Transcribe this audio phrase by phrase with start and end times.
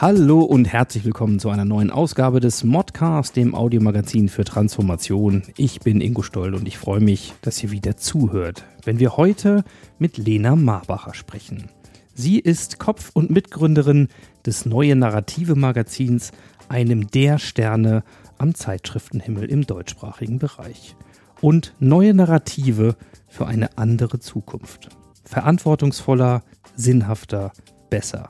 [0.00, 5.42] Hallo und herzlich willkommen zu einer neuen Ausgabe des Modcast, dem Audiomagazin für Transformation.
[5.56, 9.64] Ich bin Ingo Stoll und ich freue mich, dass ihr wieder zuhört, wenn wir heute
[9.98, 11.70] mit Lena Marbacher sprechen.
[12.14, 14.08] Sie ist Kopf- und Mitgründerin
[14.44, 16.32] des Neue Narrative Magazins,
[16.68, 18.04] einem der Sterne
[18.38, 20.94] am Zeitschriftenhimmel im deutschsprachigen Bereich.
[21.40, 22.96] Und neue Narrative
[23.28, 24.90] für eine andere Zukunft.
[25.24, 26.42] Verantwortungsvoller,
[26.76, 27.52] sinnhafter,
[27.90, 28.28] besser.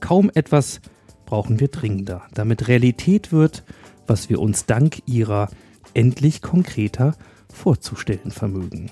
[0.00, 0.80] Kaum etwas
[1.24, 3.64] brauchen wir dringender, damit Realität wird,
[4.06, 5.48] was wir uns dank ihrer
[5.94, 7.16] endlich konkreter
[7.52, 8.90] vorzustellen vermögen.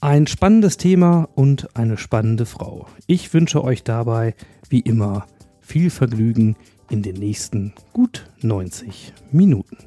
[0.00, 2.86] Ein spannendes Thema und eine spannende Frau.
[3.06, 4.34] Ich wünsche euch dabei,
[4.68, 5.26] wie immer,
[5.60, 6.56] viel Vergnügen
[6.88, 9.78] in den nächsten gut 90 Minuten.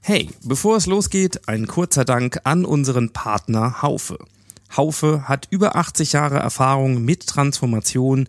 [0.00, 4.18] Hey, bevor es losgeht, ein kurzer Dank an unseren Partner Haufe.
[4.76, 8.28] Haufe hat über 80 Jahre Erfahrung mit Transformation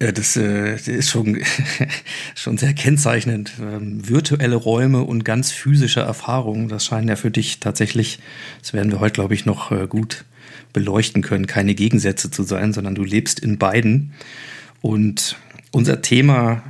[0.00, 1.42] Ja, das äh, ist schon,
[2.36, 3.52] schon sehr kennzeichnend.
[3.60, 8.20] Ähm, virtuelle Räume und ganz physische Erfahrungen, das scheinen ja für dich tatsächlich,
[8.60, 10.24] das werden wir heute, glaube ich, noch äh, gut
[10.72, 14.12] beleuchten können, keine Gegensätze zu sein, sondern du lebst in beiden.
[14.80, 15.36] Und
[15.72, 16.62] unser Thema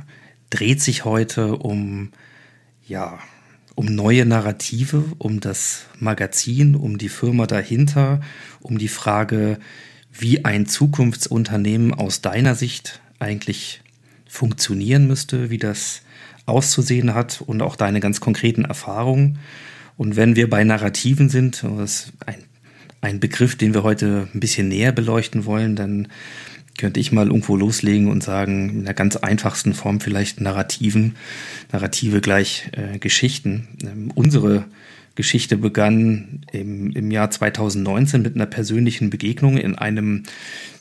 [0.49, 2.11] dreht sich heute um,
[2.87, 3.19] ja,
[3.75, 8.21] um neue Narrative, um das Magazin, um die Firma dahinter,
[8.61, 9.59] um die Frage,
[10.11, 13.81] wie ein Zukunftsunternehmen aus deiner Sicht eigentlich
[14.27, 16.01] funktionieren müsste, wie das
[16.45, 19.39] auszusehen hat und auch deine ganz konkreten Erfahrungen.
[19.97, 22.43] Und wenn wir bei Narrativen sind, das ist ein,
[23.01, 26.07] ein Begriff, den wir heute ein bisschen näher beleuchten wollen, dann
[26.79, 31.15] könnte ich mal irgendwo loslegen und sagen, in der ganz einfachsten Form vielleicht Narrativen,
[31.71, 33.67] Narrative gleich äh, Geschichten.
[33.83, 34.65] Ähm, unsere
[35.15, 40.23] Geschichte begann im, im Jahr 2019 mit einer persönlichen Begegnung in einem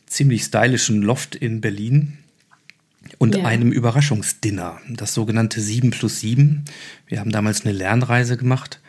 [0.06, 2.18] ziemlich stylischen Loft in Berlin
[3.18, 3.44] und Ja.
[3.44, 6.64] einem Überraschungsdinner, das sogenannte 7 plus 7.
[7.08, 8.80] Wir haben damals eine Lernreise gemacht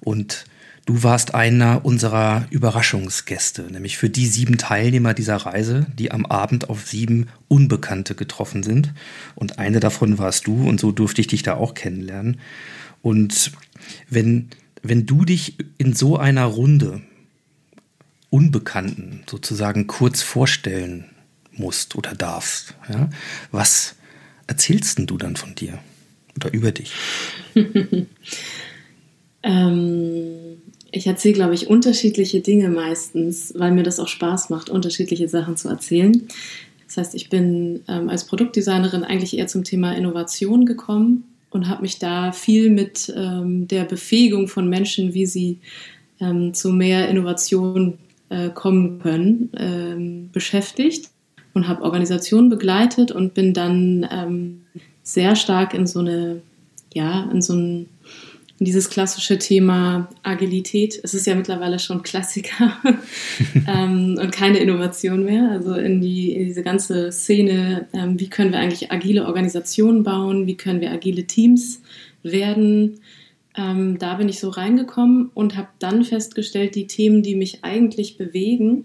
[0.00, 0.46] und
[0.86, 6.68] du warst einer unserer Überraschungsgäste, nämlich für die sieben Teilnehmer dieser Reise, die am Abend
[6.68, 8.92] auf sieben Unbekannte getroffen sind.
[9.34, 12.40] Und eine davon warst du und so durfte ich dich da auch kennenlernen.
[13.02, 13.52] Und
[14.08, 14.50] wenn,
[14.82, 17.02] wenn du dich in so einer Runde
[18.30, 21.04] Unbekannten sozusagen kurz vorstellen
[21.52, 23.08] musst oder darfst, ja,
[23.52, 23.94] was
[24.48, 25.78] erzählst denn du dann von dir
[26.34, 26.92] oder über dich?
[29.46, 30.43] Ähm,
[30.96, 35.56] ich erzähle, glaube ich, unterschiedliche Dinge meistens, weil mir das auch Spaß macht, unterschiedliche Sachen
[35.56, 36.28] zu erzählen.
[36.86, 41.82] Das heißt, ich bin ähm, als Produktdesignerin eigentlich eher zum Thema Innovation gekommen und habe
[41.82, 45.58] mich da viel mit ähm, der Befähigung von Menschen, wie sie
[46.20, 47.98] ähm, zu mehr Innovation
[48.28, 51.10] äh, kommen können, ähm, beschäftigt
[51.54, 54.60] und habe Organisationen begleitet und bin dann ähm,
[55.02, 56.40] sehr stark in so eine,
[56.92, 57.93] ja, in so ein in
[58.60, 60.98] dieses klassische Thema Agilität.
[61.02, 62.76] Es ist ja mittlerweile schon Klassiker
[63.68, 65.50] ähm, und keine Innovation mehr.
[65.50, 70.46] Also in, die, in diese ganze Szene, ähm, wie können wir eigentlich agile Organisationen bauen,
[70.46, 71.82] wie können wir agile Teams
[72.22, 73.00] werden,
[73.56, 78.16] Ähm, da bin ich so reingekommen und habe dann festgestellt, die Themen, die mich eigentlich
[78.16, 78.84] bewegen,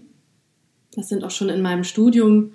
[0.94, 2.52] das sind auch schon in meinem Studium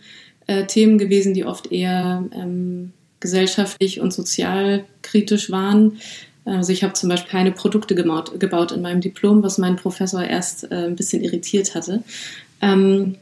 [0.48, 6.00] äh, Themen gewesen, die oft eher ähm, gesellschaftlich und sozial kritisch waren.
[6.45, 10.24] Also ich habe zum Beispiel keine Produkte gebaut, gebaut, in meinem Diplom, was mein Professor
[10.24, 12.03] erst äh, ein bisschen irritiert hatte.
[12.62, 13.15] Ähm,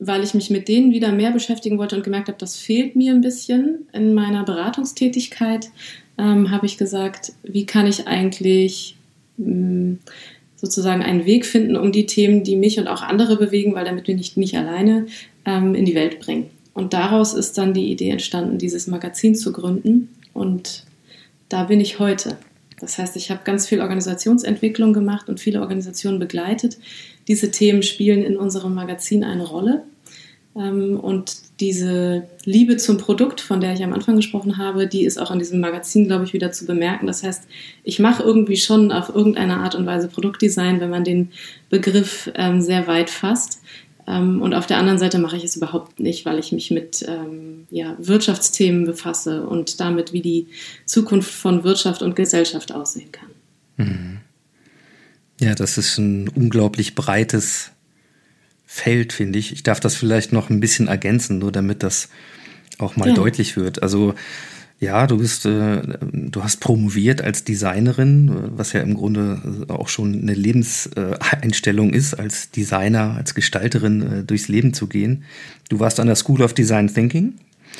[0.00, 3.12] weil ich mich mit denen wieder mehr beschäftigen wollte und gemerkt habe, das fehlt mir
[3.12, 5.70] ein bisschen in meiner Beratungstätigkeit,
[6.18, 8.96] ähm, habe ich gesagt, wie kann ich eigentlich
[9.36, 9.98] mh, hm,
[10.56, 14.04] sozusagen einen Weg finden, um die Themen, die mich und auch andere bewegen, weil damit
[14.04, 15.06] bin ich nicht alleine,
[15.44, 16.50] ähm, in die Welt bringen.
[16.72, 20.08] Und daraus ist dann die Idee entstanden, dieses Magazin zu gründen.
[20.32, 20.84] Und
[21.48, 22.38] da bin ich heute.
[22.80, 26.78] Das heißt, ich habe ganz viel Organisationsentwicklung gemacht und viele Organisationen begleitet.
[27.28, 29.84] Diese Themen spielen in unserem Magazin eine Rolle.
[30.56, 35.18] Ähm, und diese Liebe zum Produkt, von der ich am Anfang gesprochen habe, die ist
[35.18, 37.06] auch in diesem Magazin, glaube ich, wieder zu bemerken.
[37.06, 37.44] Das heißt,
[37.84, 41.30] ich mache irgendwie schon auf irgendeine Art und Weise Produktdesign, wenn man den
[41.70, 43.60] Begriff ähm, sehr weit fasst.
[44.06, 47.04] Ähm, und auf der anderen Seite mache ich es überhaupt nicht, weil ich mich mit
[47.08, 50.48] ähm, ja, Wirtschaftsthemen befasse und damit, wie die
[50.84, 53.28] Zukunft von Wirtschaft und Gesellschaft aussehen kann.
[53.76, 54.18] Mhm.
[55.40, 57.70] Ja, das ist ein unglaublich breites
[58.66, 59.52] Feld, finde ich.
[59.52, 62.08] Ich darf das vielleicht noch ein bisschen ergänzen, nur damit das
[62.78, 63.14] auch mal ja.
[63.14, 63.82] deutlich wird.
[63.82, 64.14] Also
[64.80, 70.20] ja, du bist, äh, du hast promoviert als Designerin, was ja im Grunde auch schon
[70.20, 75.24] eine Lebenseinstellung ist, als Designer, als Gestalterin äh, durchs Leben zu gehen.
[75.68, 77.34] Du warst an der School of Design Thinking,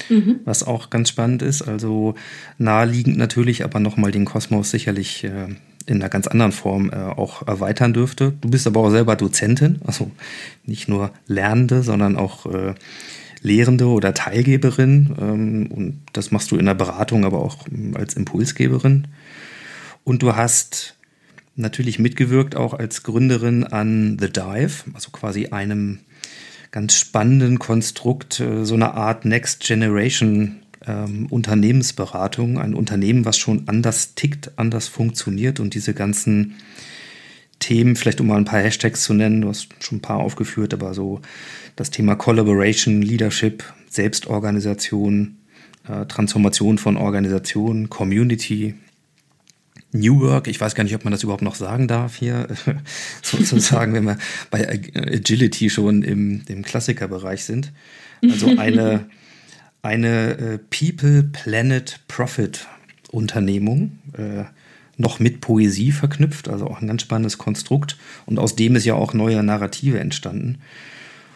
[0.08, 0.40] mhm.
[0.44, 1.62] was auch ganz spannend ist.
[1.62, 2.14] Also
[2.58, 5.48] naheliegend natürlich, aber nochmal den Kosmos sicherlich äh,
[5.86, 8.32] in einer ganz anderen Form äh, auch erweitern dürfte.
[8.40, 10.10] Du bist aber auch selber Dozentin, also
[10.64, 12.74] nicht nur Lernende, sondern auch äh,
[13.44, 15.14] Lehrende oder Teilgeberin.
[15.20, 19.06] Ähm, und das machst du in der Beratung, aber auch ähm, als Impulsgeberin.
[20.02, 20.96] Und du hast
[21.54, 26.00] natürlich mitgewirkt auch als Gründerin an The Dive, also quasi einem
[26.72, 30.56] ganz spannenden Konstrukt, äh, so eine Art Next Generation
[30.86, 36.54] ähm, Unternehmensberatung, ein Unternehmen, was schon anders tickt, anders funktioniert und diese ganzen
[37.58, 40.74] Themen, vielleicht um mal ein paar Hashtags zu nennen, du hast schon ein paar aufgeführt,
[40.74, 41.20] aber so
[41.76, 45.38] das Thema Collaboration, Leadership, Selbstorganisation,
[45.88, 48.74] äh, Transformation von Organisationen, Community,
[49.92, 52.48] New Work, ich weiß gar nicht, ob man das überhaupt noch sagen darf hier,
[53.22, 54.18] sozusagen, wenn wir
[54.50, 57.72] bei Agility schon im, im Klassikerbereich sind.
[58.22, 59.06] Also eine
[59.84, 62.66] eine äh, People, Planet, Profit
[63.10, 64.44] Unternehmung, äh,
[64.96, 67.96] noch mit Poesie verknüpft, also auch ein ganz spannendes Konstrukt.
[68.26, 70.58] Und aus dem ist ja auch neue Narrative entstanden.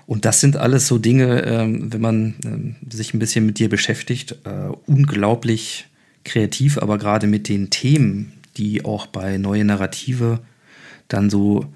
[0.09, 3.69] Und das sind alles so Dinge, äh, wenn man ähm, sich ein bisschen mit dir
[3.69, 5.87] beschäftigt, äh, unglaublich
[6.25, 10.41] kreativ, aber gerade mit den Themen, die auch bei neue Narrative
[11.09, 11.67] dann so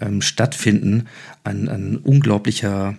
[0.00, 1.04] ähm, stattfinden,
[1.44, 2.98] ein, ein unglaublicher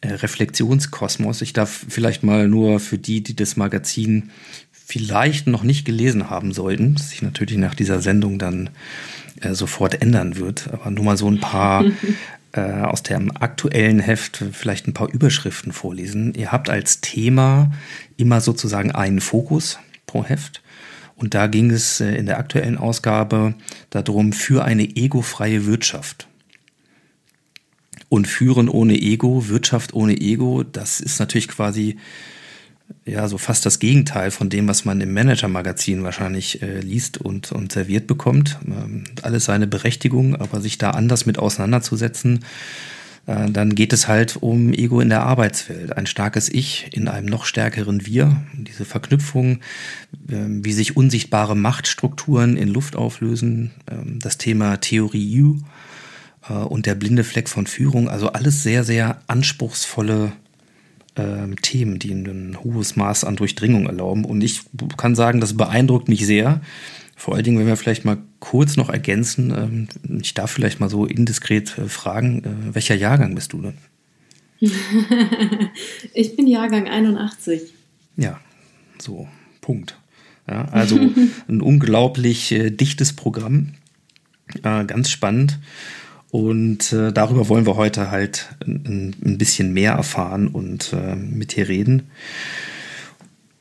[0.00, 1.42] äh, Reflexionskosmos.
[1.42, 4.30] Ich darf vielleicht mal nur für die, die das Magazin
[4.72, 8.70] vielleicht noch nicht gelesen haben sollten, das sich natürlich nach dieser Sendung dann
[9.42, 11.84] äh, sofort ändern wird, aber nur mal so ein paar
[12.52, 16.34] äh, aus dem aktuellen Heft vielleicht ein paar Überschriften vorlesen.
[16.34, 17.70] Ihr habt als Thema
[18.16, 20.62] immer sozusagen einen Fokus pro Heft.
[21.16, 23.54] Und da ging es äh, in der aktuellen Ausgabe
[23.90, 26.28] darum, für eine egofreie Wirtschaft.
[28.08, 31.98] Und Führen ohne Ego, Wirtschaft ohne Ego, das ist natürlich quasi
[33.04, 37.52] ja so fast das Gegenteil von dem, was man im Manager-Magazin wahrscheinlich äh, liest und,
[37.52, 38.58] und serviert bekommt.
[38.66, 42.44] Ähm, alles seine Berechtigung, aber sich da anders mit auseinanderzusetzen,
[43.26, 45.96] äh, dann geht es halt um Ego in der Arbeitswelt.
[45.96, 48.42] Ein starkes Ich in einem noch stärkeren Wir.
[48.54, 49.60] Diese Verknüpfung,
[50.28, 53.70] äh, wie sich unsichtbare Machtstrukturen in Luft auflösen.
[53.90, 55.58] Ähm, das Thema Theorie U
[56.48, 58.08] äh, und der blinde Fleck von Führung.
[58.08, 60.32] Also alles sehr, sehr anspruchsvolle
[61.18, 64.24] äh, Themen, die ein hohes Maß an Durchdringung erlauben.
[64.24, 64.62] Und ich
[64.96, 66.60] kann sagen, das beeindruckt mich sehr.
[67.16, 70.88] Vor allen Dingen, wenn wir vielleicht mal kurz noch ergänzen, ähm, ich darf vielleicht mal
[70.88, 73.74] so indiskret äh, fragen, äh, welcher Jahrgang bist du denn?
[76.14, 77.72] ich bin Jahrgang 81.
[78.16, 78.40] Ja,
[78.98, 79.28] so,
[79.60, 79.98] Punkt.
[80.48, 80.98] Ja, also
[81.48, 83.74] ein unglaublich äh, dichtes Programm,
[84.62, 85.58] äh, ganz spannend.
[86.30, 91.56] Und äh, darüber wollen wir heute halt ein, ein bisschen mehr erfahren und äh, mit
[91.56, 92.10] dir reden.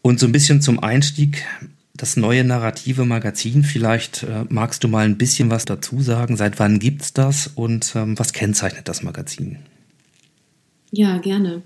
[0.01, 1.45] Und so ein bisschen zum Einstieg,
[1.93, 6.35] das neue narrative Magazin, vielleicht äh, magst du mal ein bisschen was dazu sagen.
[6.35, 9.59] Seit wann gibt es das und ähm, was kennzeichnet das Magazin?
[10.91, 11.61] Ja, gerne.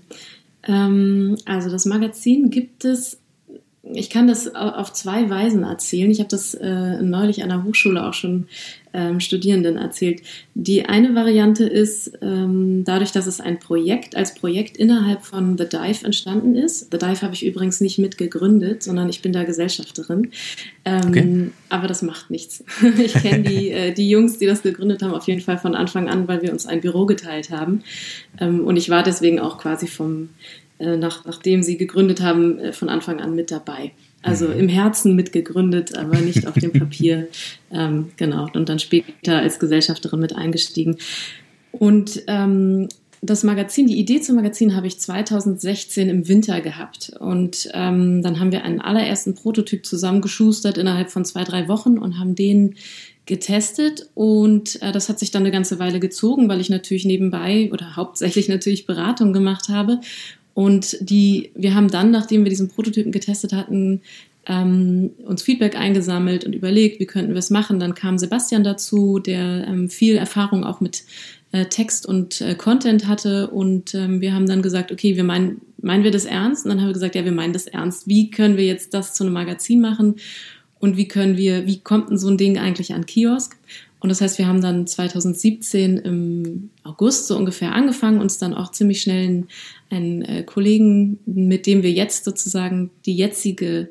[0.66, 3.18] Ähm, also das Magazin gibt es
[3.94, 6.10] ich kann das auf zwei Weisen erzählen.
[6.10, 8.46] Ich habe das äh, neulich an der Hochschule auch schon
[8.92, 10.22] ähm, Studierenden erzählt.
[10.54, 15.68] Die eine Variante ist, ähm, dadurch, dass es ein Projekt als Projekt innerhalb von The
[15.68, 16.92] Dive entstanden ist.
[16.92, 20.30] The Dive habe ich übrigens nicht mitgegründet, sondern ich bin da Gesellschafterin.
[20.84, 21.50] Ähm, okay.
[21.68, 22.64] Aber das macht nichts.
[22.98, 26.08] ich kenne die, äh, die Jungs, die das gegründet haben, auf jeden Fall von Anfang
[26.08, 27.82] an, weil wir uns ein Büro geteilt haben.
[28.40, 30.30] Ähm, und ich war deswegen auch quasi vom
[30.78, 33.92] äh, nach, nachdem sie gegründet haben, äh, von Anfang an mit dabei.
[34.22, 34.58] Also mhm.
[34.58, 37.28] im Herzen mitgegründet, aber nicht auf dem Papier.
[37.72, 38.48] ähm, genau.
[38.54, 40.96] Und dann später als Gesellschafterin mit eingestiegen.
[41.72, 42.88] Und ähm,
[43.24, 47.12] das Magazin, die Idee zum Magazin habe ich 2016 im Winter gehabt.
[47.20, 52.18] Und ähm, dann haben wir einen allerersten Prototyp zusammengeschustert innerhalb von zwei, drei Wochen und
[52.18, 52.74] haben den
[53.24, 57.70] getestet und äh, das hat sich dann eine ganze Weile gezogen, weil ich natürlich nebenbei
[57.72, 60.00] oder hauptsächlich natürlich Beratung gemacht habe
[60.54, 64.02] und die, wir haben dann, nachdem wir diesen Prototypen getestet hatten,
[64.46, 67.78] ähm, uns Feedback eingesammelt und überlegt, wie könnten wir es machen.
[67.78, 71.04] Dann kam Sebastian dazu, der ähm, viel Erfahrung auch mit
[71.52, 73.50] äh, Text und äh, Content hatte.
[73.50, 76.64] Und ähm, wir haben dann gesagt, okay, wir meinen, meinen wir das ernst?
[76.64, 78.08] Und dann haben wir gesagt, ja, wir meinen das ernst.
[78.08, 80.16] Wie können wir jetzt das zu einem Magazin machen?
[80.80, 83.56] Und wie können wir, wie kommt denn so ein Ding eigentlich an Kiosk?
[84.02, 88.72] Und das heißt, wir haben dann 2017 im August so ungefähr angefangen, uns dann auch
[88.72, 89.48] ziemlich schnell einen,
[89.90, 93.90] einen äh, Kollegen, mit dem wir jetzt sozusagen die jetzige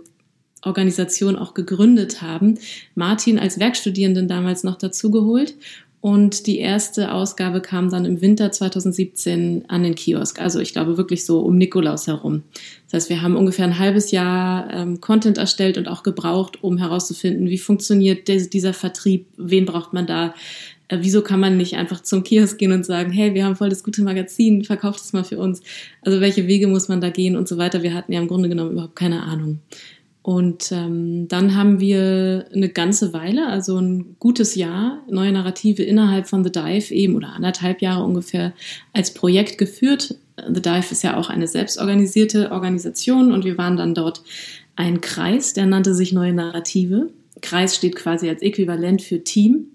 [0.63, 2.59] Organisation auch gegründet haben,
[2.93, 5.55] Martin als Werkstudierenden damals noch dazugeholt
[6.01, 10.41] und die erste Ausgabe kam dann im Winter 2017 an den Kiosk.
[10.41, 12.41] Also ich glaube wirklich so um Nikolaus herum.
[12.89, 16.79] Das heißt, wir haben ungefähr ein halbes Jahr ähm, Content erstellt und auch gebraucht, um
[16.79, 20.33] herauszufinden, wie funktioniert dieser Vertrieb, wen braucht man da,
[20.87, 23.69] äh, wieso kann man nicht einfach zum Kiosk gehen und sagen, hey, wir haben voll
[23.69, 25.61] das gute Magazin, verkauft es mal für uns.
[26.01, 27.83] Also welche Wege muss man da gehen und so weiter.
[27.83, 29.59] Wir hatten ja im Grunde genommen überhaupt keine Ahnung.
[30.23, 36.27] Und ähm, dann haben wir eine ganze Weile, also ein gutes Jahr, neue Narrative innerhalb
[36.27, 38.53] von The Dive eben oder anderthalb Jahre ungefähr
[38.93, 40.15] als Projekt geführt.
[40.37, 44.21] The Dive ist ja auch eine selbstorganisierte Organisation und wir waren dann dort
[44.75, 47.09] ein Kreis, der nannte sich Neue Narrative.
[47.41, 49.67] Kreis steht quasi als Äquivalent für Team.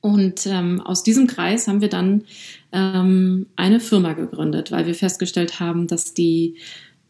[0.00, 2.22] Und ähm, aus diesem Kreis haben wir dann
[2.70, 6.58] ähm, eine Firma gegründet, weil wir festgestellt haben, dass die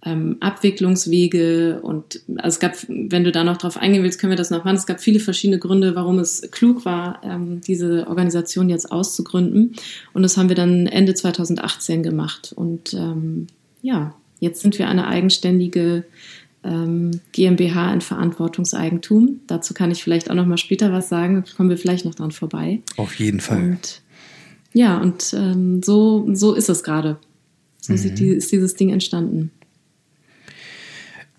[0.06, 4.36] ähm, Abwicklungswege und also es gab, wenn du da noch drauf eingehen willst, können wir
[4.36, 4.76] das noch machen.
[4.76, 9.74] Es gab viele verschiedene Gründe, warum es klug war, ähm, diese Organisation jetzt auszugründen.
[10.12, 12.52] Und das haben wir dann Ende 2018 gemacht.
[12.54, 13.48] Und ähm,
[13.82, 16.04] ja, jetzt sind wir eine eigenständige
[16.62, 19.40] ähm, GmbH in Verantwortungseigentum.
[19.48, 21.44] Dazu kann ich vielleicht auch noch mal später was sagen.
[21.56, 22.80] Kommen wir vielleicht noch dran vorbei.
[22.96, 23.70] Auf jeden Fall.
[23.70, 24.02] Und,
[24.72, 27.18] ja, und ähm, so, so ist es gerade.
[27.80, 27.98] So mhm.
[27.98, 29.50] ist dieses Ding entstanden.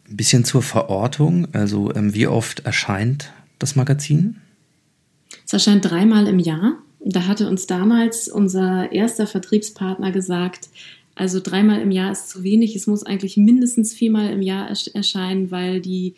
[0.10, 4.38] Ein bisschen zur Verortung, also ähm, wie oft erscheint das Magazin?
[5.46, 6.78] Es erscheint dreimal im Jahr.
[7.00, 10.70] Da hatte uns damals unser erster Vertriebspartner gesagt,
[11.18, 12.76] also dreimal im Jahr ist zu wenig.
[12.76, 16.14] Es muss eigentlich mindestens viermal im Jahr erscheinen, weil die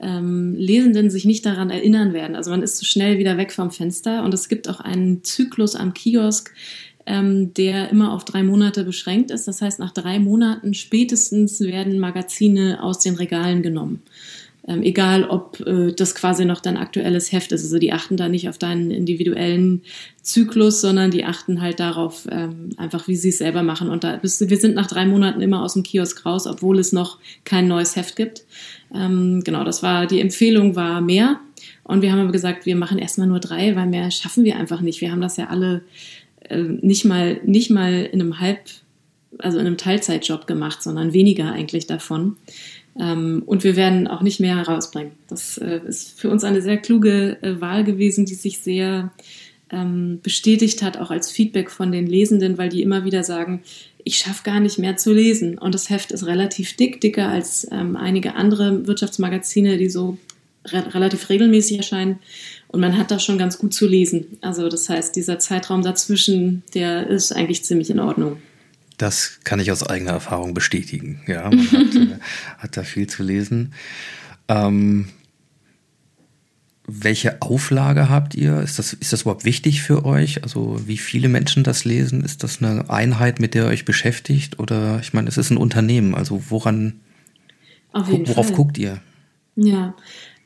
[0.00, 2.36] ähm, Lesenden sich nicht daran erinnern werden.
[2.36, 4.22] Also man ist zu schnell wieder weg vom Fenster.
[4.22, 6.54] Und es gibt auch einen Zyklus am Kiosk,
[7.06, 9.46] ähm, der immer auf drei Monate beschränkt ist.
[9.46, 14.02] Das heißt, nach drei Monaten spätestens werden Magazine aus den Regalen genommen.
[14.66, 17.64] Ähm, egal, ob äh, das quasi noch dein aktuelles Heft ist.
[17.64, 19.82] Also die achten da nicht auf deinen individuellen
[20.22, 23.90] Zyklus, sondern die achten halt darauf, ähm, einfach wie sie es selber machen.
[23.90, 26.92] Und da bist, wir sind nach drei Monaten immer aus dem Kiosk raus, obwohl es
[26.92, 28.44] noch kein neues Heft gibt.
[28.94, 31.40] Ähm, genau, das war die Empfehlung war mehr.
[31.82, 34.80] Und wir haben aber gesagt, wir machen erstmal nur drei, weil mehr schaffen wir einfach
[34.80, 35.02] nicht.
[35.02, 35.82] Wir haben das ja alle
[36.48, 38.60] äh, nicht mal, nicht mal in einem Halb,
[39.38, 42.36] also in einem Teilzeitjob gemacht, sondern weniger eigentlich davon.
[42.98, 45.12] Ähm, und wir werden auch nicht mehr herausbringen.
[45.28, 49.12] Das äh, ist für uns eine sehr kluge äh, Wahl gewesen, die sich sehr
[49.70, 53.62] ähm, bestätigt hat, auch als Feedback von den Lesenden, weil die immer wieder sagen,
[54.04, 55.58] ich schaffe gar nicht mehr zu lesen.
[55.58, 60.18] Und das Heft ist relativ dick, dicker als ähm, einige andere Wirtschaftsmagazine, die so
[60.66, 62.18] re relativ regelmäßig erscheinen.
[62.74, 64.36] Und man hat da schon ganz gut zu lesen.
[64.40, 68.38] Also das heißt, dieser Zeitraum dazwischen, der ist eigentlich ziemlich in Ordnung.
[68.98, 71.22] Das kann ich aus eigener Erfahrung bestätigen.
[71.28, 72.18] Ja, man hat, äh,
[72.58, 73.74] hat da viel zu lesen.
[74.48, 75.06] Ähm,
[76.84, 78.60] welche Auflage habt ihr?
[78.60, 80.42] Ist das, ist das überhaupt wichtig für euch?
[80.42, 82.24] Also wie viele Menschen das lesen?
[82.24, 84.58] Ist das eine Einheit, mit der ihr euch beschäftigt?
[84.58, 86.16] Oder ich meine, es ist ein Unternehmen.
[86.16, 86.94] Also woran,
[87.92, 88.56] worauf Fall.
[88.56, 89.00] guckt ihr?
[89.54, 89.94] Ja,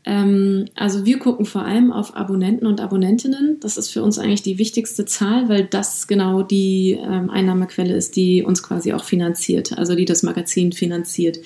[0.05, 3.59] also wir gucken vor allem auf Abonnenten und Abonnentinnen.
[3.61, 8.17] Das ist für uns eigentlich die wichtigste Zahl, weil das genau die ähm, Einnahmequelle ist,
[8.17, 11.39] die uns quasi auch finanziert, also die das Magazin finanziert.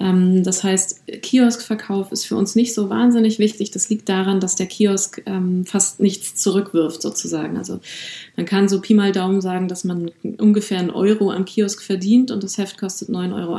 [0.00, 3.70] Ähm, das heißt, Kioskverkauf ist für uns nicht so wahnsinnig wichtig.
[3.70, 7.56] Das liegt daran, dass der Kiosk ähm, fast nichts zurückwirft sozusagen.
[7.56, 7.80] Also
[8.36, 12.30] man kann so Pi mal Daumen sagen, dass man ungefähr einen Euro am Kiosk verdient
[12.30, 13.58] und das Heft kostet 9,80 Euro.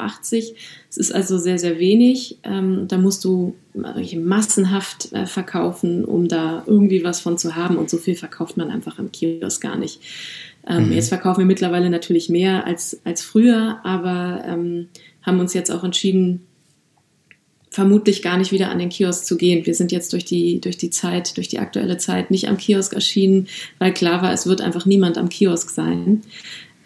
[0.90, 2.38] Es ist also sehr, sehr wenig.
[2.44, 7.90] Ähm, da musst du massenhaft äh, verkaufen, um da irgendwie was von zu haben und
[7.90, 10.00] so viel verkauft man einfach am Kiosk gar nicht.
[10.68, 10.94] Ähm, mhm.
[10.94, 14.88] Jetzt verkaufen wir mittlerweile natürlich mehr als, als früher, aber ähm,
[15.26, 16.42] haben uns jetzt auch entschieden,
[17.76, 19.66] vermutlich gar nicht wieder an den Kiosk zu gehen.
[19.66, 22.94] Wir sind jetzt durch die, durch die Zeit, durch die aktuelle Zeit nicht am Kiosk
[22.94, 23.48] erschienen,
[23.80, 26.22] weil klar war, es wird einfach niemand am Kiosk sein.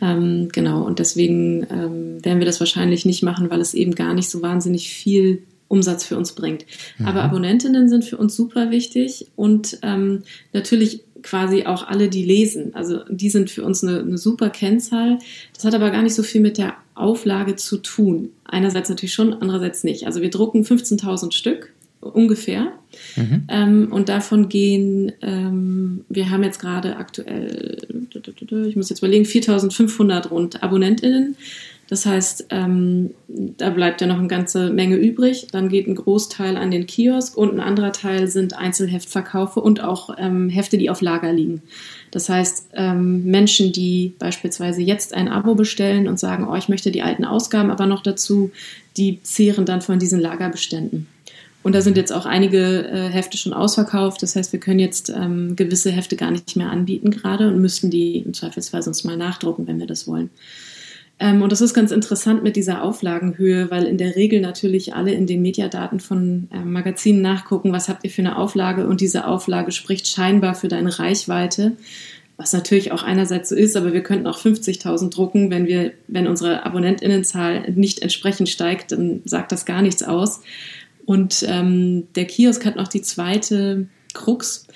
[0.01, 4.15] Ähm, genau, und deswegen ähm, werden wir das wahrscheinlich nicht machen, weil es eben gar
[4.15, 6.65] nicht so wahnsinnig viel Umsatz für uns bringt.
[6.97, 7.05] Mhm.
[7.05, 12.73] Aber Abonnentinnen sind für uns super wichtig und ähm, natürlich quasi auch alle, die lesen.
[12.75, 15.19] Also die sind für uns eine, eine super Kennzahl.
[15.53, 18.29] Das hat aber gar nicht so viel mit der Auflage zu tun.
[18.45, 20.05] Einerseits natürlich schon, andererseits nicht.
[20.05, 21.71] Also wir drucken 15.000 Stück
[22.01, 22.71] ungefähr.
[23.15, 23.43] Mhm.
[23.49, 27.77] Ähm, und davon gehen, ähm, wir haben jetzt gerade aktuell,
[28.67, 31.35] ich muss jetzt überlegen, 4.500 rund AbonnentInnen.
[31.89, 35.47] Das heißt, ähm, da bleibt ja noch eine ganze Menge übrig.
[35.51, 40.15] Dann geht ein Großteil an den Kiosk und ein anderer Teil sind Einzelheftverkaufe und auch
[40.19, 41.63] ähm, Hefte, die auf Lager liegen.
[42.11, 46.91] Das heißt, ähm, Menschen, die beispielsweise jetzt ein Abo bestellen und sagen, oh, ich möchte
[46.91, 48.51] die alten Ausgaben aber noch dazu,
[48.95, 51.07] die zehren dann von diesen Lagerbeständen.
[51.63, 54.21] Und da sind jetzt auch einige äh, Hefte schon ausverkauft.
[54.21, 57.89] Das heißt, wir können jetzt ähm, gewisse Hefte gar nicht mehr anbieten gerade und müssten
[57.89, 60.29] die im Zweifelsfall sonst mal nachdrucken, wenn wir das wollen.
[61.19, 65.11] Ähm, und das ist ganz interessant mit dieser Auflagenhöhe, weil in der Regel natürlich alle
[65.11, 69.27] in den Mediadaten von äh, Magazinen nachgucken, was habt ihr für eine Auflage und diese
[69.27, 71.73] Auflage spricht scheinbar für deine Reichweite,
[72.37, 76.27] was natürlich auch einerseits so ist, aber wir könnten auch 50.000 drucken, wenn wir, wenn
[76.27, 80.39] unsere Abonnentinnenzahl nicht entsprechend steigt, dann sagt das gar nichts aus.
[81.05, 84.67] Und ähm, der Kiosk hat noch die zweite Krux,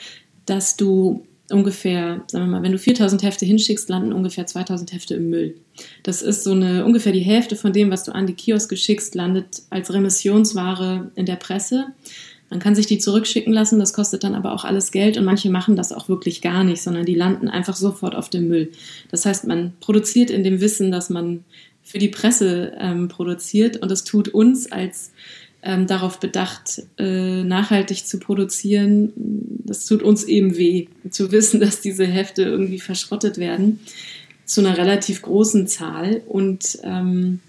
[0.45, 5.15] dass du ungefähr, sagen wir mal, wenn du 4000 Hefte hinschickst, landen ungefähr 2000 Hefte
[5.15, 5.55] im Müll.
[6.03, 9.15] Das ist so eine ungefähr die Hälfte von dem, was du an die Kioske schickst,
[9.15, 11.88] landet als Remissionsware in der Presse.
[12.49, 15.49] Man kann sich die zurückschicken lassen, das kostet dann aber auch alles Geld und manche
[15.49, 18.71] machen das auch wirklich gar nicht, sondern die landen einfach sofort auf dem Müll.
[19.10, 21.43] Das heißt, man produziert in dem Wissen, dass man
[21.82, 25.12] für die Presse ähm, produziert und das tut uns als
[25.63, 29.13] ähm, darauf bedacht, äh, nachhaltig zu produzieren.
[29.65, 33.80] Das tut uns eben weh, zu wissen, dass diese Hefte irgendwie verschrottet werden
[34.45, 36.21] zu einer relativ großen Zahl.
[36.28, 37.39] Und ähm,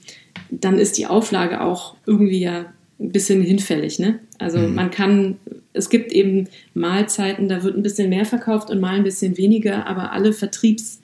[0.50, 2.66] dann ist die Auflage auch irgendwie ja
[3.00, 3.98] ein bisschen hinfällig.
[3.98, 4.20] Ne?
[4.38, 4.74] Also mhm.
[4.74, 5.37] man kann,
[5.72, 9.87] es gibt eben Mahlzeiten, da wird ein bisschen mehr verkauft und mal ein bisschen weniger,
[9.87, 11.00] aber alle Vertriebs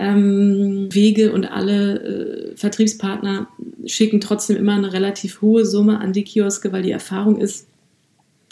[0.00, 3.48] ähm, Wege und alle äh, Vertriebspartner
[3.84, 7.66] schicken trotzdem immer eine relativ hohe Summe an die Kioske, weil die Erfahrung ist,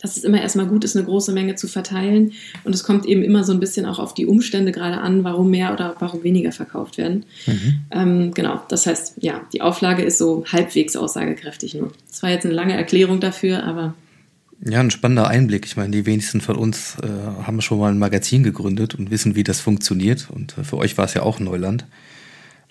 [0.02, 2.32] dass es immer erstmal gut ist, eine große Menge zu verteilen.
[2.64, 5.50] Und es kommt eben immer so ein bisschen auch auf die Umstände gerade an, warum
[5.50, 7.24] mehr oder warum weniger verkauft werden.
[7.46, 7.80] Mhm.
[7.90, 11.92] Ähm, genau, das heißt, ja, die Auflage ist so halbwegs aussagekräftig nur.
[12.08, 13.94] Das war jetzt eine lange Erklärung dafür, aber
[14.64, 15.66] ja, ein spannender Einblick.
[15.66, 19.36] Ich meine, die wenigsten von uns äh, haben schon mal ein Magazin gegründet und wissen,
[19.36, 20.28] wie das funktioniert.
[20.30, 21.86] Und äh, für euch war es ja auch Neuland.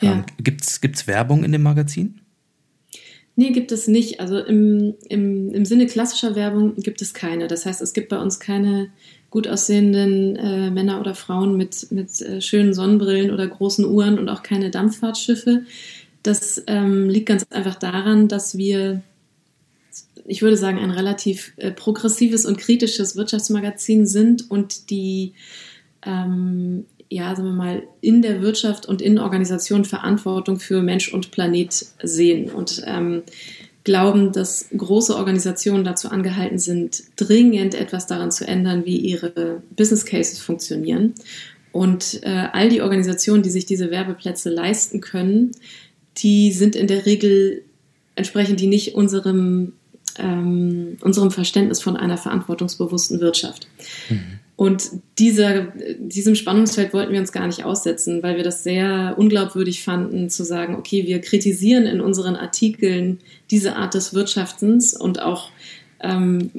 [0.01, 0.13] Ja.
[0.13, 2.19] Ähm, gibt's, gibt's Werbung in dem Magazin?
[3.35, 4.19] Nee, gibt es nicht.
[4.19, 7.47] Also im, im, im Sinne klassischer Werbung gibt es keine.
[7.47, 8.89] Das heißt, es gibt bei uns keine
[9.29, 14.29] gut aussehenden äh, Männer oder Frauen mit, mit äh, schönen Sonnenbrillen oder großen Uhren und
[14.29, 15.63] auch keine Dampffahrtschiffe.
[16.23, 19.03] Das ähm, liegt ganz einfach daran, dass wir
[20.27, 25.33] ich würde sagen, ein relativ äh, progressives und kritisches Wirtschaftsmagazin sind und die,
[26.05, 31.31] ähm, ja, sagen wir mal, in der Wirtschaft und in Organisationen Verantwortung für Mensch und
[31.31, 33.23] Planet sehen und ähm,
[33.85, 40.05] glauben, dass große Organisationen dazu angehalten sind, dringend etwas daran zu ändern, wie ihre Business
[40.05, 41.13] Cases funktionieren.
[41.71, 45.51] Und äh, all die Organisationen, die sich diese Werbeplätze leisten können,
[46.17, 47.63] die sind in der Regel
[48.15, 49.73] entsprechend die nicht unserem
[50.19, 53.67] ähm, unserem Verständnis von einer verantwortungsbewussten Wirtschaft.
[54.09, 54.39] Mhm.
[54.57, 55.67] Und dieser,
[55.99, 60.43] diesem Spannungsfeld wollten wir uns gar nicht aussetzen, weil wir das sehr unglaubwürdig fanden, zu
[60.43, 63.19] sagen, okay, wir kritisieren in unseren Artikeln
[63.51, 65.51] diese Art des Wirtschaftens und auch
[65.99, 66.49] ähm,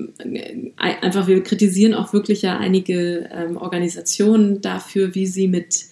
[0.77, 5.87] einfach, wir kritisieren auch wirklich ja einige ähm, Organisationen dafür, wie sie mit,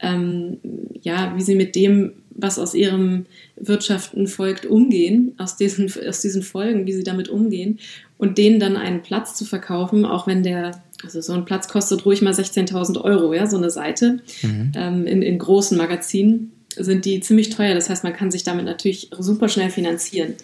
[0.00, 0.58] ähm,
[1.02, 6.42] ja, wie sie mit dem was aus ihrem Wirtschaften folgt, umgehen, aus diesen, aus diesen
[6.42, 7.78] Folgen, wie sie damit umgehen
[8.18, 12.04] und denen dann einen Platz zu verkaufen, auch wenn der, also so ein Platz kostet
[12.06, 14.72] ruhig mal 16.000 Euro, ja, so eine Seite mhm.
[14.74, 17.74] ähm, in, in großen Magazinen sind die ziemlich teuer.
[17.74, 20.34] Das heißt, man kann sich damit natürlich super schnell finanzieren.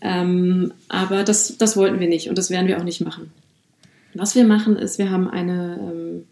[0.00, 3.32] Ähm, aber das, das wollten wir nicht und das werden wir auch nicht machen.
[4.14, 6.24] Was wir machen, ist, wir haben eine, ähm,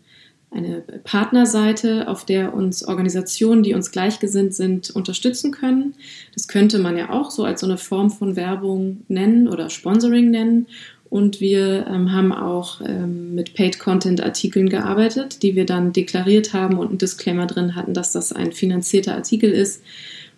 [0.55, 5.95] eine Partnerseite, auf der uns Organisationen, die uns gleichgesinnt sind, unterstützen können.
[6.33, 10.31] Das könnte man ja auch so als so eine Form von Werbung nennen oder Sponsoring
[10.31, 10.67] nennen.
[11.11, 16.89] Und wir ähm, haben auch ähm, mit Paid-Content-Artikeln gearbeitet, die wir dann deklariert haben und
[16.89, 19.83] einen Disclaimer drin hatten, dass das ein finanzierter Artikel ist.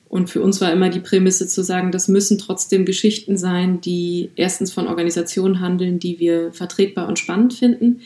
[0.08, 4.30] Und für uns war immer die Prämisse zu sagen, das müssen trotzdem Geschichten sein, die
[4.36, 8.00] erstens von Organisationen handeln, die wir vertretbar und spannend finden.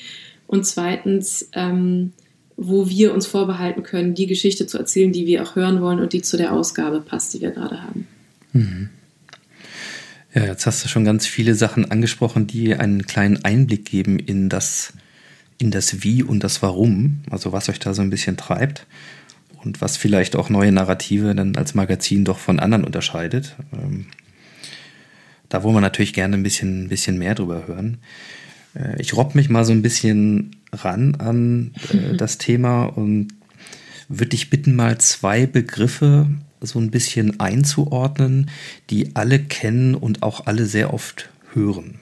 [0.50, 2.12] Und zweitens, ähm,
[2.56, 6.12] wo wir uns vorbehalten können, die Geschichte zu erzählen, die wir auch hören wollen und
[6.12, 8.08] die zu der Ausgabe passt, die wir gerade haben.
[8.52, 8.88] Mhm.
[10.34, 14.48] Ja, jetzt hast du schon ganz viele Sachen angesprochen, die einen kleinen Einblick geben in
[14.48, 14.92] das,
[15.58, 18.88] in das Wie und das Warum, also was euch da so ein bisschen treibt
[19.62, 23.54] und was vielleicht auch neue Narrative dann als Magazin doch von anderen unterscheidet.
[23.72, 24.06] Ähm,
[25.48, 27.98] da wollen wir natürlich gerne ein bisschen, ein bisschen mehr drüber hören.
[28.74, 33.28] Äh, ich robb mich mal so ein bisschen ran an äh, das Thema und
[34.08, 36.28] würde dich bitten, mal zwei Begriffe
[36.60, 38.50] so ein bisschen einzuordnen,
[38.90, 42.00] die alle kennen und auch alle sehr oft hören.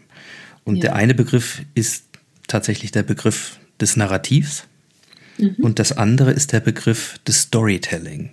[0.65, 0.83] Und ja.
[0.83, 2.05] der eine Begriff ist
[2.47, 4.65] tatsächlich der Begriff des Narrativs
[5.39, 5.57] mhm.
[5.61, 8.31] und das andere ist der Begriff des Storytelling.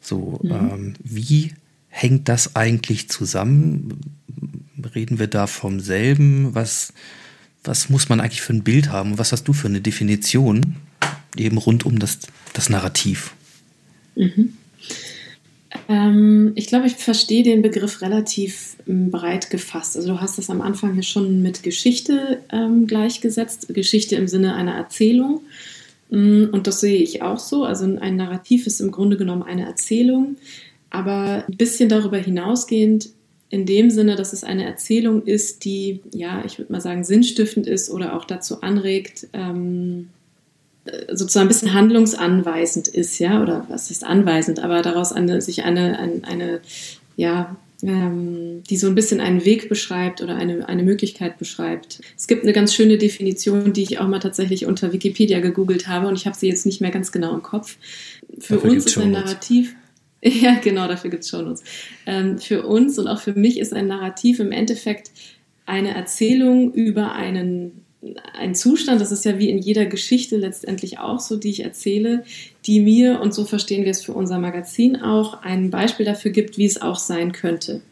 [0.00, 0.50] So, mhm.
[0.50, 1.52] ähm, wie
[1.90, 4.00] hängt das eigentlich zusammen?
[4.94, 6.54] Reden wir da vom selben?
[6.54, 6.94] Was,
[7.62, 9.18] was muss man eigentlich für ein Bild haben?
[9.18, 10.76] Was hast du für eine Definition
[11.36, 12.20] eben rund um das,
[12.54, 13.34] das Narrativ?
[14.16, 14.54] Mhm.
[15.88, 19.96] Ähm, ich glaube, ich verstehe den Begriff relativ ähm, breit gefasst.
[19.96, 24.54] Also du hast das am Anfang hier schon mit Geschichte ähm, gleichgesetzt, Geschichte im Sinne
[24.54, 25.42] einer Erzählung.
[26.10, 27.64] Mm, und das sehe ich auch so.
[27.64, 30.36] Also ein Narrativ ist im Grunde genommen eine Erzählung,
[30.90, 33.10] aber ein bisschen darüber hinausgehend
[33.48, 37.66] in dem Sinne, dass es eine Erzählung ist, die, ja, ich würde mal sagen, sinnstiftend
[37.66, 40.08] ist oder auch dazu anregt, ähm,
[41.12, 45.98] sozusagen ein bisschen handlungsanweisend ist, ja, oder was ist anweisend, aber daraus eine, sich eine,
[45.98, 46.60] eine, eine
[47.16, 52.00] ja, ähm, die so ein bisschen einen Weg beschreibt oder eine, eine Möglichkeit beschreibt.
[52.16, 56.06] Es gibt eine ganz schöne Definition, die ich auch mal tatsächlich unter Wikipedia gegoogelt habe
[56.06, 57.76] und ich habe sie jetzt nicht mehr ganz genau im Kopf.
[58.38, 59.74] Für dafür uns ist ein Narrativ,
[60.22, 61.62] ja genau, dafür gibt es schon uns.
[62.06, 65.10] Ähm, für uns und auch für mich ist ein Narrativ im Endeffekt
[65.66, 67.84] eine Erzählung über einen
[68.32, 72.24] ein Zustand, das ist ja wie in jeder Geschichte letztendlich auch so, die ich erzähle,
[72.64, 76.56] die mir, und so verstehen wir es für unser Magazin auch, ein Beispiel dafür gibt,
[76.56, 77.82] wie es auch sein könnte.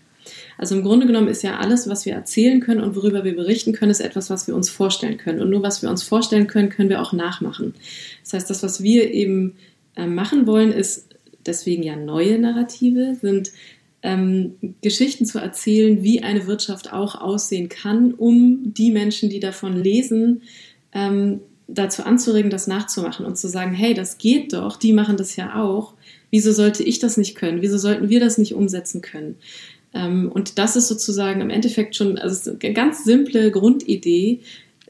[0.56, 3.72] Also im Grunde genommen ist ja alles, was wir erzählen können und worüber wir berichten
[3.72, 5.40] können, ist etwas, was wir uns vorstellen können.
[5.40, 7.74] Und nur was wir uns vorstellen können, können wir auch nachmachen.
[8.24, 9.56] Das heißt, das, was wir eben
[9.94, 11.06] äh, machen wollen, ist
[11.48, 13.50] deswegen ja neue Narrative, sind
[14.02, 19.76] ähm, Geschichten zu erzählen, wie eine Wirtschaft auch aussehen kann, um die Menschen, die davon
[19.82, 20.42] lesen,
[20.92, 25.36] ähm, dazu anzuregen, das nachzumachen und zu sagen, hey, das geht doch, die machen das
[25.36, 25.94] ja auch.
[26.30, 27.62] Wieso sollte ich das nicht können?
[27.62, 29.36] Wieso sollten wir das nicht umsetzen können?
[29.92, 34.40] Ähm, und das ist sozusagen im Endeffekt schon also eine ganz simple Grundidee,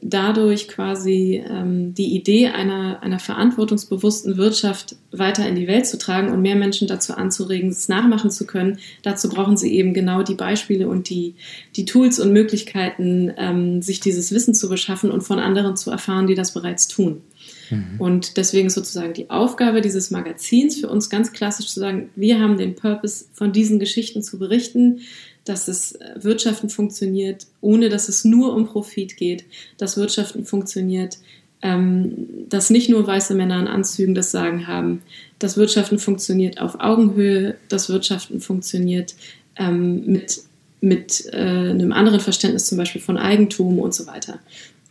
[0.01, 6.31] dadurch quasi ähm, die Idee einer, einer verantwortungsbewussten Wirtschaft weiter in die Welt zu tragen
[6.31, 8.79] und mehr Menschen dazu anzuregen, es nachmachen zu können.
[9.01, 11.35] Dazu brauchen sie eben genau die Beispiele und die,
[11.75, 16.27] die Tools und Möglichkeiten, ähm, sich dieses Wissen zu beschaffen und von anderen zu erfahren,
[16.27, 17.21] die das bereits tun.
[17.69, 17.95] Mhm.
[17.99, 22.39] Und deswegen ist sozusagen die Aufgabe dieses Magazins für uns ganz klassisch zu sagen, wir
[22.39, 25.01] haben den Purpose, von diesen Geschichten zu berichten,
[25.49, 29.45] dass das Wirtschaften funktioniert, ohne dass es nur um Profit geht,
[29.77, 31.17] dass Wirtschaften funktioniert,
[31.61, 35.01] ähm, dass nicht nur weiße Männer in Anzügen das Sagen haben,
[35.39, 39.15] dass Wirtschaften funktioniert auf Augenhöhe, dass Wirtschaften funktioniert
[39.57, 40.41] ähm, mit,
[40.81, 44.39] mit äh, einem anderen Verständnis zum Beispiel von Eigentum und so weiter.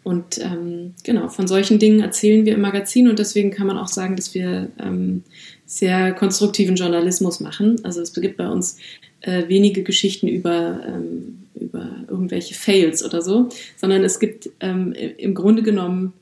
[0.04, 3.88] Und ähm, genau, von solchen Dingen erzählen wir im Magazin und deswegen kann man auch
[3.88, 5.22] sagen, dass wir ähm,
[5.66, 7.76] sehr konstruktiven Journalismus machen.
[7.84, 8.78] Also es gibt bei uns
[9.20, 15.34] äh, wenige Geschichten über, ähm, über irgendwelche Fails oder so, sondern es gibt ähm, im
[15.34, 16.12] Grunde genommen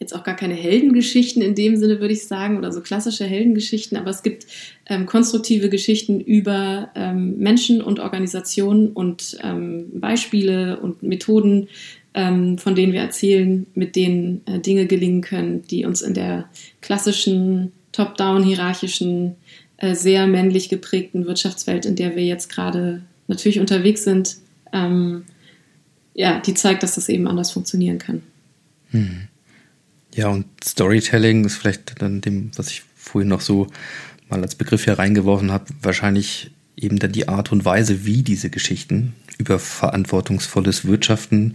[0.00, 3.98] jetzt auch gar keine Heldengeschichten in dem Sinne, würde ich sagen, oder so klassische Heldengeschichten,
[3.98, 4.46] aber es gibt
[4.86, 11.68] ähm, konstruktive Geschichten über ähm, Menschen und Organisationen und ähm, Beispiele und Methoden,
[12.14, 16.48] ähm, von denen wir erzählen, mit denen äh, Dinge gelingen können, die uns in der
[16.80, 19.34] klassischen top-down hierarchischen
[19.80, 24.36] sehr männlich geprägten Wirtschaftswelt, in der wir jetzt gerade natürlich unterwegs sind,
[24.72, 25.24] ähm,
[26.14, 28.22] ja, die zeigt, dass das eben anders funktionieren kann.
[28.90, 29.28] Hm.
[30.14, 33.68] Ja, und Storytelling ist vielleicht dann dem, was ich vorhin noch so
[34.28, 38.50] mal als Begriff hier reingeworfen habe, wahrscheinlich eben dann die Art und Weise, wie diese
[38.50, 41.54] Geschichten über verantwortungsvolles Wirtschaften,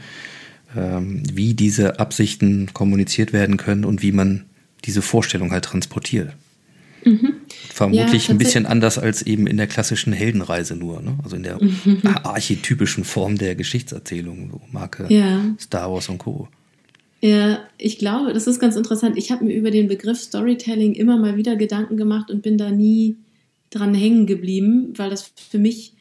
[0.76, 4.46] ähm, wie diese Absichten kommuniziert werden können und wie man
[4.86, 6.34] diese Vorstellung halt transportiert.
[7.04, 7.33] Mhm.
[7.74, 11.18] Vermutlich ja, ein bisschen anders als eben in der klassischen Heldenreise nur, ne?
[11.24, 12.02] also in der mhm.
[12.24, 15.42] archetypischen Form der Geschichtserzählung, so Marke ja.
[15.60, 16.48] Star Wars und Co.
[17.22, 19.18] Ja, ich glaube, das ist ganz interessant.
[19.18, 22.70] Ich habe mir über den Begriff Storytelling immer mal wieder Gedanken gemacht und bin da
[22.70, 23.18] nie
[23.72, 25.94] dran hängen geblieben, weil das für mich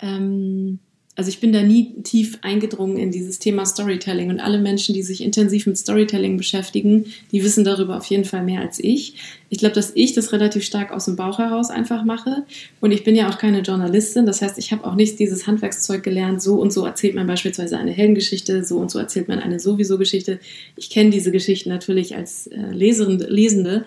[0.00, 0.80] ähm,
[1.16, 5.02] also ich bin da nie tief eingedrungen in dieses Thema Storytelling und alle Menschen, die
[5.02, 9.14] sich intensiv mit Storytelling beschäftigen, die wissen darüber auf jeden Fall mehr als ich.
[9.50, 12.44] Ich glaube, dass ich das relativ stark aus dem Bauch heraus einfach mache
[12.80, 16.02] und ich bin ja auch keine Journalistin, das heißt, ich habe auch nicht dieses Handwerkszeug
[16.02, 19.58] gelernt, so und so erzählt man beispielsweise eine Heldengeschichte, so und so erzählt man eine
[19.58, 20.38] sowieso Geschichte.
[20.76, 23.84] Ich kenne diese Geschichten natürlich als äh, Leserende, Lesende,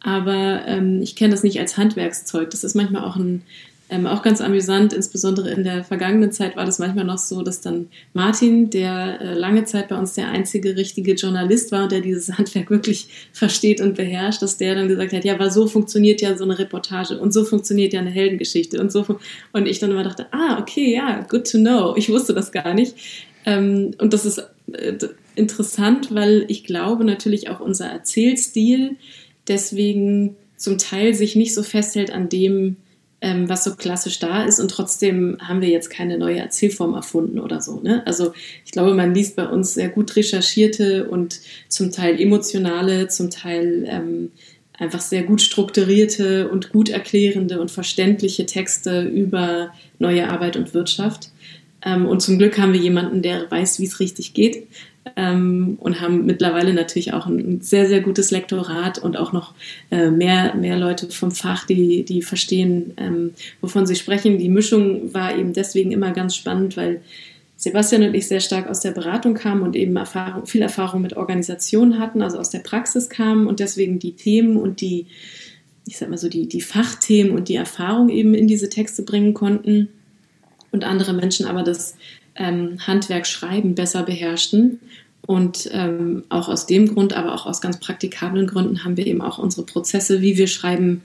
[0.00, 2.50] aber ähm, ich kenne das nicht als Handwerkszeug.
[2.50, 3.42] Das ist manchmal auch ein
[3.94, 7.60] ähm, auch ganz amüsant, insbesondere in der vergangenen Zeit war das manchmal noch so, dass
[7.60, 12.32] dann Martin, der äh, lange Zeit bei uns der einzige richtige Journalist war, der dieses
[12.38, 16.36] Handwerk wirklich versteht und beherrscht, dass der dann gesagt hat, ja, aber so funktioniert ja
[16.36, 19.04] so eine Reportage und so funktioniert ja eine Heldengeschichte und so.
[19.52, 21.94] Und ich dann immer dachte, ah, okay, ja, good to know.
[21.96, 22.96] Ich wusste das gar nicht.
[23.46, 24.38] Ähm, und das ist
[24.72, 24.98] äh,
[25.36, 28.96] interessant, weil ich glaube natürlich auch unser Erzählstil
[29.46, 32.76] deswegen zum Teil sich nicht so festhält an dem,
[33.24, 37.40] ähm, was so klassisch da ist und trotzdem haben wir jetzt keine neue Erzählform erfunden
[37.40, 37.80] oder so.
[37.80, 38.06] Ne?
[38.06, 38.34] Also
[38.66, 43.86] ich glaube, man liest bei uns sehr gut recherchierte und zum Teil emotionale, zum Teil
[43.88, 44.30] ähm,
[44.74, 51.30] einfach sehr gut strukturierte und gut erklärende und verständliche Texte über neue Arbeit und Wirtschaft.
[51.82, 54.66] Ähm, und zum Glück haben wir jemanden, der weiß, wie es richtig geht
[55.16, 59.54] ähm, und haben mittlerweile natürlich auch ein sehr, sehr gutes Lektorat und auch noch
[59.90, 64.38] äh, mehr, mehr Leute vom Fach, die, die verstehen, ähm, wovon sie sprechen.
[64.38, 67.02] Die Mischung war eben deswegen immer ganz spannend, weil
[67.56, 71.16] Sebastian und ich sehr stark aus der Beratung kamen und eben Erfahrung, viel Erfahrung mit
[71.16, 75.06] Organisationen hatten, also aus der Praxis kamen und deswegen die Themen und die,
[75.86, 79.34] ich sag mal so, die, die Fachthemen und die Erfahrung eben in diese Texte bringen
[79.34, 79.88] konnten
[80.72, 81.94] und andere Menschen aber das
[82.36, 84.80] ähm, Handwerk Schreiben besser beherrschten.
[85.26, 89.22] Und ähm, auch aus dem Grund, aber auch aus ganz praktikablen Gründen haben wir eben
[89.22, 91.00] auch unsere Prozesse, wie wir schreiben,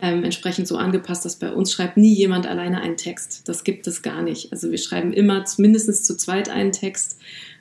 [0.00, 3.48] ähm, entsprechend so angepasst, dass bei uns schreibt nie jemand alleine einen Text.
[3.48, 4.52] Das gibt es gar nicht.
[4.52, 7.18] Also wir schreiben immer mindestens zu zweit einen Text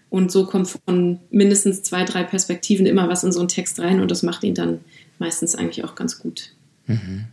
[0.09, 4.01] und so kommt von mindestens zwei, drei Perspektiven immer was in so einen Text rein
[4.01, 4.81] und das macht ihn dann
[5.19, 6.51] meistens eigentlich auch ganz gut.
[6.85, 7.25] Mhm.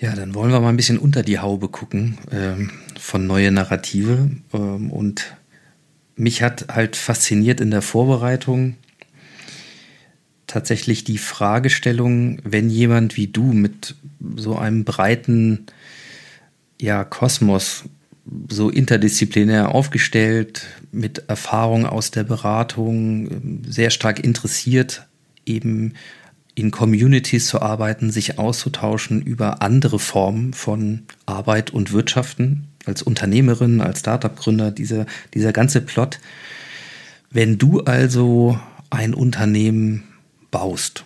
[0.00, 4.30] Ja, dann wollen wir mal ein bisschen unter die Haube gucken ähm, von neue Narrative.
[4.52, 5.36] Ähm, und
[6.14, 8.76] mich hat halt fasziniert in der Vorbereitung
[10.46, 13.96] tatsächlich die Fragestellung, wenn jemand wie du mit
[14.36, 15.66] so einem breiten
[16.80, 17.84] ja, Kosmos
[18.48, 25.06] so interdisziplinär aufgestellt, mit Erfahrung aus der Beratung, sehr stark interessiert,
[25.44, 25.94] eben
[26.58, 33.80] in Communities zu arbeiten, sich auszutauschen über andere Formen von Arbeit und Wirtschaften, als Unternehmerin,
[33.80, 36.18] als Startup-Gründer, dieser, dieser ganze Plot.
[37.30, 38.58] Wenn du also
[38.90, 40.04] ein Unternehmen
[40.50, 41.04] baust,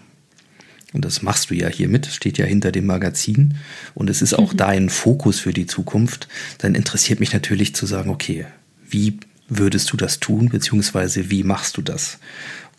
[0.93, 3.57] und das machst du ja hiermit, steht ja hinter dem Magazin,
[3.95, 4.57] und es ist auch mhm.
[4.57, 8.47] dein Fokus für die Zukunft, dann interessiert mich natürlich zu sagen, okay,
[8.89, 12.19] wie würdest du das tun, beziehungsweise wie machst du das?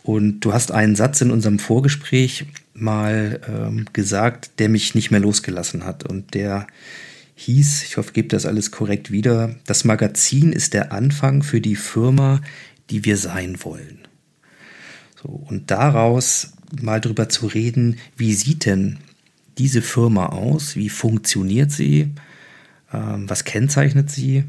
[0.04, 2.46] Und du hast einen Satz in unserem Vorgespräch
[2.84, 6.04] mal ähm, gesagt, der mich nicht mehr losgelassen hat.
[6.04, 6.68] Und der
[7.36, 11.62] hieß, ich hoffe, ich gebe das alles korrekt wieder, das Magazin ist der Anfang für
[11.62, 12.42] die Firma,
[12.90, 14.00] die wir sein wollen.
[15.22, 19.00] So, und daraus mal drüber zu reden, wie sieht denn
[19.58, 22.12] diese Firma aus, wie funktioniert sie,
[22.92, 24.44] ähm, was kennzeichnet sie,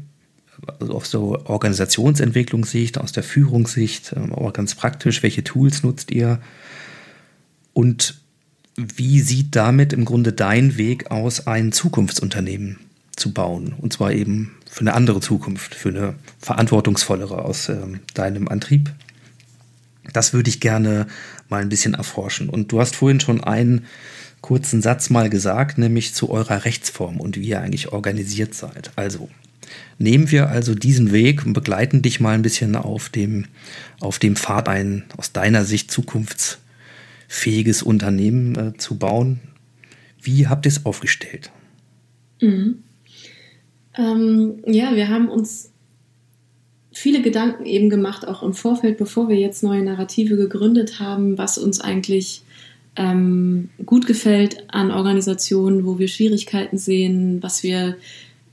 [0.79, 6.39] also auf so Organisationsentwicklungssicht, aus der Führungssicht, ähm, aber ganz praktisch, welche Tools nutzt ihr
[7.73, 8.19] und
[8.75, 12.77] wie sieht damit im Grunde dein Weg aus, ein Zukunftsunternehmen
[13.15, 13.73] zu bauen?
[13.77, 18.93] Und zwar eben für eine andere Zukunft, für eine verantwortungsvollere aus ähm, deinem Antrieb.
[20.11, 21.07] Das würde ich gerne
[21.49, 22.49] mal ein bisschen erforschen.
[22.49, 23.85] Und du hast vorhin schon einen
[24.41, 28.91] kurzen Satz mal gesagt, nämlich zu eurer Rechtsform und wie ihr eigentlich organisiert seid.
[28.95, 29.29] Also,
[29.97, 33.45] Nehmen wir also diesen Weg und begleiten dich mal ein bisschen auf dem,
[33.99, 35.91] auf dem Pfad, ein aus deiner Sicht
[37.27, 39.39] zukunftsfähiges Unternehmen äh, zu bauen.
[40.21, 41.51] Wie habt ihr es aufgestellt?
[42.41, 42.79] Mhm.
[43.97, 45.71] Ähm, ja, wir haben uns
[46.91, 51.57] viele Gedanken eben gemacht, auch im Vorfeld, bevor wir jetzt neue Narrative gegründet haben, was
[51.57, 52.41] uns eigentlich
[52.95, 57.97] ähm, gut gefällt an Organisationen, wo wir Schwierigkeiten sehen, was wir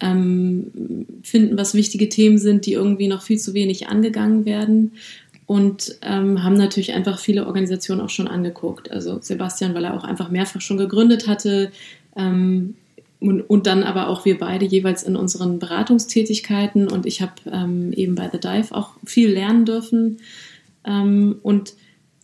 [0.00, 4.92] ähm, finden, was wichtige Themen sind, die irgendwie noch viel zu wenig angegangen werden.
[5.46, 8.90] Und ähm, haben natürlich einfach viele Organisationen auch schon angeguckt.
[8.90, 11.72] Also Sebastian, weil er auch einfach mehrfach schon gegründet hatte,
[12.16, 12.74] ähm,
[13.20, 16.88] und, und, dann aber auch wir beide jeweils in unseren Beratungstätigkeiten.
[16.88, 20.18] Und ich habe ähm, eben bei The Dive auch viel lernen dürfen.
[20.84, 21.74] Ähm, und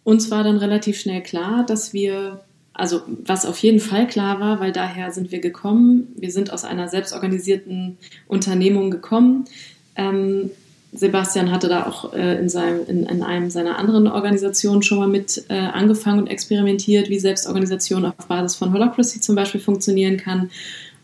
[0.03, 2.41] uns war dann relativ schnell klar, dass wir,
[2.73, 6.09] also was auf jeden Fall klar war, weil daher sind wir gekommen.
[6.17, 9.45] Wir sind aus einer selbstorganisierten Unternehmung gekommen.
[9.95, 10.51] Ähm,
[10.93, 15.09] Sebastian hatte da auch äh, in, seinem, in, in, einem seiner anderen Organisationen schon mal
[15.09, 20.51] mit äh, angefangen und experimentiert, wie Selbstorganisation auf Basis von Holacracy zum Beispiel funktionieren kann.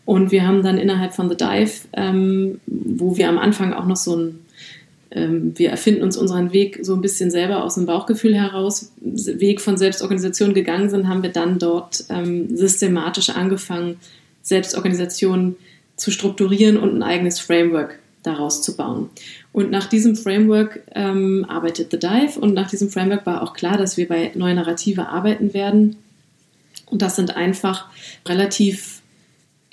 [0.05, 3.95] Und wir haben dann innerhalb von The Dive, ähm, wo wir am Anfang auch noch
[3.95, 4.39] so ein,
[5.11, 9.61] ähm, wir erfinden uns unseren Weg so ein bisschen selber aus dem Bauchgefühl heraus, Weg
[9.61, 13.97] von Selbstorganisation gegangen sind, haben wir dann dort ähm, systematisch angefangen,
[14.41, 15.55] Selbstorganisation
[15.95, 19.09] zu strukturieren und ein eigenes Framework daraus zu bauen.
[19.51, 23.77] Und nach diesem Framework ähm, arbeitet The Dive und nach diesem Framework war auch klar,
[23.77, 25.97] dass wir bei neue Narrative arbeiten werden.
[26.87, 27.87] Und das sind einfach
[28.27, 29.01] relativ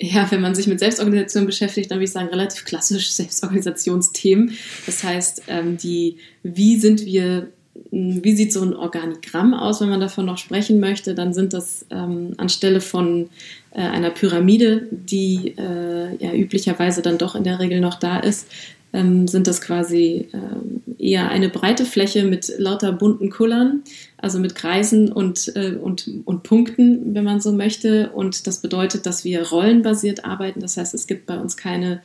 [0.01, 4.57] ja, wenn man sich mit Selbstorganisation beschäftigt, dann würde ich sagen, relativ klassisch Selbstorganisationsthemen.
[4.85, 7.49] Das heißt, ähm, die, wie sind wir,
[7.91, 11.85] wie sieht so ein Organigramm aus, wenn man davon noch sprechen möchte, dann sind das
[11.89, 13.29] ähm, anstelle von
[13.73, 18.47] äh, einer Pyramide, die äh, ja üblicherweise dann doch in der Regel noch da ist,
[18.93, 23.83] ähm, sind das quasi äh, eher eine breite Fläche mit lauter bunten Kullern,
[24.17, 28.11] also mit Kreisen und, äh, und, und Punkten, wenn man so möchte.
[28.11, 30.59] Und das bedeutet, dass wir rollenbasiert arbeiten.
[30.59, 32.01] Das heißt, es gibt bei uns keine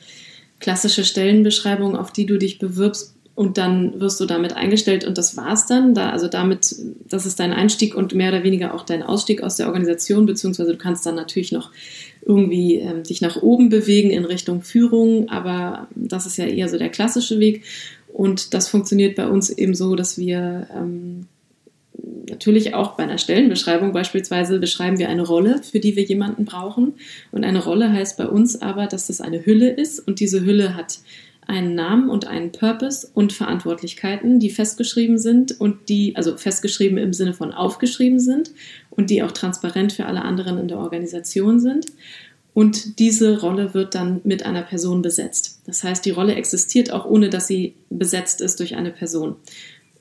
[0.61, 5.37] klassische Stellenbeschreibung, auf die du dich bewirbst, und dann wirst du damit eingestellt und das
[5.37, 5.95] war's dann.
[5.95, 6.75] Da, also damit,
[7.09, 10.73] das ist dein Einstieg und mehr oder weniger auch dein Ausstieg aus der Organisation, beziehungsweise
[10.73, 11.71] du kannst dann natürlich noch
[12.23, 16.79] irgendwie ähm, dich nach oben bewegen in Richtung Führung, aber das ist ja eher so
[16.79, 17.63] der klassische Weg.
[18.13, 21.27] Und das funktioniert bei uns eben so, dass wir ähm,
[22.29, 26.95] natürlich auch bei einer Stellenbeschreibung beispielsweise beschreiben wir eine Rolle, für die wir jemanden brauchen.
[27.31, 30.75] Und eine Rolle heißt bei uns aber, dass das eine Hülle ist und diese Hülle
[30.75, 30.99] hat
[31.49, 37.15] einen Namen und einen Purpose und Verantwortlichkeiten, die festgeschrieben sind und die, also festgeschrieben im
[37.15, 38.53] Sinne von aufgeschrieben sind
[38.91, 41.87] und die auch transparent für alle anderen in der Organisation sind.
[42.53, 45.61] Und diese Rolle wird dann mit einer Person besetzt.
[45.65, 49.37] Das heißt, die Rolle existiert auch ohne, dass sie besetzt ist durch eine Person.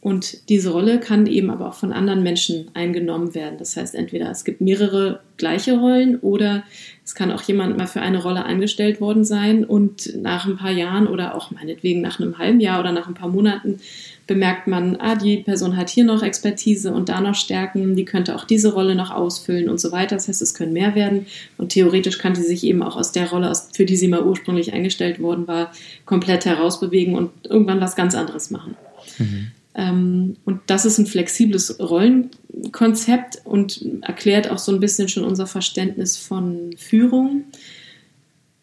[0.07, 3.57] Und diese Rolle kann eben aber auch von anderen Menschen eingenommen werden.
[3.59, 6.63] Das heißt, entweder es gibt mehrere gleiche Rollen oder
[7.03, 10.71] es kann auch jemand mal für eine Rolle angestellt worden sein und nach ein paar
[10.71, 13.81] Jahren oder auch meinetwegen nach einem halben Jahr oder nach ein paar Monaten
[14.27, 18.33] bemerkt man, ah, die Person hat hier noch Expertise und da noch Stärken, die könnte
[18.33, 20.15] auch diese Rolle noch ausfüllen und so weiter.
[20.15, 21.25] Das heißt, es können mehr werden
[21.57, 24.71] und theoretisch kann sie sich eben auch aus der Rolle, für die sie mal ursprünglich
[24.71, 25.73] eingestellt worden war,
[26.05, 28.77] komplett herausbewegen und irgendwann was ganz anderes machen.
[29.17, 29.51] Mhm.
[29.77, 35.45] Ähm, und das ist ein flexibles Rollenkonzept und erklärt auch so ein bisschen schon unser
[35.45, 37.43] Verständnis von Führung.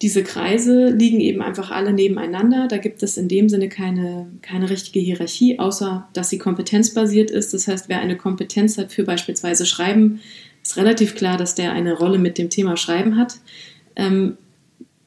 [0.02, 2.66] Diese Kreise liegen eben einfach alle nebeneinander.
[2.68, 7.54] Da gibt es in dem Sinne keine, keine richtige Hierarchie, außer dass sie kompetenzbasiert ist.
[7.54, 10.20] Das heißt, wer eine Kompetenz hat für beispielsweise Schreiben,
[10.62, 13.36] ist relativ klar, dass der eine Rolle mit dem Thema Schreiben hat.
[13.94, 14.36] Ähm,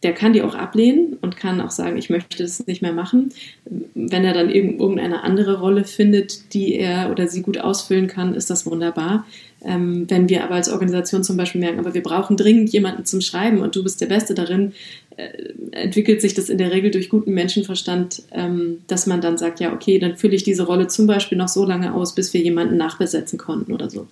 [0.04, 3.32] der kann die auch ablehnen und kann auch sagen, ich möchte das nicht mehr machen.
[3.66, 8.50] Wenn er dann irgendeine andere Rolle findet, die er oder sie gut ausfüllen kann, ist
[8.52, 9.26] das wunderbar.
[9.64, 13.22] Ähm, wenn wir aber als Organisation zum Beispiel merken, aber wir brauchen dringend jemanden zum
[13.22, 14.74] Schreiben und du bist der Beste darin,
[15.18, 15.30] äh,
[15.72, 19.74] entwickelt sich das in der Regel durch guten Menschenverstand, ähm, dass man dann sagt, ja,
[19.74, 22.78] okay, dann fülle ich diese Rolle zum Beispiel noch so lange aus, bis wir jemanden
[22.78, 24.08] nachbesetzen konnten oder so.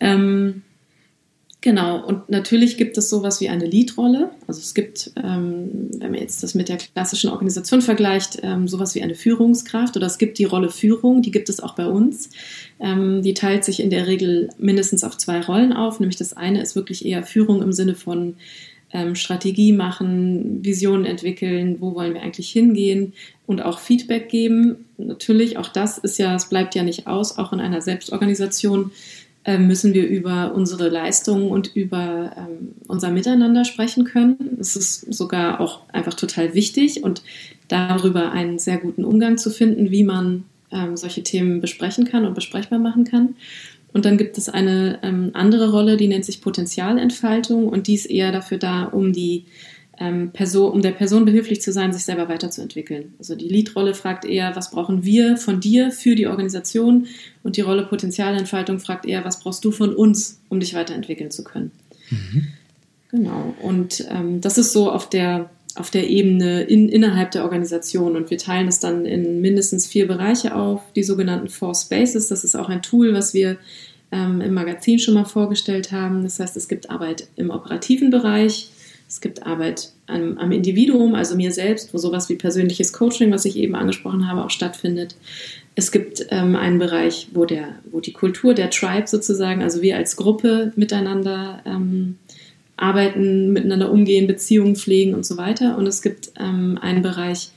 [0.00, 0.62] Ähm,
[1.62, 4.30] Genau, und natürlich gibt es sowas wie eine Lead-Rolle.
[4.48, 8.96] Also es gibt, ähm, wenn man jetzt das mit der klassischen Organisation vergleicht, ähm, sowas
[8.96, 12.30] wie eine Führungskraft oder es gibt die Rolle Führung, die gibt es auch bei uns.
[12.80, 16.60] Ähm, die teilt sich in der Regel mindestens auf zwei Rollen auf, nämlich das eine
[16.60, 18.34] ist wirklich eher Führung im Sinne von
[18.92, 23.12] ähm, Strategie machen, Visionen entwickeln, wo wollen wir eigentlich hingehen
[23.46, 24.86] und auch Feedback geben.
[24.98, 28.90] Natürlich, auch das ist ja, es bleibt ja nicht aus, auch in einer Selbstorganisation
[29.58, 34.56] müssen wir über unsere Leistungen und über ähm, unser Miteinander sprechen können.
[34.60, 37.22] Es ist sogar auch einfach total wichtig und
[37.66, 42.34] darüber einen sehr guten Umgang zu finden, wie man ähm, solche Themen besprechen kann und
[42.34, 43.34] besprechbar machen kann.
[43.92, 48.06] Und dann gibt es eine ähm, andere Rolle, die nennt sich Potenzialentfaltung und die ist
[48.06, 49.44] eher dafür da, um die
[50.02, 53.14] ähm, Person, um der Person behilflich zu sein, sich selber weiterzuentwickeln.
[53.18, 57.06] Also die Lead-Rolle fragt eher, was brauchen wir von dir für die Organisation?
[57.44, 61.44] Und die Rolle Potenzialentfaltung fragt eher, was brauchst du von uns, um dich weiterentwickeln zu
[61.44, 61.70] können?
[62.10, 62.48] Mhm.
[63.12, 63.54] Genau.
[63.62, 68.14] Und ähm, das ist so auf der auf der Ebene in, innerhalb der Organisation.
[68.14, 72.28] Und wir teilen das dann in mindestens vier Bereiche auf, die sogenannten Four Spaces.
[72.28, 73.56] Das ist auch ein Tool, was wir
[74.10, 76.24] ähm, im Magazin schon mal vorgestellt haben.
[76.24, 78.68] Das heißt, es gibt Arbeit im operativen Bereich,
[79.12, 83.44] es gibt Arbeit am, am, Individuum, also mir selbst, wo sowas wie persönliches Coaching, was
[83.44, 85.16] ich eben angesprochen habe, auch stattfindet.
[85.74, 89.98] Es gibt ähm, einen Bereich, wo, der, wo die Kultur der Tribe sozusagen, also wir
[89.98, 92.16] als Gruppe miteinander ähm,
[92.78, 95.76] arbeiten, miteinander umgehen, Beziehungen pflegen und so weiter.
[95.76, 97.50] Und es gibt ähm, einen Bereich,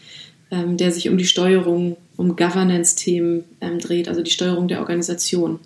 [0.52, 5.62] ähm, der sich um die Steuerung, um Governance-Themen ähm, dreht, also die Steuerung der Organisation.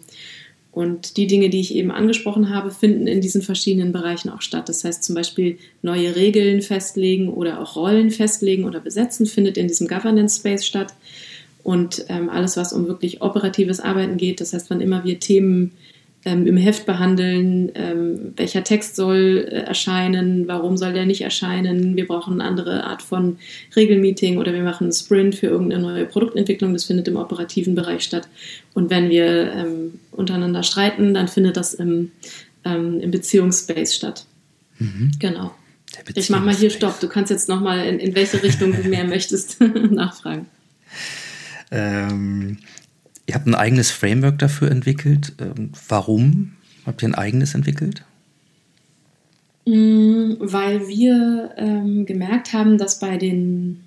[0.72, 4.70] Und die Dinge, die ich eben angesprochen habe, finden in diesen verschiedenen Bereichen auch statt.
[4.70, 9.68] Das heißt zum Beispiel neue Regeln festlegen oder auch Rollen festlegen oder besetzen, findet in
[9.68, 10.94] diesem Governance Space statt.
[11.64, 15.72] Und ähm, alles, was um wirklich operatives Arbeiten geht, das heißt, wann immer wir Themen
[16.26, 21.96] ähm, im Heft behandeln, ähm, welcher Text soll äh, erscheinen, warum soll der nicht erscheinen.
[21.96, 23.38] Wir brauchen eine andere Art von
[23.76, 26.74] Regelmeeting oder wir machen einen Sprint für irgendeine neue Produktentwicklung.
[26.74, 28.28] Das findet im operativen Bereich statt.
[28.74, 32.12] Und wenn wir ähm, untereinander streiten, dann findet das im,
[32.66, 34.26] ähm, im Beziehungsspace statt.
[34.80, 35.12] Mhm.
[35.20, 35.54] Genau.
[36.14, 37.00] Ich mache mal hier Stopp.
[37.00, 39.60] Du kannst jetzt nochmal in, in welche Richtung du mehr möchtest
[39.92, 40.46] nachfragen.
[41.72, 42.58] Ähm,
[43.30, 45.34] Ihr habt ein eigenes Framework dafür entwickelt.
[45.40, 46.54] Ähm, warum
[46.84, 48.04] habt ihr ein eigenes entwickelt?
[49.68, 53.82] Mm, weil wir ähm, gemerkt haben, dass bei den,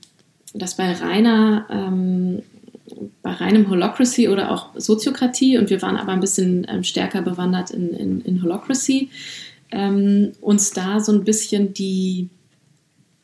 [0.55, 2.43] dass bei reiner, ähm,
[3.23, 7.71] bei reinem Holocracy oder auch Soziokratie, und wir waren aber ein bisschen ähm, stärker bewandert
[7.71, 9.11] in, in, in Holocracy,
[9.71, 12.29] ähm, uns da so ein bisschen die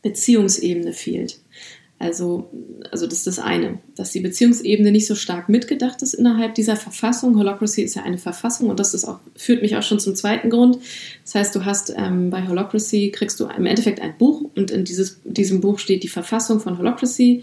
[0.03, 1.39] Beziehungsebene fehlt.
[2.01, 2.49] Also,
[2.93, 6.76] also das ist das eine, dass die Beziehungsebene nicht so stark mitgedacht ist innerhalb dieser
[6.76, 7.37] Verfassung.
[7.37, 10.49] Holocracy ist ja eine Verfassung und das ist auch, führt mich auch schon zum zweiten
[10.49, 10.79] Grund.
[11.24, 14.85] Das heißt, du hast ähm, bei Holocracy kriegst du im Endeffekt ein Buch und in
[14.85, 17.43] dieses, diesem Buch steht die Verfassung von Holocracy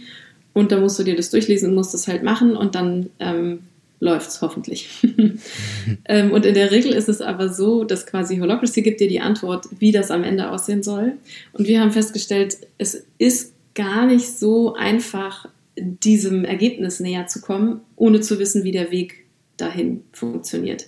[0.56, 3.60] und da musst du dir das durchlesen und musst das halt machen und dann ähm,
[4.00, 4.88] es hoffentlich.
[6.06, 9.20] ähm, und in der Regel ist es aber so, dass quasi Holocracy gibt dir die
[9.20, 11.14] Antwort, wie das am Ende aussehen soll.
[11.54, 17.82] Und wir haben festgestellt, es ist gar nicht so einfach, diesem Ergebnis näher zu kommen,
[17.98, 19.26] ohne zu wissen, wie der Weg
[19.58, 20.88] dahin funktioniert.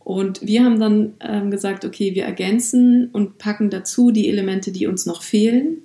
[0.00, 4.86] Und wir haben dann ähm, gesagt, okay, wir ergänzen und packen dazu die Elemente, die
[4.86, 5.82] uns noch fehlen.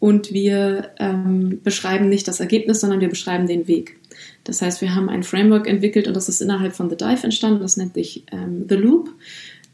[0.00, 3.96] Und wir ähm, beschreiben nicht das Ergebnis, sondern wir beschreiben den Weg.
[4.44, 7.60] Das heißt, wir haben ein Framework entwickelt und das ist innerhalb von The Dive entstanden.
[7.60, 9.10] Das nennt sich ähm, The Loop,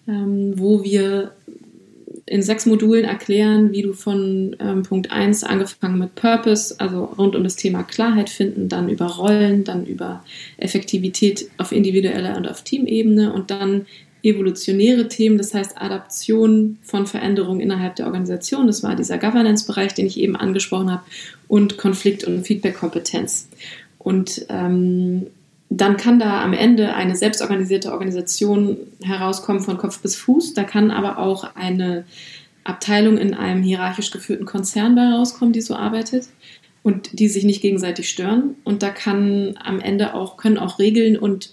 [0.08, 1.32] ähm, wo wir
[2.26, 7.36] in sechs Modulen erklären, wie du von ähm, Punkt 1 angefangen mit Purpose, also rund
[7.36, 10.24] um das Thema Klarheit finden, dann über Rollen, dann über
[10.56, 13.86] Effektivität auf individueller und auf Teamebene und dann
[14.24, 20.06] evolutionäre Themen, das heißt Adaption von Veränderungen innerhalb der Organisation, das war dieser Governance-Bereich, den
[20.06, 21.02] ich eben angesprochen habe,
[21.48, 23.48] und Konflikt- und Feedback-Kompetenz.
[23.98, 25.26] Und ähm,
[25.70, 30.54] dann kann da am Ende eine selbstorganisierte Organisation herauskommen von Kopf bis Fuß.
[30.54, 32.04] Da kann aber auch eine
[32.64, 36.28] Abteilung in einem hierarchisch geführten Konzern bei herauskommen, die so arbeitet
[36.82, 38.56] und die sich nicht gegenseitig stören.
[38.64, 41.50] Und da kann am Ende auch, können auch Regeln und,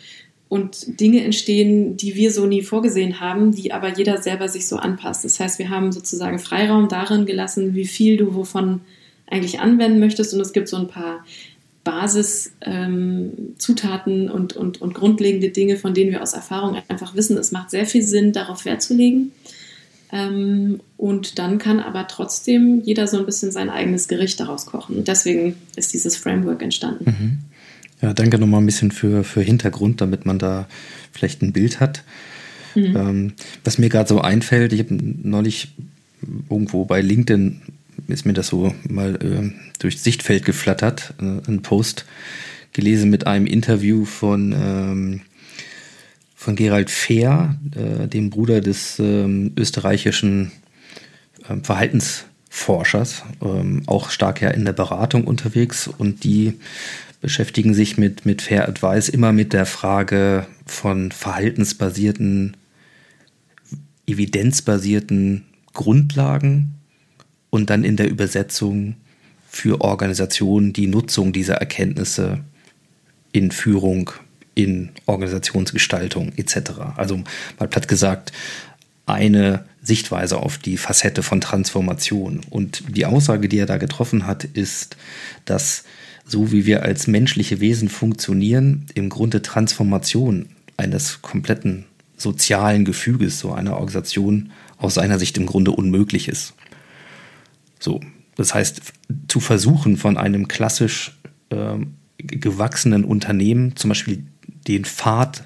[0.51, 4.75] und Dinge entstehen, die wir so nie vorgesehen haben, die aber jeder selber sich so
[4.75, 5.23] anpasst.
[5.23, 8.81] Das heißt, wir haben sozusagen Freiraum darin gelassen, wie viel du wovon
[9.27, 10.33] eigentlich anwenden möchtest.
[10.33, 11.23] Und es gibt so ein paar
[11.85, 17.53] Basiszutaten ähm, und, und, und grundlegende Dinge, von denen wir aus Erfahrung einfach wissen, es
[17.53, 19.31] macht sehr viel Sinn, darauf Wert zu legen.
[20.11, 24.97] Ähm, und dann kann aber trotzdem jeder so ein bisschen sein eigenes Gericht daraus kochen.
[24.97, 27.05] Und deswegen ist dieses Framework entstanden.
[27.05, 27.39] Mhm.
[28.01, 30.67] Ja, danke nochmal ein bisschen für, für Hintergrund, damit man da
[31.11, 32.03] vielleicht ein Bild hat.
[32.75, 32.95] Mhm.
[32.95, 33.33] Ähm,
[33.63, 35.69] was mir gerade so einfällt, ich habe neulich
[36.49, 37.61] irgendwo bei LinkedIn
[38.07, 42.05] ist mir das so mal äh, durchs Sichtfeld geflattert, äh, ein Post
[42.73, 45.21] gelesen mit einem Interview von, ähm,
[46.35, 50.51] von Gerald Fehr, äh, dem Bruder des ähm, österreichischen
[51.49, 56.53] ähm, Verhaltensforschers, ähm, auch stark ja in der Beratung unterwegs und die
[57.21, 62.57] beschäftigen sich mit, mit Fair Advice immer mit der Frage von verhaltensbasierten,
[64.07, 66.73] evidenzbasierten Grundlagen
[67.51, 68.95] und dann in der Übersetzung
[69.47, 72.39] für Organisationen die Nutzung dieser Erkenntnisse
[73.31, 74.11] in Führung,
[74.55, 76.71] in Organisationsgestaltung etc.
[76.97, 77.23] Also
[77.59, 78.31] mal platt gesagt,
[79.05, 82.41] eine Sichtweise auf die Facette von Transformation.
[82.49, 84.95] Und die Aussage, die er da getroffen hat, ist,
[85.45, 85.83] dass
[86.25, 91.85] so wie wir als menschliche Wesen funktionieren, im Grunde Transformation eines kompletten
[92.17, 96.53] sozialen Gefüges, so einer Organisation aus seiner Sicht im Grunde unmöglich ist.
[97.79, 97.99] So,
[98.35, 98.81] das heißt,
[99.27, 101.19] zu versuchen von einem klassisch
[101.49, 101.77] äh,
[102.17, 104.23] gewachsenen Unternehmen zum Beispiel
[104.67, 105.43] den Pfad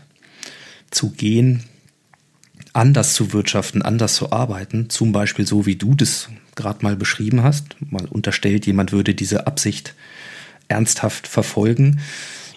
[0.92, 1.64] zu gehen,
[2.74, 7.44] anders zu wirtschaften, anders zu arbeiten, zum Beispiel so wie du das gerade mal beschrieben
[7.44, 9.96] hast, mal unterstellt, jemand würde diese Absicht
[10.68, 12.00] ernsthaft verfolgen,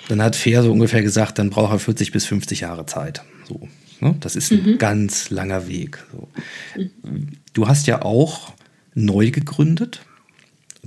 [0.09, 3.23] dann hat Fair so ungefähr gesagt, dann braucht er 40 bis 50 Jahre Zeit.
[3.47, 3.69] So,
[4.01, 4.17] ne?
[4.21, 4.79] Das ist ein mhm.
[4.79, 6.05] ganz langer Weg.
[6.13, 6.29] So.
[7.53, 8.53] Du hast ja auch
[8.95, 10.01] neu gegründet.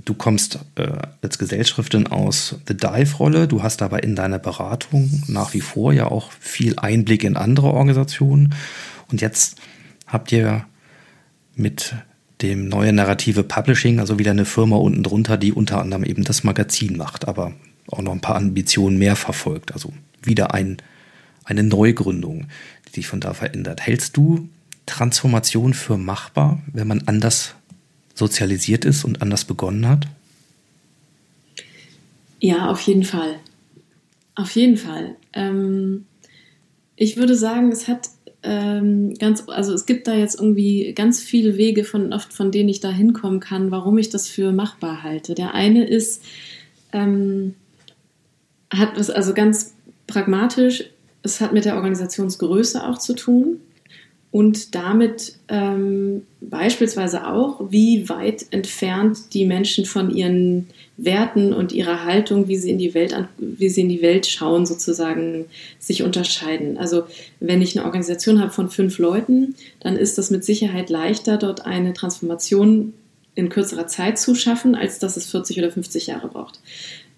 [0.04, 0.88] Du kommst äh,
[1.20, 3.46] als Gesellschafterin aus The Dive-Rolle.
[3.46, 7.68] Du hast aber in deiner Beratung nach wie vor ja auch viel Einblick in andere
[7.68, 8.54] Organisationen.
[9.10, 9.56] Und jetzt
[10.06, 10.64] habt ihr
[11.54, 11.94] mit
[12.42, 16.44] dem neuen Narrative Publishing, also wieder eine Firma unten drunter, die unter anderem eben das
[16.44, 17.52] Magazin macht, aber
[17.88, 19.72] auch noch ein paar Ambitionen mehr verfolgt.
[19.72, 20.78] Also wieder ein,
[21.44, 22.46] eine Neugründung,
[22.88, 23.80] die sich von da verändert.
[23.80, 24.48] Hältst du
[24.86, 27.54] Transformation für machbar, wenn man anders
[28.14, 30.06] sozialisiert ist und anders begonnen hat?
[32.40, 33.36] Ja, auf jeden Fall.
[34.34, 35.16] Auf jeden Fall.
[35.32, 36.06] Ähm,
[36.96, 38.10] ich würde sagen, es hat
[38.42, 42.68] ähm, ganz, also es gibt da jetzt irgendwie ganz viele Wege, von, oft von denen
[42.68, 45.34] ich da hinkommen kann, warum ich das für machbar halte.
[45.34, 46.22] Der eine ist,
[46.92, 47.54] ähm,
[48.70, 49.74] hat was, also ganz
[50.06, 50.84] pragmatisch,
[51.22, 53.60] es hat mit der Organisationsgröße auch zu tun
[54.32, 62.04] und damit ähm, beispielsweise auch, wie weit entfernt die Menschen von ihren Werten und ihrer
[62.04, 65.46] Haltung, wie sie in die Welt, wie sie in die Welt schauen, sozusagen
[65.78, 66.76] sich unterscheiden.
[66.76, 67.04] Also
[67.40, 71.64] wenn ich eine Organisation habe von fünf Leuten, dann ist das mit Sicherheit leichter, dort
[71.64, 72.92] eine Transformation
[73.34, 76.60] in kürzerer Zeit zu schaffen, als dass es 40 oder 50 Jahre braucht.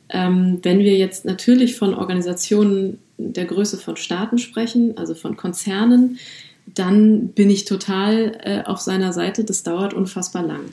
[0.08, 6.18] Ähm, wenn wir jetzt natürlich von Organisationen der Größe von Staaten sprechen, also von Konzernen,
[6.66, 9.44] dann bin ich total äh, auf seiner Seite.
[9.44, 10.72] Das dauert unfassbar lang.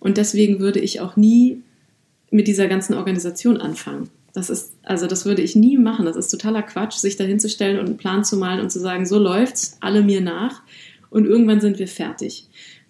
[0.00, 1.62] Und deswegen würde ich auch nie
[2.30, 4.10] mit dieser ganzen Organisation anfangen.
[4.32, 6.04] Das ist, also das würde ich nie machen.
[6.04, 9.06] Das ist totaler Quatsch, sich da hinzustellen und einen Plan zu malen und zu sagen,
[9.06, 10.62] so läuft's, alle mir nach
[11.10, 12.46] und irgendwann sind wir fertig.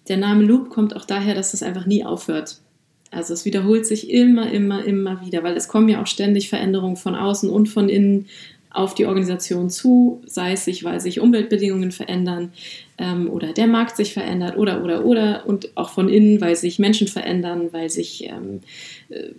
[0.07, 2.61] Der Name Loop kommt auch daher, dass das einfach nie aufhört.
[3.09, 6.95] Also es wiederholt sich immer, immer, immer wieder, weil es kommen ja auch ständig Veränderungen
[6.95, 8.27] von außen und von innen
[8.73, 12.53] auf die Organisation zu, sei es sich, weil sich Umweltbedingungen verändern
[12.97, 16.79] ähm, oder der Markt sich verändert oder oder oder und auch von innen, weil sich
[16.79, 18.61] Menschen verändern, weil sich ähm,
[19.09, 19.31] äh,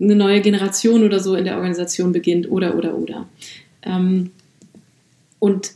[0.00, 3.28] eine neue Generation oder so in der Organisation beginnt oder oder oder.
[3.82, 4.30] Ähm,
[5.38, 5.72] und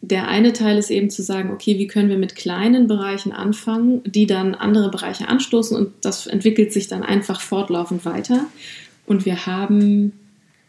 [0.00, 4.02] der eine Teil ist eben zu sagen, okay, wie können wir mit kleinen Bereichen anfangen,
[4.04, 8.46] die dann andere Bereiche anstoßen und das entwickelt sich dann einfach fortlaufend weiter.
[9.04, 10.12] Und wir haben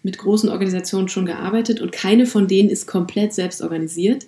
[0.07, 4.25] mit großen Organisationen schon gearbeitet und keine von denen ist komplett selbst organisiert,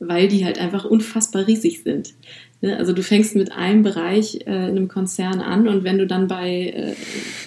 [0.00, 2.14] weil die halt einfach unfassbar riesig sind.
[2.60, 6.08] Ne, also du fängst mit einem Bereich äh, in einem Konzern an und wenn du
[6.08, 6.96] dann bei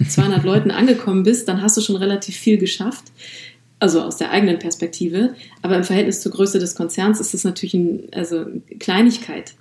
[0.08, 3.12] 200 äh, Leuten angekommen bist, dann hast du schon relativ viel geschafft.
[3.78, 5.36] Also aus der eigenen Perspektive.
[5.62, 7.78] Aber im Verhältnis zur Größe des Konzerns ist das natürlich
[8.14, 9.54] also eine Kleinigkeit.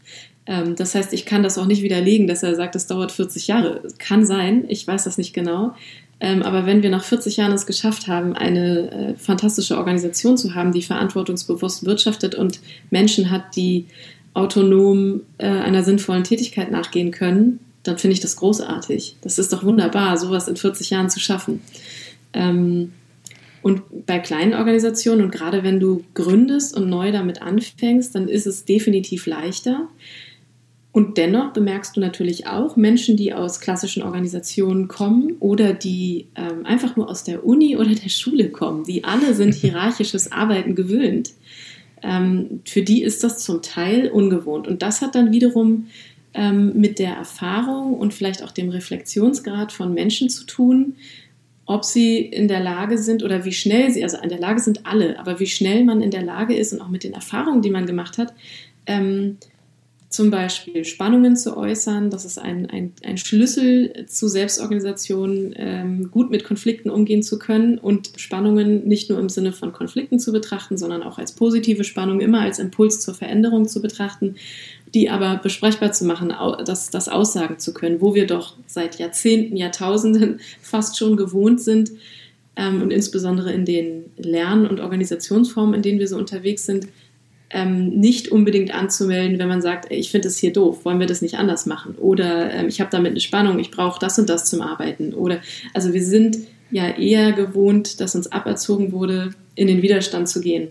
[0.47, 3.49] Ähm, das heißt, ich kann das auch nicht widerlegen, dass er sagt, es dauert 40
[3.49, 3.83] Jahre.
[3.99, 5.75] Kann sein, ich weiß das nicht genau.
[6.21, 10.55] Ähm, aber wenn wir nach 40 Jahren es geschafft haben, eine äh, fantastische Organisation zu
[10.55, 12.61] haben, die verantwortungsbewusst wirtschaftet und
[12.91, 13.87] Menschen hat, die
[14.33, 19.17] autonom äh, einer sinnvollen Tätigkeit nachgehen können, dann finde ich das großartig.
[19.21, 21.61] Das ist doch wunderbar, sowas in 40 Jahren zu schaffen.
[22.33, 22.93] Ähm,
[23.63, 28.47] und bei kleinen Organisationen und gerade wenn du gründest und neu damit anfängst, dann ist
[28.47, 29.89] es definitiv leichter.
[30.95, 36.65] Und dennoch bemerkst du natürlich auch Menschen, die aus klassischen Organisationen kommen oder die ähm,
[36.65, 38.85] einfach nur aus der Uni oder der Schule kommen.
[38.85, 41.33] Die alle sind hierarchisches Arbeiten gewöhnt.
[42.01, 44.69] Ähm, für die ist das zum Teil ungewohnt.
[44.69, 45.89] Und das hat dann wiederum
[46.33, 50.95] ähm, mit der Erfahrung und vielleicht auch dem Reflexionsgrad von Menschen zu tun,
[51.67, 54.87] ob sie in der Lage sind oder wie schnell sie, also in der Lage sind
[54.87, 57.71] alle, aber wie schnell man in der Lage ist und auch mit den Erfahrungen, die
[57.71, 58.33] man gemacht hat,
[58.87, 59.39] ähm,
[60.15, 62.09] zum Beispiel Spannungen zu äußern.
[62.09, 67.79] Das ist ein, ein, ein Schlüssel zu Selbstorganisation, ähm, gut mit Konflikten umgehen zu können
[67.79, 72.21] und Spannungen nicht nur im Sinne von Konflikten zu betrachten, sondern auch als positive Spannung,
[72.21, 74.37] immer als Impuls zur Veränderung zu betrachten,
[74.95, 76.33] die aber besprechbar zu machen,
[76.65, 81.91] das, das aussagen zu können, wo wir doch seit Jahrzehnten, Jahrtausenden fast schon gewohnt sind,
[82.57, 86.87] ähm, und insbesondere in den Lern- und Organisationsformen, in denen wir so unterwegs sind,
[87.51, 91.07] ähm, nicht unbedingt anzumelden, wenn man sagt, ey, ich finde es hier doof, wollen wir
[91.07, 91.95] das nicht anders machen?
[91.97, 95.15] Oder ähm, ich habe damit eine Spannung, ich brauche das und das zum Arbeiten.
[95.15, 95.41] Oder
[95.73, 96.39] also wir sind
[96.71, 100.69] ja eher gewohnt, dass uns aberzogen wurde, in den Widerstand zu gehen.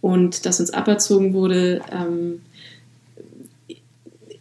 [0.00, 2.40] Und dass uns aberzogen wurde, ähm,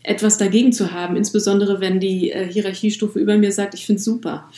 [0.07, 4.05] etwas dagegen zu haben, insbesondere wenn die äh, Hierarchiestufe über mir sagt, ich finde es
[4.05, 4.49] super.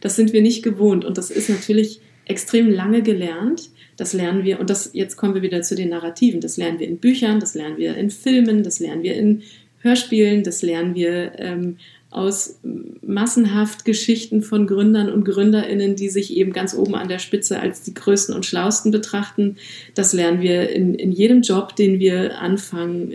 [0.00, 3.70] Das sind wir nicht gewohnt und das ist natürlich extrem lange gelernt.
[3.98, 6.40] Das lernen wir, und das, jetzt kommen wir wieder zu den Narrativen.
[6.40, 9.42] Das lernen wir in Büchern, das lernen wir in Filmen, das lernen wir in
[9.80, 11.76] Hörspielen, das lernen wir ähm,
[12.10, 12.60] aus
[13.02, 17.82] massenhaft Geschichten von Gründern und Gründerinnen, die sich eben ganz oben an der Spitze als
[17.82, 19.56] die größten und schlausten betrachten.
[19.94, 23.14] Das lernen wir in, in jedem Job, den wir anfangen.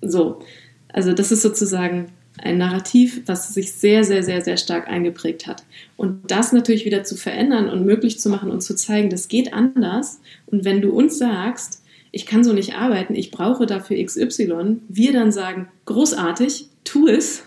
[0.00, 0.40] So.
[0.88, 2.06] Also das ist sozusagen
[2.42, 5.64] ein Narrativ, was sich sehr, sehr, sehr, sehr stark eingeprägt hat.
[5.96, 9.52] Und das natürlich wieder zu verändern und möglich zu machen und zu zeigen, das geht
[9.52, 10.20] anders.
[10.46, 11.82] Und wenn du uns sagst,
[12.12, 17.44] ich kann so nicht arbeiten, ich brauche dafür XY, wir dann sagen, großartig, tu es.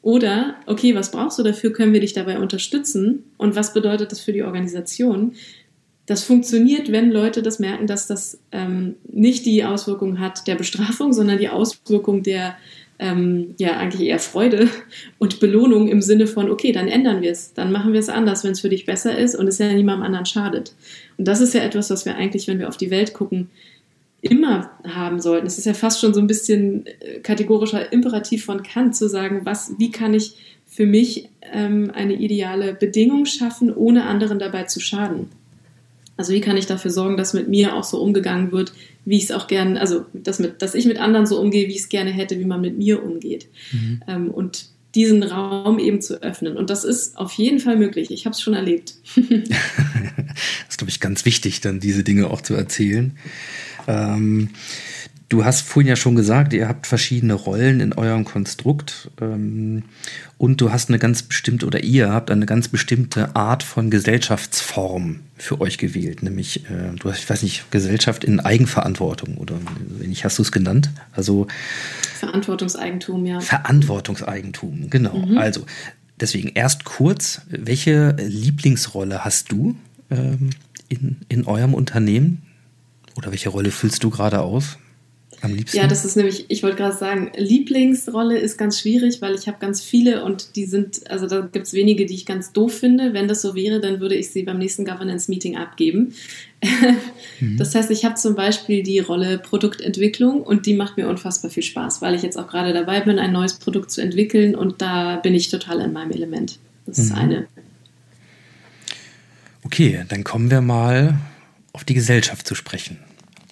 [0.00, 1.72] Oder, okay, was brauchst du dafür?
[1.72, 3.24] Können wir dich dabei unterstützen?
[3.36, 5.34] Und was bedeutet das für die Organisation?
[6.06, 11.12] Das funktioniert, wenn Leute das merken, dass das ähm, nicht die Auswirkung hat der Bestrafung,
[11.12, 12.56] sondern die Auswirkung der,
[12.98, 14.68] ähm, ja eigentlich eher Freude
[15.18, 18.44] und Belohnung im Sinne von, okay, dann ändern wir es, dann machen wir es anders,
[18.44, 20.74] wenn es für dich besser ist und es ja niemandem anderen schadet.
[21.16, 23.50] Und das ist ja etwas, was wir eigentlich, wenn wir auf die Welt gucken,
[24.20, 25.46] immer haben sollten.
[25.46, 29.42] Es ist ja fast schon so ein bisschen äh, kategorischer Imperativ von Kant zu sagen,
[29.44, 30.34] was, wie kann ich
[30.66, 35.28] für mich ähm, eine ideale Bedingung schaffen, ohne anderen dabei zu schaden.
[36.18, 38.72] Also wie kann ich dafür sorgen, dass mit mir auch so umgegangen wird,
[39.04, 41.72] wie ich es auch gerne, also dass, mit, dass ich mit anderen so umgehe, wie
[41.72, 43.46] ich es gerne hätte, wie man mit mir umgeht.
[43.72, 44.02] Mhm.
[44.06, 46.56] Ähm, und diesen Raum eben zu öffnen.
[46.56, 48.10] Und das ist auf jeden Fall möglich.
[48.10, 48.94] Ich habe es schon erlebt.
[49.14, 49.28] das
[50.68, 53.16] ist, glaube ich, ganz wichtig, dann diese Dinge auch zu erzählen.
[53.86, 54.50] Ähm,
[55.28, 59.82] Du hast vorhin ja schon gesagt, ihr habt verschiedene Rollen in eurem Konstrukt ähm,
[60.38, 65.20] und du hast eine ganz bestimmte oder ihr habt eine ganz bestimmte Art von Gesellschaftsform
[65.36, 69.56] für euch gewählt, nämlich äh, du hast, ich weiß nicht, Gesellschaft in Eigenverantwortung oder
[69.98, 70.90] wenn nicht, hast du es genannt?
[71.12, 71.46] Also
[72.18, 73.40] Verantwortungseigentum, ja.
[73.40, 75.18] Verantwortungseigentum, genau.
[75.18, 75.36] Mhm.
[75.36, 75.66] Also
[76.18, 79.76] deswegen erst kurz, welche Lieblingsrolle hast du
[80.10, 80.50] ähm,
[80.88, 82.42] in, in eurem Unternehmen?
[83.14, 84.78] Oder welche Rolle füllst du gerade aus?
[85.40, 85.76] Am liebsten?
[85.76, 89.58] Ja, das ist nämlich, ich wollte gerade sagen, Lieblingsrolle ist ganz schwierig, weil ich habe
[89.60, 93.12] ganz viele und die sind, also da gibt es wenige, die ich ganz doof finde.
[93.12, 96.14] Wenn das so wäre, dann würde ich sie beim nächsten Governance-Meeting abgeben.
[97.40, 97.56] mhm.
[97.56, 101.62] Das heißt, ich habe zum Beispiel die Rolle Produktentwicklung und die macht mir unfassbar viel
[101.62, 105.16] Spaß, weil ich jetzt auch gerade dabei bin, ein neues Produkt zu entwickeln und da
[105.16, 106.58] bin ich total in meinem Element.
[106.86, 107.18] Das ist mhm.
[107.18, 107.46] eine.
[109.64, 111.18] Okay, dann kommen wir mal
[111.72, 112.98] auf die Gesellschaft zu sprechen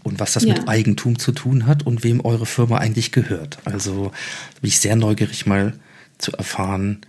[0.07, 0.54] und was das ja.
[0.54, 3.59] mit Eigentum zu tun hat und wem eure Firma eigentlich gehört.
[3.64, 4.12] Also
[4.61, 5.74] bin ich sehr neugierig mal
[6.18, 7.00] zu erfahren,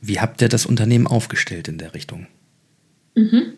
[0.00, 2.26] wie habt ihr das Unternehmen aufgestellt in der Richtung?
[3.14, 3.52] Mhm.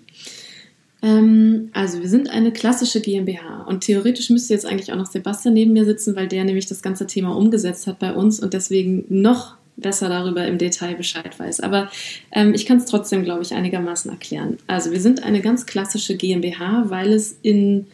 [1.03, 5.55] Ähm, also wir sind eine klassische GmbH und theoretisch müsste jetzt eigentlich auch noch Sebastian
[5.55, 9.07] neben mir sitzen, weil der nämlich das ganze Thema umgesetzt hat bei uns und deswegen
[9.09, 11.61] noch besser darüber im Detail Bescheid weiß.
[11.61, 11.91] Aber
[12.33, 14.59] ähm, ich kann es trotzdem, glaube ich, einigermaßen erklären.
[14.67, 17.87] Also wir sind eine ganz klassische GmbH, weil es in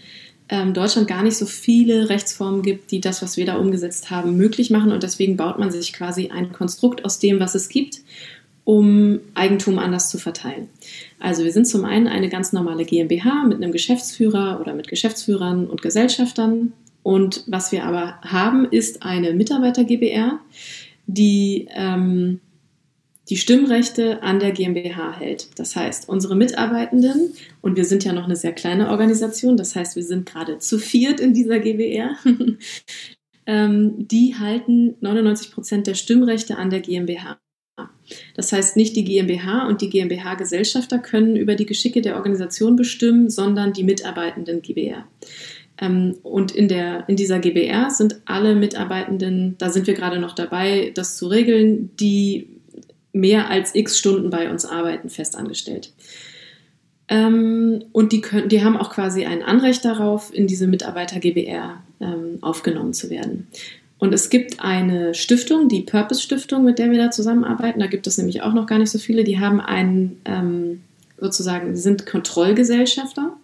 [0.50, 4.36] ähm, Deutschland gar nicht so viele Rechtsformen gibt, die das, was wir da umgesetzt haben,
[4.36, 4.90] möglich machen.
[4.90, 8.00] Und deswegen baut man sich quasi ein Konstrukt aus dem, was es gibt,
[8.64, 10.68] um Eigentum anders zu verteilen.
[11.20, 15.66] Also wir sind zum einen eine ganz normale GmbH mit einem Geschäftsführer oder mit Geschäftsführern
[15.66, 16.72] und Gesellschaftern.
[17.04, 20.40] Und was wir aber haben, ist eine Mitarbeiter GbR,
[21.06, 22.40] die ähm,
[23.30, 25.48] die Stimmrechte an der GmbH hält.
[25.58, 29.94] Das heißt, unsere Mitarbeitenden, und wir sind ja noch eine sehr kleine Organisation, das heißt,
[29.94, 32.16] wir sind gerade zu viert in dieser GbR,
[33.46, 37.38] ähm, die halten 99 Prozent der Stimmrechte an der GmbH.
[38.34, 43.30] Das heißt, nicht die GmbH und die GmbH-Gesellschafter können über die Geschicke der Organisation bestimmen,
[43.30, 45.06] sondern die Mitarbeitenden GbR.
[45.80, 50.34] Ähm, und in, der, in dieser GbR sind alle Mitarbeitenden, da sind wir gerade noch
[50.34, 52.59] dabei, das zu regeln, die
[53.12, 55.92] mehr als x Stunden bei uns arbeiten, festangestellt.
[57.08, 62.38] Ähm, und die, können, die haben auch quasi ein Anrecht darauf, in diese Mitarbeiter-GBR ähm,
[62.40, 63.48] aufgenommen zu werden.
[63.98, 67.80] Und es gibt eine Stiftung, die Purpose Stiftung, mit der wir da zusammenarbeiten.
[67.80, 69.24] Da gibt es nämlich auch noch gar nicht so viele.
[69.24, 70.82] Die haben einen, ähm,
[71.18, 73.36] sozusagen, sind Kontrollgesellschafter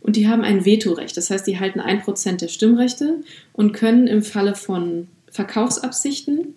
[0.00, 1.16] und die haben ein Vetorecht.
[1.16, 6.54] Das heißt, die halten ein Prozent der Stimmrechte und können im Falle von Verkaufsabsichten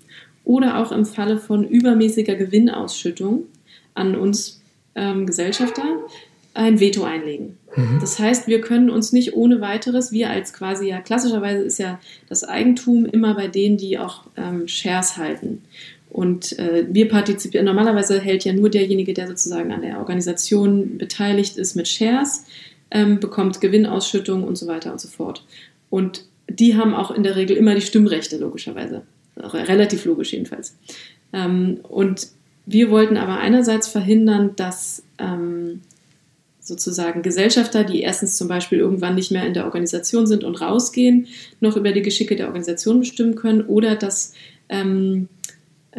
[0.50, 3.44] oder auch im Falle von übermäßiger Gewinnausschüttung
[3.94, 4.64] an uns
[4.96, 5.84] ähm, Gesellschafter
[6.56, 7.60] ein Veto einlegen.
[8.02, 12.00] Das heißt, wir können uns nicht ohne weiteres, wir als quasi ja klassischerweise ist ja
[12.28, 15.62] das Eigentum immer bei denen, die auch ähm, Shares halten.
[16.10, 21.58] Und äh, wir partizipieren, normalerweise hält ja nur derjenige, der sozusagen an der Organisation beteiligt
[21.58, 22.46] ist mit Shares,
[22.90, 25.46] ähm, bekommt Gewinnausschüttung und so weiter und so fort.
[25.92, 29.04] Und die haben auch in der Regel immer die Stimmrechte, logischerweise.
[29.38, 30.78] Relativ logisch jedenfalls.
[31.34, 32.28] Ähm, und
[32.66, 35.82] wir wollten aber einerseits verhindern, dass ähm,
[36.60, 41.28] sozusagen Gesellschafter, die erstens zum Beispiel irgendwann nicht mehr in der Organisation sind und rausgehen,
[41.60, 44.34] noch über die Geschicke der Organisation bestimmen können oder dass
[44.70, 45.28] ähm,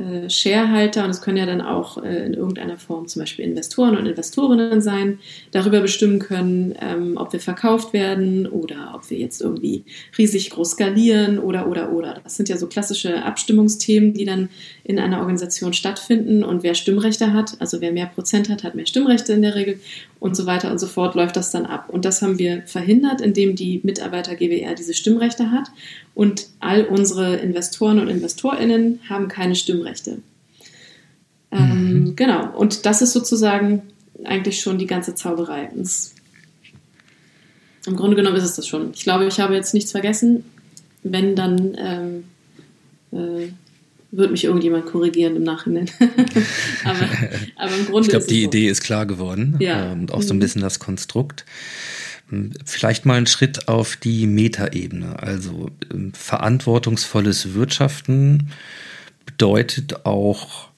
[0.00, 3.96] äh, Sharehalter, und es können ja dann auch äh, in irgendeiner Form zum Beispiel Investoren
[3.96, 5.18] und Investorinnen sein,
[5.50, 9.84] darüber bestimmen können, ähm, ob wir verkauft werden oder ob wir jetzt irgendwie
[10.16, 12.20] riesig groß skalieren oder, oder, oder.
[12.24, 14.48] Das sind ja so klassische Abstimmungsthemen, die dann
[14.90, 18.86] in einer Organisation stattfinden und wer Stimmrechte hat, also wer mehr Prozent hat, hat mehr
[18.86, 19.78] Stimmrechte in der Regel
[20.18, 21.88] und so weiter und so fort läuft das dann ab.
[21.88, 25.68] Und das haben wir verhindert, indem die Mitarbeiter GWR diese Stimmrechte hat
[26.16, 30.18] und all unsere Investoren und Investorinnen haben keine Stimmrechte.
[31.52, 32.16] Ähm, mhm.
[32.16, 33.82] Genau, und das ist sozusagen
[34.24, 35.70] eigentlich schon die ganze Zauberei.
[35.76, 36.16] Das,
[37.86, 38.90] Im Grunde genommen ist es das schon.
[38.92, 40.44] Ich glaube, ich habe jetzt nichts vergessen.
[41.04, 42.24] Wenn, dann ähm,
[43.12, 43.52] äh,
[44.12, 45.88] wird mich irgendjemand korrigieren im Nachhinein.
[46.84, 46.98] aber,
[47.56, 48.02] aber, im Grunde.
[48.02, 48.48] Ich glaube, die so.
[48.48, 49.92] Idee ist klar geworden ja.
[49.92, 50.40] und auch so ein mhm.
[50.40, 51.44] bisschen das Konstrukt.
[52.64, 55.20] Vielleicht mal einen Schritt auf die Metaebene.
[55.20, 58.50] Also ähm, verantwortungsvolles Wirtschaften
[59.26, 60.68] bedeutet auch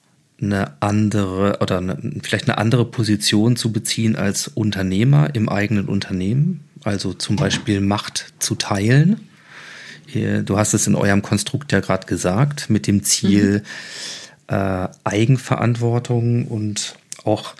[0.41, 6.61] eine andere oder eine, vielleicht eine andere Position zu beziehen als Unternehmer im eigenen Unternehmen.
[6.83, 9.27] Also zum Beispiel Macht zu teilen.
[10.13, 13.63] Du hast es in eurem Konstrukt ja gerade gesagt, mit dem Ziel
[14.49, 14.55] mhm.
[14.55, 17.55] äh, Eigenverantwortung und auch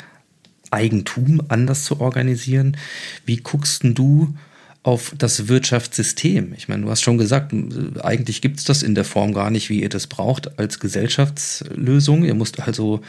[0.71, 2.77] Eigentum anders zu organisieren.
[3.25, 4.35] Wie guckst du
[4.81, 6.53] auf das Wirtschaftssystem?
[6.57, 7.53] Ich meine, du hast schon gesagt,
[8.01, 12.25] eigentlich gibt es das in der Form gar nicht, wie ihr das braucht, als Gesellschaftslösung.
[12.25, 13.01] Ihr müsst also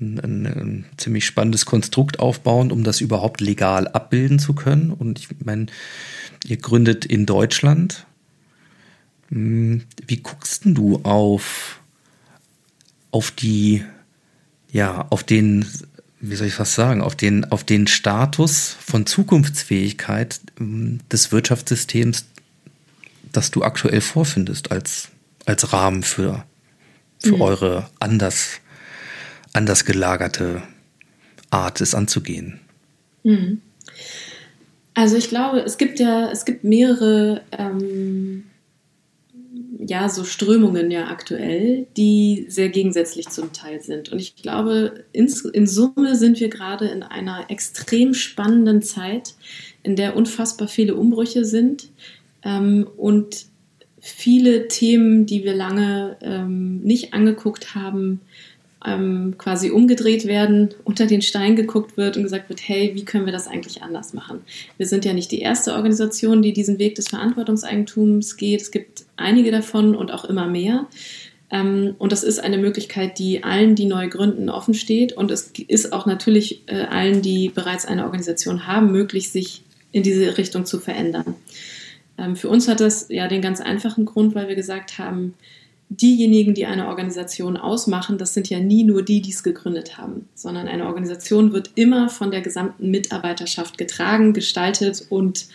[0.00, 4.90] ein, ein, ein ziemlich spannendes Konstrukt aufbauen, um das überhaupt legal abbilden zu können.
[4.90, 5.66] Und ich meine,
[6.46, 8.06] ihr gründet in Deutschland.
[9.30, 11.80] Hm, wie guckst du auf,
[13.10, 13.84] auf die,
[14.70, 15.66] ja, auf den
[16.20, 22.26] wie soll ich fast sagen, auf den, auf den Status von Zukunftsfähigkeit ähm, des Wirtschaftssystems,
[23.32, 25.08] das du aktuell vorfindest als,
[25.46, 26.44] als Rahmen für,
[27.18, 27.42] für mhm.
[27.42, 28.60] eure anders,
[29.52, 30.62] anders gelagerte
[31.50, 32.60] Art, es anzugehen.
[33.22, 33.60] Mhm.
[34.94, 38.44] Also ich glaube, es gibt ja, es gibt mehrere ähm,
[39.88, 44.10] ja, so Strömungen ja aktuell, die sehr gegensätzlich zum Teil sind.
[44.10, 49.34] Und ich glaube, in, in Summe sind wir gerade in einer extrem spannenden Zeit,
[49.82, 51.88] in der unfassbar viele Umbrüche sind
[52.44, 53.46] ähm, und
[53.98, 58.20] viele Themen, die wir lange ähm, nicht angeguckt haben,
[58.86, 63.26] ähm, quasi umgedreht werden, unter den Stein geguckt wird und gesagt wird, hey, wie können
[63.26, 64.42] wir das eigentlich anders machen?
[64.76, 68.62] Wir sind ja nicht die erste Organisation, die diesen Weg des Verantwortungseigentums geht.
[68.62, 70.86] Es gibt einige davon und auch immer mehr.
[71.50, 75.12] Ähm, und das ist eine Möglichkeit, die allen, die neu gründen, offen steht.
[75.12, 80.02] Und es ist auch natürlich äh, allen, die bereits eine Organisation haben, möglich, sich in
[80.02, 81.34] diese Richtung zu verändern.
[82.18, 85.34] Ähm, für uns hat das ja den ganz einfachen Grund, weil wir gesagt haben,
[85.90, 90.28] diejenigen, die eine Organisation ausmachen, das sind ja nie nur die, die es gegründet haben,
[90.34, 95.46] sondern eine Organisation wird immer von der gesamten Mitarbeiterschaft getragen, gestaltet und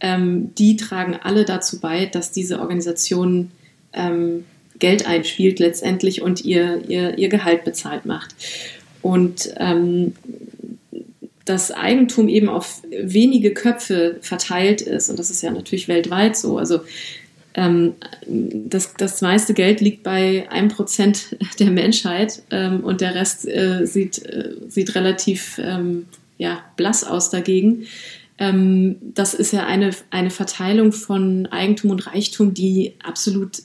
[0.00, 3.50] ähm, die tragen alle dazu bei, dass diese Organisation
[3.92, 4.44] ähm,
[4.78, 8.34] Geld einspielt letztendlich und ihr, ihr, ihr Gehalt bezahlt macht.
[9.02, 10.14] Und ähm,
[11.44, 16.58] das Eigentum eben auf wenige Köpfe verteilt ist, und das ist ja natürlich weltweit so.
[16.58, 16.80] Also
[17.54, 17.94] ähm,
[18.26, 23.86] das, das meiste Geld liegt bei einem Prozent der Menschheit ähm, und der Rest äh,
[23.86, 27.86] sieht, äh, sieht relativ ähm, ja, blass aus dagegen.
[28.38, 33.62] Ähm, das ist ja eine, eine Verteilung von Eigentum und Reichtum, die absolut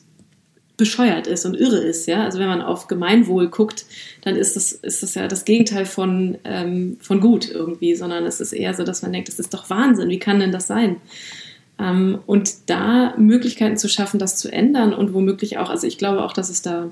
[0.78, 2.08] bescheuert ist und irre ist.
[2.08, 2.24] Ja?
[2.24, 3.86] Also wenn man auf Gemeinwohl guckt,
[4.22, 8.40] dann ist das, ist das ja das Gegenteil von, ähm, von gut irgendwie, sondern es
[8.40, 10.98] ist eher so, dass man denkt, das ist doch Wahnsinn, wie kann denn das sein?
[11.80, 16.24] Ähm, und da Möglichkeiten zu schaffen, das zu ändern und womöglich auch, also ich glaube
[16.24, 16.92] auch, dass es da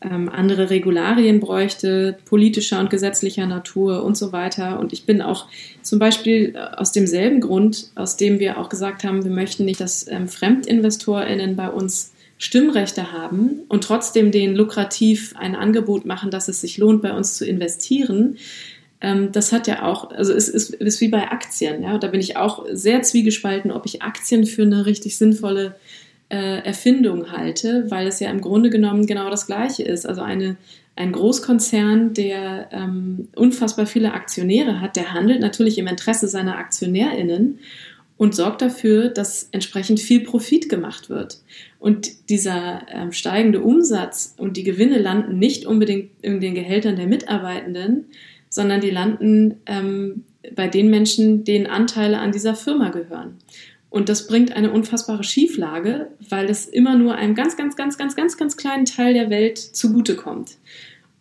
[0.00, 4.78] ähm, andere Regularien bräuchte, politischer und gesetzlicher Natur und so weiter.
[4.80, 5.46] Und ich bin auch
[5.82, 9.80] zum Beispiel äh, aus demselben Grund, aus dem wir auch gesagt haben, wir möchten nicht,
[9.80, 16.48] dass ähm, FremdinvestorInnen bei uns Stimmrechte haben und trotzdem denen lukrativ ein Angebot machen, dass
[16.48, 18.36] es sich lohnt, bei uns zu investieren,
[19.32, 22.36] das hat ja auch, also es ist, ist wie bei Aktien, ja, da bin ich
[22.36, 25.74] auch sehr zwiegespalten, ob ich Aktien für eine richtig sinnvolle
[26.28, 30.06] äh, Erfindung halte, weil es ja im Grunde genommen genau das Gleiche ist.
[30.06, 30.56] Also eine,
[30.94, 37.58] ein Großkonzern, der ähm, unfassbar viele Aktionäre hat, der handelt natürlich im Interesse seiner AktionärInnen
[38.18, 41.40] und sorgt dafür, dass entsprechend viel Profit gemacht wird.
[41.80, 47.08] Und dieser ähm, steigende Umsatz und die Gewinne landen nicht unbedingt in den Gehältern der
[47.08, 48.04] Mitarbeitenden,
[48.52, 50.24] sondern die landen ähm,
[50.54, 53.38] bei den Menschen, denen Anteile an dieser Firma gehören.
[53.88, 58.14] Und das bringt eine unfassbare Schieflage, weil es immer nur einem ganz, ganz, ganz, ganz,
[58.14, 60.58] ganz, ganz kleinen Teil der Welt zugutekommt.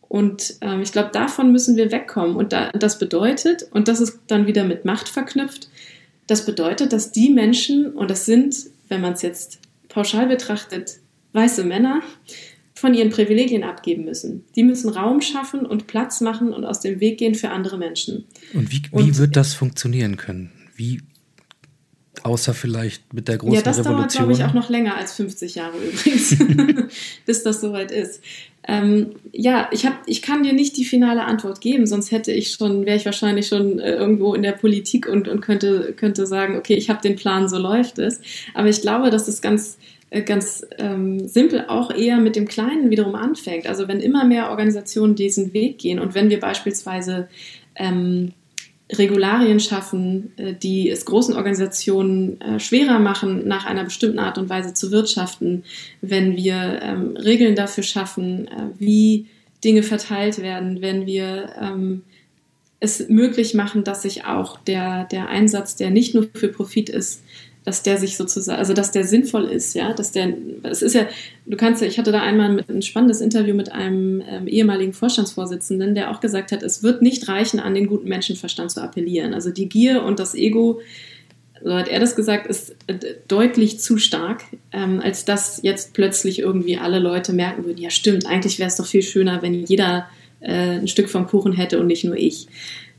[0.01, 2.35] Und ähm, ich glaube, davon müssen wir wegkommen.
[2.35, 5.69] Und da, das bedeutet, und das ist dann wieder mit Macht verknüpft,
[6.27, 8.55] das bedeutet, dass die Menschen, und das sind,
[8.89, 10.97] wenn man es jetzt pauschal betrachtet,
[11.31, 12.01] weiße Männer,
[12.81, 14.43] von ihren Privilegien abgeben müssen.
[14.55, 18.25] Die müssen Raum schaffen und Platz machen und aus dem Weg gehen für andere Menschen.
[18.55, 20.51] Und wie, wie und, wird das funktionieren können?
[20.75, 20.99] Wie,
[22.23, 23.75] außer vielleicht mit der großen Revolution?
[23.75, 23.97] Ja, das Revolution?
[23.99, 26.35] dauert, glaube ich, auch noch länger als 50 Jahre übrigens,
[27.27, 28.23] bis das soweit ist.
[28.67, 32.51] Ähm, ja, ich, hab, ich kann dir nicht die finale Antwort geben, sonst hätte ich
[32.51, 36.57] schon, wäre ich wahrscheinlich schon äh, irgendwo in der Politik und, und könnte, könnte sagen,
[36.57, 38.21] okay, ich habe den Plan, so läuft es.
[38.55, 39.77] Aber ich glaube, dass das ganz,
[40.19, 43.65] ganz ähm, simpel auch eher mit dem Kleinen wiederum anfängt.
[43.65, 47.29] Also wenn immer mehr Organisationen diesen Weg gehen und wenn wir beispielsweise
[47.75, 48.33] ähm,
[48.91, 54.49] Regularien schaffen, äh, die es großen Organisationen äh, schwerer machen, nach einer bestimmten Art und
[54.49, 55.63] Weise zu wirtschaften,
[56.01, 59.27] wenn wir ähm, Regeln dafür schaffen, äh, wie
[59.63, 62.03] Dinge verteilt werden, wenn wir ähm,
[62.81, 67.23] es möglich machen, dass sich auch der, der Einsatz, der nicht nur für Profit ist,
[67.63, 70.33] dass der sich sozusagen, also dass der sinnvoll ist, ja, dass der,
[70.63, 71.07] es ist ja,
[71.45, 75.93] du kannst ja, ich hatte da einmal ein spannendes Interview mit einem ähm, ehemaligen Vorstandsvorsitzenden,
[75.93, 79.33] der auch gesagt hat, es wird nicht reichen, an den guten Menschenverstand zu appellieren.
[79.33, 80.81] Also die Gier und das Ego,
[81.63, 82.95] so hat er das gesagt, ist äh,
[83.27, 88.25] deutlich zu stark, ähm, als dass jetzt plötzlich irgendwie alle Leute merken würden, ja stimmt,
[88.25, 90.07] eigentlich wäre es doch viel schöner, wenn jeder
[90.39, 92.47] äh, ein Stück vom Kuchen hätte und nicht nur ich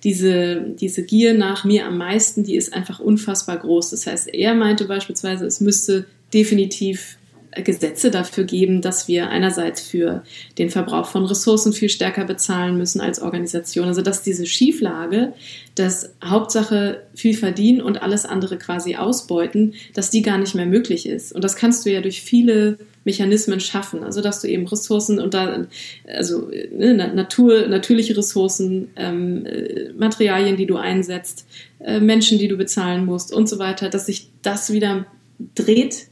[0.04, 3.90] diese, diese Gier nach mir am meisten, die ist einfach unfassbar groß.
[3.90, 7.18] Das heißt, er meinte beispielsweise, es müsste definitiv
[7.56, 10.22] Gesetze dafür geben, dass wir einerseits für
[10.58, 13.86] den Verbrauch von Ressourcen viel stärker bezahlen müssen als Organisation.
[13.86, 15.34] Also dass diese Schieflage,
[15.74, 21.06] dass Hauptsache viel verdienen und alles andere quasi ausbeuten, dass die gar nicht mehr möglich
[21.06, 21.32] ist.
[21.32, 24.02] Und das kannst du ja durch viele Mechanismen schaffen.
[24.02, 25.66] Also dass du eben Ressourcen und da,
[26.06, 31.46] also ne, Natur, natürliche Ressourcen, ähm, äh, Materialien, die du einsetzt,
[31.80, 35.06] äh, Menschen, die du bezahlen musst und so weiter, dass sich das wieder
[35.54, 36.11] dreht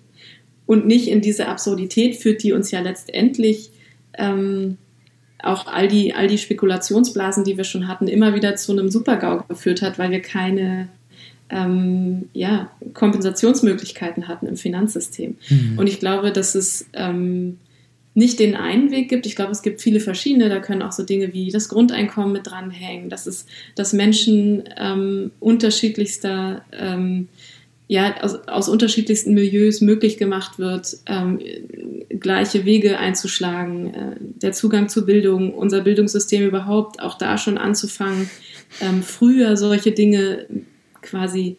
[0.71, 3.73] und nicht in diese Absurdität führt, die uns ja letztendlich
[4.17, 4.77] ähm,
[5.43, 9.43] auch all die, all die Spekulationsblasen, die wir schon hatten, immer wieder zu einem Supergau
[9.49, 10.87] geführt hat, weil wir keine
[11.49, 15.39] ähm, ja, Kompensationsmöglichkeiten hatten im Finanzsystem.
[15.49, 15.77] Mhm.
[15.77, 17.59] Und ich glaube, dass es ähm,
[18.15, 19.27] nicht den einen Weg gibt.
[19.27, 20.49] Ich glaube, es gibt viele verschiedene.
[20.49, 25.33] Da können auch so Dinge wie das Grundeinkommen mit dranhängen, dass es, dass Menschen ähm,
[25.41, 27.27] unterschiedlichster ähm,
[27.91, 31.41] ja, aus, aus, unterschiedlichsten Milieus möglich gemacht wird, ähm,
[32.09, 38.31] gleiche Wege einzuschlagen, äh, der Zugang zur Bildung, unser Bildungssystem überhaupt, auch da schon anzufangen,
[38.81, 40.47] ähm, früher solche Dinge
[41.03, 41.57] quasi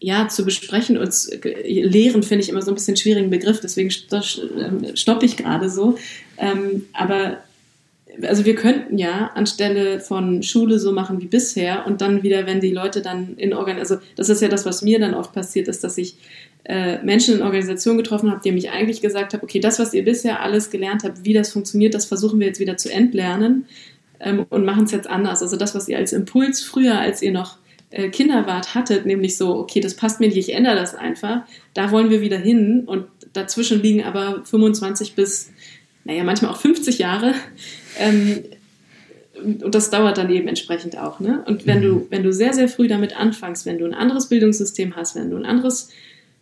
[0.00, 1.12] ja, zu besprechen und
[1.62, 5.98] lehren finde ich immer so ein bisschen schwierigen Begriff, deswegen ähm, stoppe ich gerade so.
[6.38, 7.36] Ähm, aber
[8.22, 12.60] also wir könnten ja anstelle von Schule so machen wie bisher und dann wieder, wenn
[12.60, 15.68] die Leute dann in Organ, also das ist ja das, was mir dann oft passiert
[15.68, 16.16] ist, dass ich
[16.64, 20.04] äh, Menschen in Organisationen getroffen habe, die mich eigentlich gesagt haben, okay, das, was ihr
[20.04, 23.66] bisher alles gelernt habt, wie das funktioniert, das versuchen wir jetzt wieder zu entlernen
[24.20, 25.42] ähm, und machen es jetzt anders.
[25.42, 27.56] Also das, was ihr als Impuls früher, als ihr noch
[27.90, 31.42] äh, Kinder wart, hattet, nämlich so, okay, das passt mir nicht, ich ändere das einfach,
[31.74, 35.50] da wollen wir wieder hin und dazwischen liegen aber 25 bis,
[36.04, 37.34] naja, manchmal auch 50 Jahre.
[37.98, 38.44] Ähm,
[39.62, 41.20] und das dauert dann eben entsprechend auch.
[41.20, 41.44] Ne?
[41.46, 42.06] Und wenn du, mhm.
[42.10, 45.36] wenn du sehr, sehr früh damit anfängst, wenn du ein anderes Bildungssystem hast, wenn du
[45.36, 45.90] ein anderes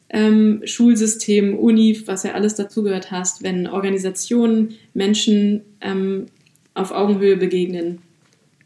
[0.09, 6.27] ähm, Schulsystem, Uni, was ja alles dazugehört hast, wenn Organisationen Menschen ähm,
[6.75, 7.99] auf Augenhöhe begegnen,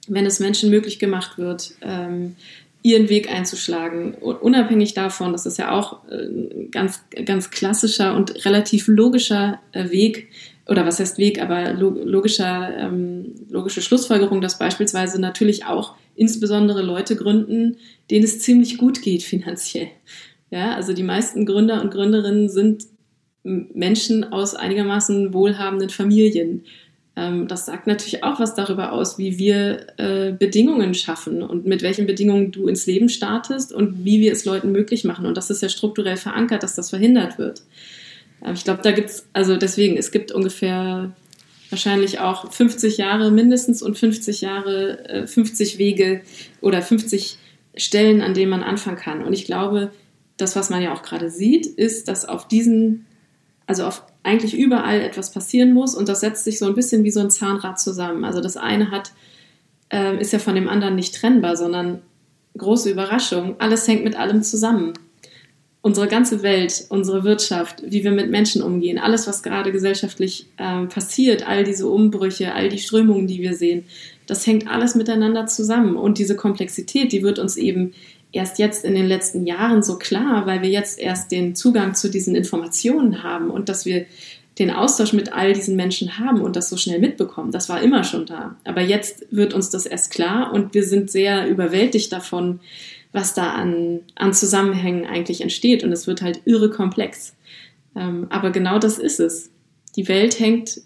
[0.06, 2.36] wenn es Menschen möglich gemacht wird, ähm,
[2.82, 4.14] ihren Weg einzuschlagen.
[4.14, 9.90] unabhängig davon, das ist ja auch ein äh, ganz, ganz klassischer und relativ logischer äh,
[9.90, 10.28] Weg,
[10.70, 17.16] oder was heißt Weg, aber logischer, ähm, logische Schlussfolgerung, dass beispielsweise natürlich auch insbesondere Leute
[17.16, 17.76] gründen,
[18.08, 19.88] denen es ziemlich gut geht finanziell.
[20.50, 22.84] Ja, also die meisten Gründer und Gründerinnen sind
[23.42, 26.64] Menschen aus einigermaßen wohlhabenden Familien.
[27.16, 31.82] Ähm, das sagt natürlich auch was darüber aus, wie wir äh, Bedingungen schaffen und mit
[31.82, 35.26] welchen Bedingungen du ins Leben startest und wie wir es Leuten möglich machen.
[35.26, 37.62] Und das ist ja strukturell verankert, dass das verhindert wird.
[38.44, 41.12] Ähm, ich glaube, da gibt es, also deswegen, es gibt ungefähr
[41.70, 46.22] wahrscheinlich auch 50 Jahre mindestens und 50 Jahre, äh, 50 Wege
[46.60, 47.38] oder 50
[47.76, 49.24] Stellen, an denen man anfangen kann.
[49.24, 49.92] Und ich glaube,
[50.36, 53.06] das, was man ja auch gerade sieht, ist, dass auf diesen,
[53.66, 57.10] also auf eigentlich überall etwas passieren muss und das setzt sich so ein bisschen wie
[57.10, 58.24] so ein Zahnrad zusammen.
[58.24, 59.12] Also das eine hat,
[59.90, 62.02] äh, ist ja von dem anderen nicht trennbar, sondern
[62.58, 64.92] große Überraschung, alles hängt mit allem zusammen.
[65.82, 70.84] Unsere ganze Welt, unsere Wirtschaft, wie wir mit Menschen umgehen, alles, was gerade gesellschaftlich äh,
[70.86, 73.84] passiert, all diese Umbrüche, all die Strömungen, die wir sehen,
[74.26, 75.96] das hängt alles miteinander zusammen.
[75.96, 77.94] Und diese Komplexität, die wird uns eben
[78.32, 82.10] erst jetzt in den letzten Jahren so klar, weil wir jetzt erst den Zugang zu
[82.10, 84.06] diesen Informationen haben und dass wir
[84.58, 87.50] den Austausch mit all diesen Menschen haben und das so schnell mitbekommen.
[87.50, 88.56] Das war immer schon da.
[88.64, 92.60] Aber jetzt wird uns das erst klar und wir sind sehr überwältigt davon,
[93.12, 95.84] was da an, an Zusammenhängen eigentlich entsteht.
[95.84, 97.34] Und es wird halt irre komplex.
[97.96, 99.50] Ähm, aber genau das ist es.
[99.96, 100.82] Die Welt hängt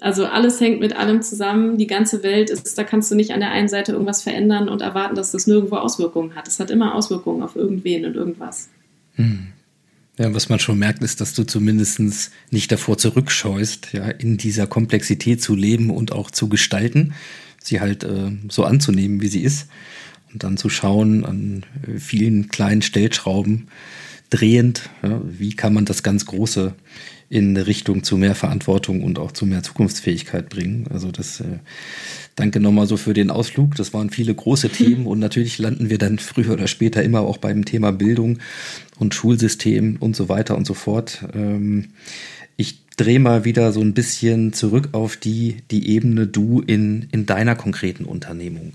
[0.00, 1.78] also alles hängt mit allem zusammen.
[1.78, 4.82] Die ganze Welt ist, da kannst du nicht an der einen Seite irgendwas verändern und
[4.82, 6.48] erwarten, dass das nirgendwo Auswirkungen hat.
[6.48, 8.68] Es hat immer Auswirkungen auf irgendwen und irgendwas.
[9.14, 9.48] Hm.
[10.18, 12.00] Ja, was man schon merkt, ist, dass du zumindest
[12.50, 17.14] nicht davor zurückscheust, ja, in dieser Komplexität zu leben und auch zu gestalten,
[17.62, 19.68] sie halt äh, so anzunehmen, wie sie ist
[20.32, 21.64] und dann zu schauen an
[21.98, 23.68] vielen kleinen Stellschrauben
[24.30, 26.74] drehend, ja, wie kann man das ganz Große
[27.30, 30.86] in Richtung zu mehr Verantwortung und auch zu mehr Zukunftsfähigkeit bringen.
[30.90, 31.58] Also das äh,
[32.34, 33.76] danke nochmal so für den Ausflug.
[33.76, 37.38] Das waren viele große Themen und natürlich landen wir dann früher oder später immer auch
[37.38, 38.38] beim Thema Bildung
[38.98, 41.24] und Schulsystem und so weiter und so fort.
[41.32, 41.90] Ähm,
[42.56, 47.26] ich drehe mal wieder so ein bisschen zurück auf die, die Ebene du in, in
[47.26, 48.72] deiner konkreten Unternehmung.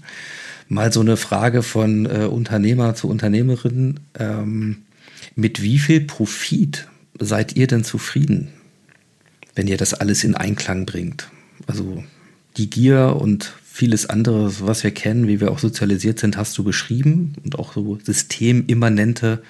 [0.67, 3.99] Mal so eine Frage von äh, Unternehmer zu Unternehmerin.
[4.17, 4.83] Ähm,
[5.35, 6.87] mit wie viel Profit
[7.19, 8.49] seid ihr denn zufrieden,
[9.53, 11.29] wenn ihr das alles in Einklang bringt?
[11.67, 12.03] Also
[12.57, 16.63] die Gier und vieles andere, was wir kennen, wie wir auch sozialisiert sind, hast du
[16.63, 19.43] beschrieben und auch so systemimmanente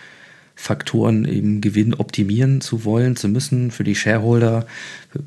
[0.56, 4.66] Faktoren im Gewinn optimieren zu wollen, zu müssen für die Shareholder,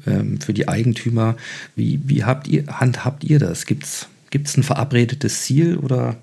[0.06, 1.36] ähm, für die Eigentümer.
[1.76, 3.66] Wie, wie habt ihr, handhabt ihr das?
[3.66, 4.08] Gibt es
[4.56, 6.16] ein verabredetes Ziel oder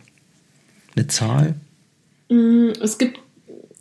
[0.96, 1.56] eine Zahl?
[2.30, 3.20] Mm, es gibt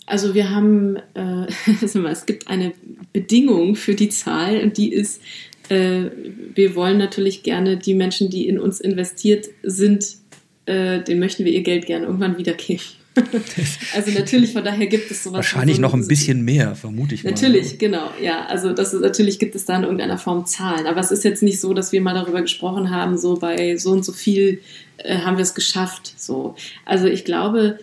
[0.06, 1.46] also wir haben, äh,
[1.82, 2.72] es gibt eine
[3.12, 5.22] Bedingung für die Zahl und die ist,
[5.68, 6.10] äh,
[6.54, 10.16] wir wollen natürlich gerne die Menschen, die in uns investiert sind,
[10.66, 12.84] äh, denen möchten wir ihr Geld gerne irgendwann wiedergeben.
[13.94, 15.36] also natürlich, von daher gibt es sowas.
[15.36, 17.30] Wahrscheinlich so noch ein bisschen mehr, vermute ich mal.
[17.30, 18.46] Natürlich, genau, ja.
[18.46, 20.86] Also das natürlich gibt es da in irgendeiner Form Zahlen.
[20.86, 23.90] Aber es ist jetzt nicht so, dass wir mal darüber gesprochen haben, so bei so
[23.92, 24.60] und so viel
[24.98, 26.14] äh, haben wir es geschafft.
[26.16, 26.56] So.
[26.84, 27.78] Also ich glaube,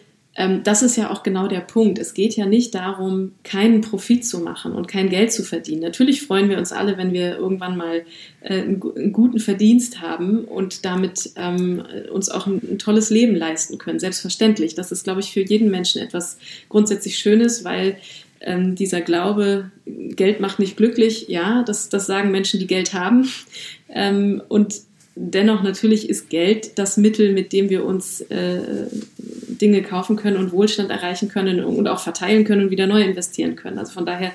[0.63, 1.99] das ist ja auch genau der Punkt.
[1.99, 5.82] Es geht ja nicht darum, keinen Profit zu machen und kein Geld zu verdienen.
[5.82, 8.05] Natürlich freuen wir uns alle, wenn wir irgendwann mal
[8.39, 8.79] äh, einen,
[9.11, 13.99] guten Verdienst haben und damit ähm, uns auch ein, tolles Leben leisten können.
[13.99, 14.73] Selbstverständlich.
[14.73, 16.38] Das ist, glaube ich, für jeden Menschen etwas
[16.69, 17.97] grundsätzlich Schönes, weil
[18.39, 23.29] ähm, dieser Glaube, Geld macht nicht glücklich, ja, das, das sagen Menschen, die Geld haben.
[23.89, 24.75] Ähm, und
[25.16, 28.88] dennoch natürlich ist Geld das Mittel, mit dem wir uns äh,
[29.62, 33.55] Dinge kaufen können und Wohlstand erreichen können und auch verteilen können und wieder neu investieren
[33.55, 33.78] können.
[33.78, 34.32] Also von daher,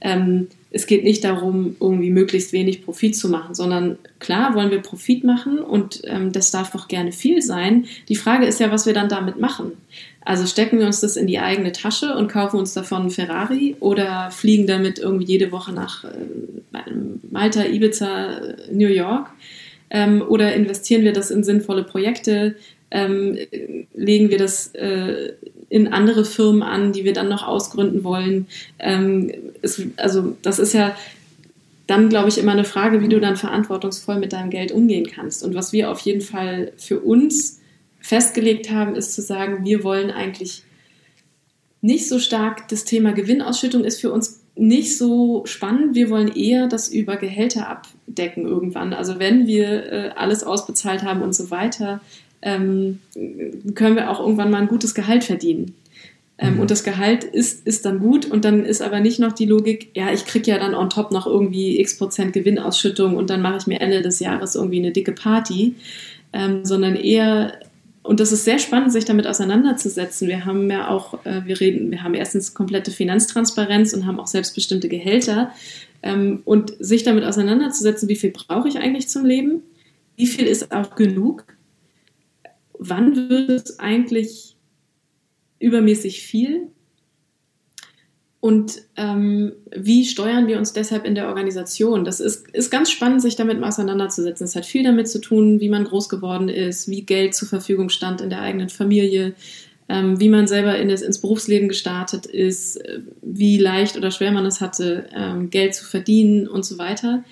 [0.00, 4.80] ähm, es geht nicht darum, irgendwie möglichst wenig Profit zu machen, sondern klar wollen wir
[4.80, 7.86] Profit machen und ähm, das darf auch gerne viel sein.
[8.08, 9.72] Die Frage ist ja, was wir dann damit machen.
[10.24, 13.76] Also stecken wir uns das in die eigene Tasche und kaufen uns davon einen Ferrari
[13.78, 16.08] oder fliegen damit irgendwie jede Woche nach äh,
[17.30, 18.40] Malta, Ibiza,
[18.72, 19.30] New York
[19.90, 22.56] ähm, oder investieren wir das in sinnvolle Projekte?
[22.90, 23.38] Ähm,
[23.94, 25.32] legen wir das äh,
[25.68, 28.46] in andere Firmen an, die wir dann noch ausgründen wollen?
[28.78, 29.32] Ähm,
[29.62, 30.94] es, also das ist ja
[31.86, 35.42] dann, glaube ich, immer eine Frage, wie du dann verantwortungsvoll mit deinem Geld umgehen kannst.
[35.42, 37.60] Und was wir auf jeden Fall für uns
[38.00, 40.62] festgelegt haben, ist zu sagen, wir wollen eigentlich
[41.80, 45.94] nicht so stark das Thema Gewinnausschüttung ist für uns nicht so spannend.
[45.94, 48.92] Wir wollen eher das über Gehälter abdecken irgendwann.
[48.92, 52.00] Also wenn wir äh, alles ausbezahlt haben und so weiter,
[52.42, 53.00] ähm,
[53.74, 55.74] können wir auch irgendwann mal ein gutes Gehalt verdienen.
[56.36, 56.60] Ähm, mhm.
[56.60, 59.90] Und das Gehalt ist, ist dann gut und dann ist aber nicht noch die Logik,
[59.94, 63.58] ja, ich kriege ja dann on top noch irgendwie x Prozent Gewinnausschüttung und dann mache
[63.58, 65.76] ich mir Ende des Jahres irgendwie eine dicke Party,
[66.32, 67.60] ähm, sondern eher
[68.04, 70.28] und das ist sehr spannend, sich damit auseinanderzusetzen.
[70.28, 74.26] Wir haben ja auch, äh, wir reden, wir haben erstens komplette Finanztransparenz und haben auch
[74.26, 75.50] selbstbestimmte Gehälter.
[76.02, 79.62] ähm, und sich damit auseinanderzusetzen, wie viel brauche ich eigentlich zum Leben,
[80.16, 81.46] wie viel ist auch genug,
[82.78, 84.54] wann wird es eigentlich
[85.58, 86.68] übermäßig viel
[88.44, 92.04] und ähm, wie steuern wir uns deshalb in der Organisation?
[92.04, 94.44] Das ist, ist ganz spannend, sich damit mal auseinanderzusetzen.
[94.44, 97.88] Es hat viel damit zu tun, wie man groß geworden ist, wie Geld zur Verfügung
[97.88, 99.32] stand in der eigenen Familie,
[99.88, 104.30] ähm, wie man selber in das, ins Berufsleben gestartet ist, äh, wie leicht oder schwer
[104.30, 107.24] man es hatte, ähm, Geld zu verdienen und so weiter.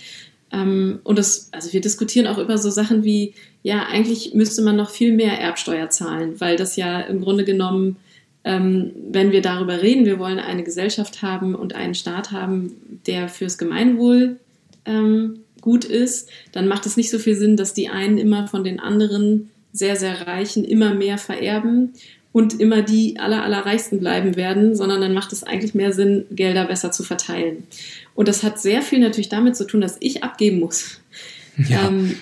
[0.51, 4.77] Ähm, und das, also wir diskutieren auch über so Sachen wie, ja, eigentlich müsste man
[4.77, 7.99] noch viel mehr Erbsteuer zahlen, weil das ja im Grunde genommen
[8.45, 12.75] ähm, wenn wir darüber reden, wir wollen eine Gesellschaft haben und einen Staat haben,
[13.07, 14.37] der fürs Gemeinwohl
[14.85, 18.65] ähm, gut ist, dann macht es nicht so viel Sinn, dass die einen immer von
[18.65, 21.95] den anderen sehr, sehr Reichen immer mehr vererben
[22.33, 26.67] und immer die aller, allerreichsten bleiben werden, sondern dann macht es eigentlich mehr Sinn, Gelder
[26.67, 27.67] besser zu verteilen.
[28.15, 31.01] Und das hat sehr viel natürlich damit zu tun, dass ich abgeben muss.
[31.69, 31.89] Ja.
[31.89, 32.17] Ähm,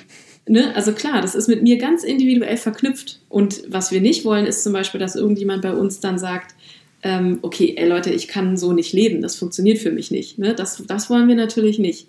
[0.49, 0.75] Ne?
[0.75, 3.21] Also klar, das ist mit mir ganz individuell verknüpft.
[3.29, 6.55] Und was wir nicht wollen, ist zum Beispiel, dass irgendjemand bei uns dann sagt,
[7.03, 10.39] ähm, okay, ey Leute, ich kann so nicht leben, das funktioniert für mich nicht.
[10.39, 10.55] Ne?
[10.55, 12.09] Das, das wollen wir natürlich nicht.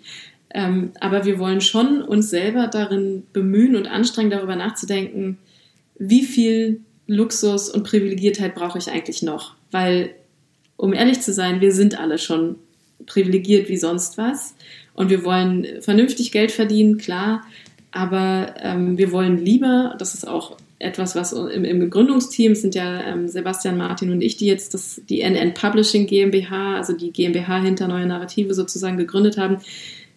[0.54, 5.38] Ähm, aber wir wollen schon uns selber darin bemühen und anstrengen, darüber nachzudenken,
[5.98, 9.54] wie viel Luxus und Privilegiertheit brauche ich eigentlich noch?
[9.70, 10.14] Weil,
[10.76, 12.56] um ehrlich zu sein, wir sind alle schon
[13.06, 14.54] privilegiert wie sonst was.
[14.94, 17.42] Und wir wollen vernünftig Geld verdienen, klar.
[17.92, 23.02] Aber ähm, wir wollen lieber, das ist auch etwas, was im, im Gründungsteam sind ja
[23.02, 27.60] ähm, Sebastian Martin und ich, die jetzt das, die NN Publishing GmbH, also die GmbH
[27.60, 29.58] hinter Neue Narrative sozusagen gegründet haben.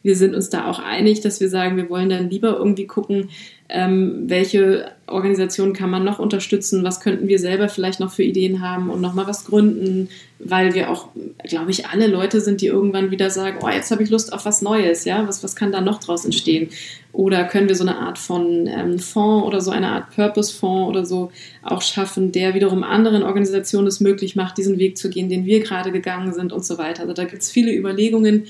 [0.01, 3.29] Wir sind uns da auch einig, dass wir sagen, wir wollen dann lieber irgendwie gucken,
[3.69, 8.61] ähm, welche Organisationen kann man noch unterstützen, was könnten wir selber vielleicht noch für Ideen
[8.61, 11.07] haben und nochmal was gründen, weil wir auch,
[11.43, 14.45] glaube ich, alle Leute sind, die irgendwann wieder sagen, oh, jetzt habe ich Lust auf
[14.45, 16.69] was Neues, ja, was, was kann da noch draus entstehen?
[17.15, 21.05] Oder können wir so eine Art von ähm, Fonds oder so eine Art Purpose-Fonds oder
[21.05, 21.31] so
[21.63, 25.61] auch schaffen, der wiederum anderen Organisationen es möglich macht, diesen Weg zu gehen, den wir
[25.61, 27.03] gerade gegangen sind und so weiter.
[27.03, 28.47] Also da gibt es viele Überlegungen,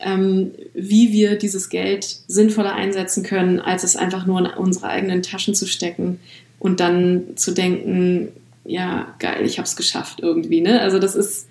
[0.00, 5.22] ähm, wie wir dieses Geld sinnvoller einsetzen können, als es einfach nur in unsere eigenen
[5.22, 6.18] Taschen zu stecken
[6.58, 8.28] und dann zu denken,
[8.64, 10.62] ja, geil, ich habe es geschafft irgendwie.
[10.62, 10.80] Ne?
[10.80, 11.48] Also das ist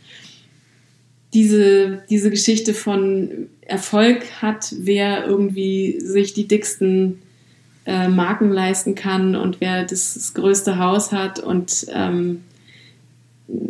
[1.36, 7.22] diese, diese Geschichte von Erfolg hat, wer irgendwie sich die dicksten
[7.86, 12.44] äh, Marken leisten kann und wer das, das größte Haus hat und ähm,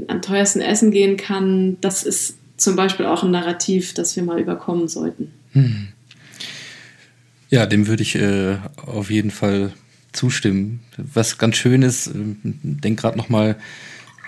[0.07, 4.39] am teuersten essen gehen kann, das ist zum Beispiel auch ein Narrativ, das wir mal
[4.39, 5.31] überkommen sollten.
[5.51, 5.89] Hm.
[7.49, 9.73] Ja, dem würde ich äh, auf jeden Fall
[10.13, 10.81] zustimmen.
[10.97, 12.11] Was ganz schön ist, äh,
[12.43, 13.57] denk gerade noch mal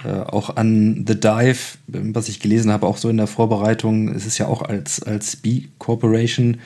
[0.06, 4.10] auch an The Dive, was ich gelesen habe, auch so in der Vorbereitung.
[4.10, 6.58] Es ist ja auch als, als B-Corporation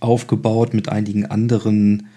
[0.00, 2.08] aufgebaut mit einigen anderen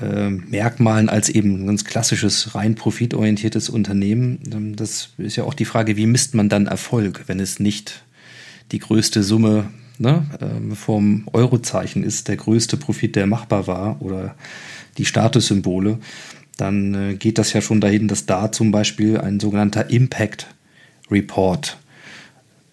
[0.00, 4.40] äh, Merkmalen als eben ein ganz klassisches, rein profitorientiertes Unternehmen.
[4.52, 8.04] Ähm, das ist ja auch die Frage, wie misst man dann Erfolg, wenn es nicht
[8.72, 14.34] die größte Summe ne, ähm, vom Eurozeichen ist, der größte Profit, der machbar war oder
[14.98, 15.98] die Statussymbole
[16.56, 20.46] dann äh, geht das ja schon dahin, dass da zum Beispiel ein sogenannter Impact
[21.10, 21.78] Report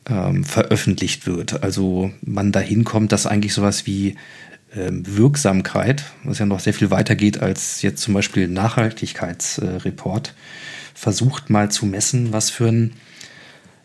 [0.07, 1.63] ähm, veröffentlicht wird.
[1.63, 4.15] Also man dahin kommt, dass eigentlich sowas wie
[4.75, 10.33] ähm, Wirksamkeit, was ja noch sehr viel weiter geht als jetzt zum Beispiel Nachhaltigkeitsreport, äh,
[10.93, 12.93] versucht mal zu messen, was für ein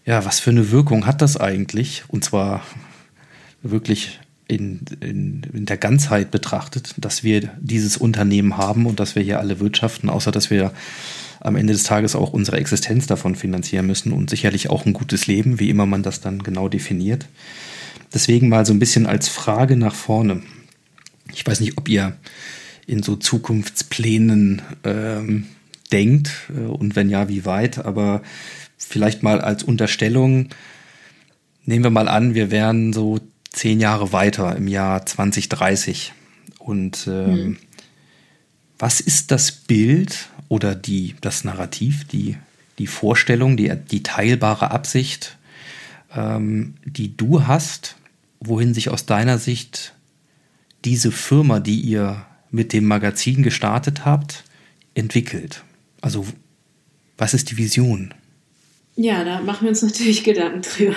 [0.06, 2.04] ja, was für eine Wirkung hat das eigentlich?
[2.08, 2.62] Und zwar
[3.62, 4.20] wirklich
[4.54, 9.40] in, in, in der Ganzheit betrachtet, dass wir dieses Unternehmen haben und dass wir hier
[9.40, 10.72] alle wirtschaften, außer dass wir
[11.40, 15.26] am Ende des Tages auch unsere Existenz davon finanzieren müssen und sicherlich auch ein gutes
[15.26, 17.26] Leben, wie immer man das dann genau definiert.
[18.14, 20.42] Deswegen mal so ein bisschen als Frage nach vorne.
[21.32, 22.16] Ich weiß nicht, ob ihr
[22.86, 25.46] in so Zukunftsplänen ähm,
[25.92, 28.22] denkt äh, und wenn ja, wie weit, aber
[28.78, 30.48] vielleicht mal als Unterstellung,
[31.64, 33.18] nehmen wir mal an, wir wären so
[33.54, 36.12] zehn Jahre weiter im Jahr 2030.
[36.58, 37.56] Und ähm, hm.
[38.78, 42.36] was ist das Bild oder die, das Narrativ, die,
[42.78, 45.38] die Vorstellung, die, die teilbare Absicht,
[46.14, 47.96] ähm, die du hast,
[48.40, 49.94] wohin sich aus deiner Sicht
[50.84, 54.44] diese Firma, die ihr mit dem Magazin gestartet habt,
[54.94, 55.64] entwickelt?
[56.00, 56.26] Also
[57.16, 58.12] was ist die Vision?
[58.96, 60.94] Ja, da machen wir uns natürlich Gedanken drüber.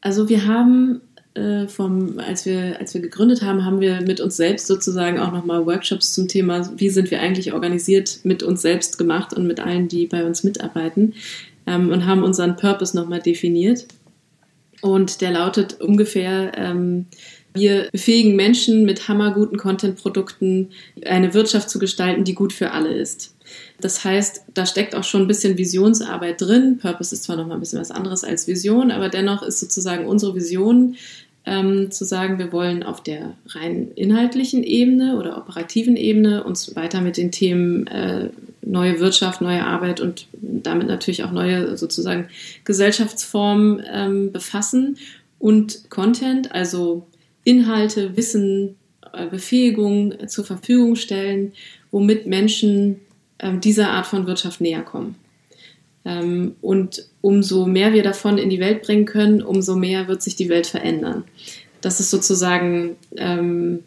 [0.00, 1.00] Also wir haben
[1.34, 5.32] äh, vom, als wir, als wir gegründet haben, haben wir mit uns selbst sozusagen auch
[5.32, 9.60] nochmal Workshops zum Thema, wie sind wir eigentlich organisiert, mit uns selbst gemacht und mit
[9.60, 11.14] allen, die bei uns mitarbeiten
[11.66, 13.86] ähm, und haben unseren Purpose nochmal definiert.
[14.82, 17.06] Und der lautet ungefähr, ähm,
[17.54, 20.70] wir befähigen Menschen mit hammerguten Content-Produkten
[21.04, 23.34] eine Wirtschaft zu gestalten, die gut für alle ist.
[23.80, 26.78] Das heißt, da steckt auch schon ein bisschen Visionsarbeit drin.
[26.80, 30.06] Purpose ist zwar noch mal ein bisschen was anderes als Vision, aber dennoch ist sozusagen
[30.06, 30.96] unsere Vision
[31.44, 37.00] ähm, zu sagen, wir wollen auf der rein inhaltlichen Ebene oder operativen Ebene uns weiter
[37.00, 38.30] mit den Themen äh,
[38.62, 42.28] neue Wirtschaft, neue Arbeit und damit natürlich auch neue sozusagen
[42.64, 44.98] Gesellschaftsformen ähm, befassen
[45.38, 47.06] und Content, also
[47.44, 48.76] Inhalte, Wissen,
[49.12, 51.52] äh, Befähigung äh, zur Verfügung stellen,
[51.90, 53.00] womit Menschen
[53.40, 55.16] ähm, dieser Art von Wirtschaft näher kommen.
[56.04, 60.36] Ähm, und umso mehr wir davon in die Welt bringen können, umso mehr wird sich
[60.36, 61.24] die Welt verändern.
[61.80, 63.80] Das ist sozusagen ähm,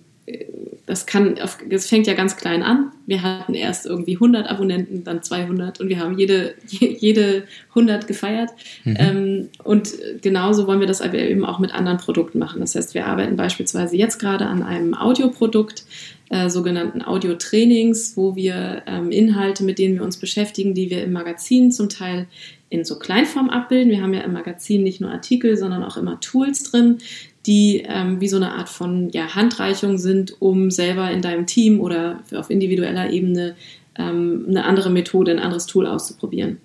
[0.87, 1.35] das kann,
[1.69, 2.91] es fängt ja ganz klein an.
[3.05, 8.49] Wir hatten erst irgendwie 100 Abonnenten, dann 200 und wir haben jede, jede 100 gefeiert.
[8.83, 8.97] Mhm.
[8.99, 12.59] Ähm, und genauso wollen wir das aber eben auch mit anderen Produkten machen.
[12.59, 15.85] Das heißt, wir arbeiten beispielsweise jetzt gerade an einem Audioprodukt,
[16.29, 21.11] äh, sogenannten Audio-Trainings, wo wir ähm, Inhalte, mit denen wir uns beschäftigen, die wir im
[21.11, 22.27] Magazin zum Teil
[22.69, 23.91] in so Kleinform abbilden.
[23.91, 26.97] Wir haben ja im Magazin nicht nur Artikel, sondern auch immer Tools drin,
[27.45, 31.79] die ähm, wie so eine Art von ja, Handreichung sind, um selber in deinem Team
[31.79, 33.55] oder auf individueller Ebene
[33.97, 36.57] ähm, eine andere Methode, ein anderes Tool auszuprobieren.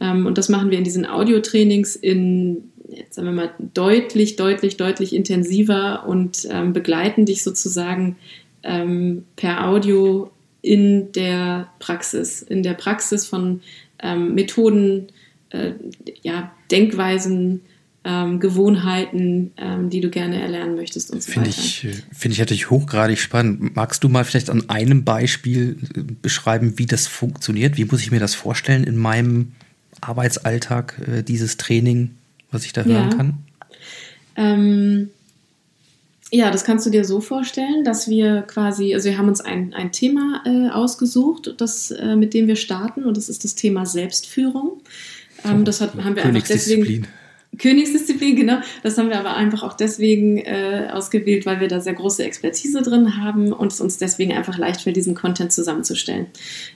[0.00, 4.76] Ähm, und das machen wir in diesen Audio-Trainings in, jetzt sagen wir mal, deutlich, deutlich,
[4.76, 8.16] deutlich intensiver und ähm, begleiten dich sozusagen
[8.64, 10.30] ähm, per Audio
[10.62, 13.60] in der Praxis, in der Praxis von
[14.02, 15.08] ähm, Methoden,
[15.50, 15.72] äh,
[16.22, 17.60] ja, Denkweisen,
[18.04, 21.58] ähm, Gewohnheiten, ähm, die du gerne erlernen möchtest und so Finde weiter.
[21.58, 23.76] ich, finde ich natürlich hochgradig spannend.
[23.76, 27.76] Magst du mal vielleicht an einem Beispiel äh, beschreiben, wie das funktioniert?
[27.76, 29.52] Wie muss ich mir das vorstellen in meinem
[30.00, 32.10] Arbeitsalltag, äh, dieses Training,
[32.50, 33.16] was ich da hören ja.
[33.16, 33.38] kann?
[36.34, 39.72] Ja, das kannst du dir so vorstellen, dass wir quasi, also wir haben uns ein,
[39.72, 43.86] ein Thema äh, ausgesucht, das, äh, mit dem wir starten, und das ist das Thema
[43.86, 44.82] Selbstführung.
[45.44, 47.06] Ähm, das hat, haben wir einfach deswegen
[47.56, 48.58] Königsdisziplin, genau.
[48.82, 52.82] Das haben wir aber einfach auch deswegen äh, ausgewählt, weil wir da sehr große Expertise
[52.82, 56.26] drin haben und es uns deswegen einfach leicht fällt, diesen Content zusammenzustellen.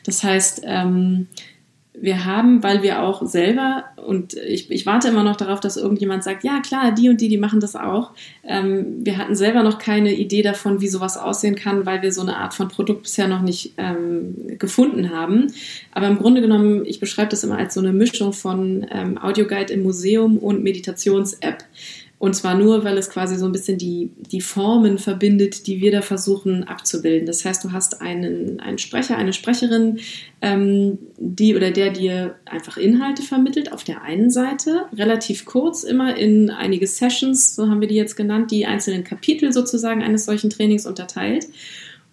[0.05, 1.26] Das heißt, ähm,
[2.01, 6.25] wir haben, weil wir auch selber, und ich, ich warte immer noch darauf, dass irgendjemand
[6.25, 8.12] sagt, ja klar, die und die, die machen das auch.
[8.45, 12.23] Ähm, wir hatten selber noch keine Idee davon, wie sowas aussehen kann, weil wir so
[12.23, 15.53] eine Art von Produkt bisher noch nicht ähm, gefunden haben.
[15.93, 19.73] Aber im Grunde genommen, ich beschreibe das immer als so eine Mischung von ähm, Audioguide
[19.73, 21.65] im Museum und Meditations-App.
[22.19, 25.93] Und zwar nur, weil es quasi so ein bisschen die, die Formen verbindet, die wir
[25.93, 27.27] da versuchen abzubilden.
[27.27, 30.01] Das heißt, du hast einen, einen Sprecher, eine Sprecherin,
[30.43, 36.16] ähm, die oder der dir einfach Inhalte vermittelt auf der einen Seite, relativ kurz, immer
[36.16, 40.51] in einige Sessions, so haben wir die jetzt genannt, die einzelnen Kapitel sozusagen eines solchen
[40.51, 41.47] Trainings unterteilt.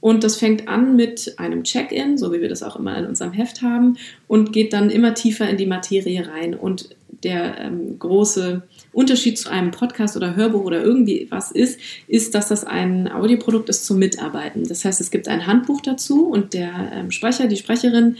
[0.02, 3.32] Und das fängt an mit einem Check-in, so wie wir das auch immer in unserem
[3.32, 6.54] Heft haben, und geht dann immer tiefer in die Materie rein.
[6.54, 6.90] Und
[7.24, 8.62] der ähm, große
[8.96, 13.70] Unterschied zu einem Podcast oder Hörbuch oder irgendwie was ist, ist, dass das ein Audioprodukt
[13.70, 14.68] ist zum Mitarbeiten.
[14.68, 18.16] Das heißt, es gibt ein Handbuch dazu und der ähm, Sprecher, die Sprecherin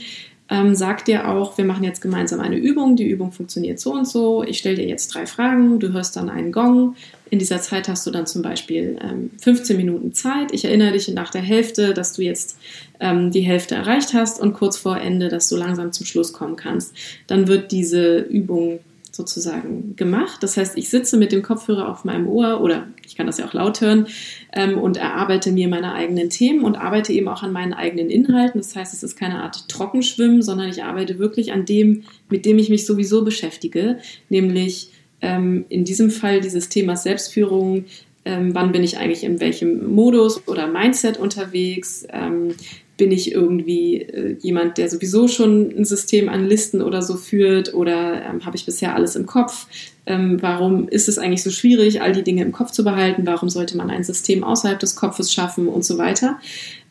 [0.48, 4.06] ähm, sagt dir auch, wir machen jetzt gemeinsam eine Übung, die Übung funktioniert so und
[4.06, 6.94] so, ich stelle dir jetzt drei Fragen, du hörst dann einen Gong,
[7.30, 11.08] in dieser Zeit hast du dann zum Beispiel ähm, 15 Minuten Zeit, ich erinnere dich
[11.08, 12.58] nach der Hälfte, dass du jetzt
[13.00, 16.54] ähm, die Hälfte erreicht hast und kurz vor Ende, dass du langsam zum Schluss kommen
[16.54, 16.94] kannst.
[17.26, 18.78] Dann wird diese Übung
[19.16, 20.42] sozusagen gemacht.
[20.42, 23.46] Das heißt, ich sitze mit dem Kopfhörer auf meinem Ohr oder ich kann das ja
[23.46, 24.06] auch laut hören
[24.52, 28.60] ähm, und erarbeite mir meine eigenen Themen und arbeite eben auch an meinen eigenen Inhalten.
[28.60, 32.58] Das heißt, es ist keine Art Trockenschwimmen, sondern ich arbeite wirklich an dem, mit dem
[32.58, 33.98] ich mich sowieso beschäftige,
[34.28, 34.90] nämlich
[35.22, 37.86] ähm, in diesem Fall dieses Thema Selbstführung,
[38.24, 42.54] ähm, wann bin ich eigentlich in welchem Modus oder Mindset unterwegs, ähm,
[42.96, 47.74] bin ich irgendwie äh, jemand, der sowieso schon ein System an Listen oder so führt
[47.74, 49.66] oder ähm, habe ich bisher alles im Kopf?
[50.06, 53.26] Ähm, warum ist es eigentlich so schwierig, all die Dinge im Kopf zu behalten?
[53.26, 56.38] Warum sollte man ein System außerhalb des Kopfes schaffen und so weiter?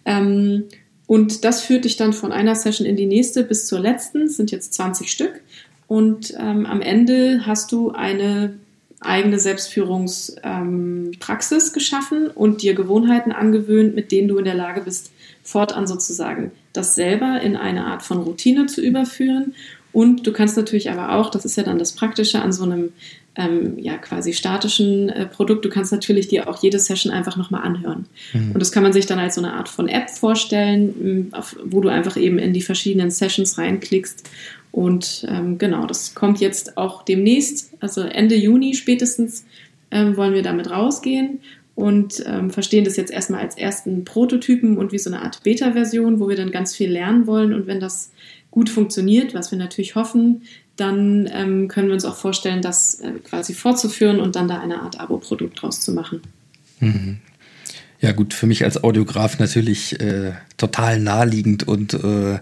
[0.05, 0.65] Ähm,
[1.07, 4.37] und das führt dich dann von einer Session in die nächste bis zur letzten, das
[4.37, 5.41] sind jetzt 20 Stück.
[5.87, 8.55] Und ähm, am Ende hast du eine
[8.99, 15.11] eigene Selbstführungspraxis ähm, geschaffen und dir Gewohnheiten angewöhnt, mit denen du in der Lage bist,
[15.45, 19.53] fortan sozusagen das selber in eine Art von Routine zu überführen.
[19.93, 22.91] Und du kannst natürlich aber auch, das ist ja dann das Praktische an so einem
[23.37, 27.63] ähm, ja quasi statischen äh, Produkt, du kannst natürlich dir auch jede Session einfach nochmal
[27.63, 28.05] anhören.
[28.33, 28.53] Mhm.
[28.53, 31.81] Und das kann man sich dann als so eine Art von App vorstellen, auf, wo
[31.81, 34.27] du einfach eben in die verschiedenen Sessions reinklickst
[34.71, 39.45] Und ähm, genau, das kommt jetzt auch demnächst, also Ende Juni spätestens,
[39.91, 41.39] ähm, wollen wir damit rausgehen
[41.75, 46.19] und ähm, verstehen das jetzt erstmal als ersten Prototypen und wie so eine Art Beta-Version,
[46.19, 47.53] wo wir dann ganz viel lernen wollen.
[47.53, 48.11] Und wenn das
[48.49, 50.43] gut funktioniert, was wir natürlich hoffen,
[50.77, 54.81] dann ähm, können wir uns auch vorstellen, das äh, quasi fortzuführen und dann da eine
[54.81, 56.21] Art Abo-Produkt draus zu machen.
[56.79, 57.19] Mhm.
[58.01, 62.39] Ja gut, für mich als Audiograf natürlich äh, total naheliegend und äh,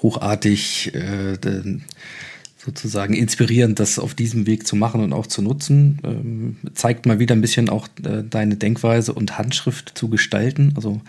[0.00, 1.36] hochartig äh,
[2.64, 5.98] sozusagen inspirierend, das auf diesem Weg zu machen und auch zu nutzen.
[6.04, 11.00] Ähm, zeigt mal wieder ein bisschen auch äh, deine Denkweise und Handschrift zu gestalten, also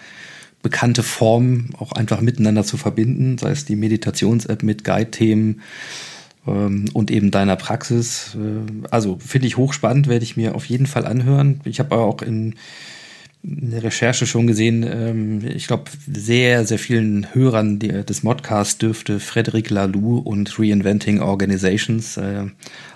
[0.64, 5.62] bekannte Formen auch einfach miteinander zu verbinden, sei es die Meditations-App mit Guide-Themen
[6.48, 8.36] ähm, und eben deiner Praxis.
[8.36, 11.62] Äh, also finde ich hochspannend, werde ich mir auf jeden Fall anhören.
[11.66, 12.56] Ich habe auch in
[13.44, 19.20] in der Recherche schon gesehen, ähm, ich glaube, sehr, sehr vielen Hörern des Modcasts dürfte
[19.20, 22.46] Frederic Laloux und Reinventing Organizations, äh,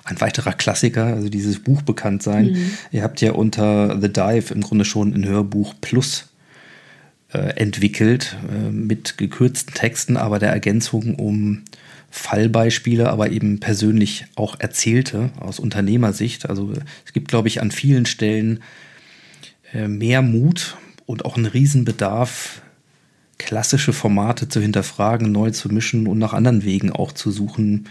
[0.06, 2.52] ein weiterer Klassiker, also dieses Buch bekannt sein.
[2.52, 2.72] Mhm.
[2.94, 6.30] Ihr habt ja unter The Dive im Grunde schon ein Hörbuch Plus
[7.34, 11.64] äh, entwickelt, äh, mit gekürzten Texten, aber der Ergänzung um
[12.10, 16.50] Fallbeispiele, aber eben persönlich auch erzählte aus Unternehmersicht.
[16.50, 16.72] Also
[17.06, 18.87] es gibt, glaube ich, an vielen Stellen äh,
[19.74, 22.62] mehr Mut und auch einen Riesenbedarf,
[23.38, 27.88] klassische Formate zu hinterfragen, neu zu mischen und nach anderen Wegen auch zu suchen,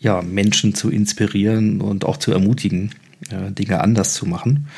[0.00, 2.92] ja, Menschen zu inspirieren und auch zu ermutigen,
[3.30, 4.68] äh, Dinge anders zu machen,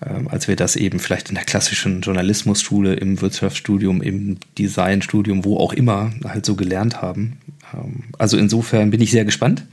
[0.00, 5.58] äh, als wir das eben vielleicht in der klassischen Journalismusschule, im Wirtschaftsstudium, im Designstudium, wo
[5.58, 7.38] auch immer halt so gelernt haben.
[7.74, 9.64] Ähm, also insofern bin ich sehr gespannt,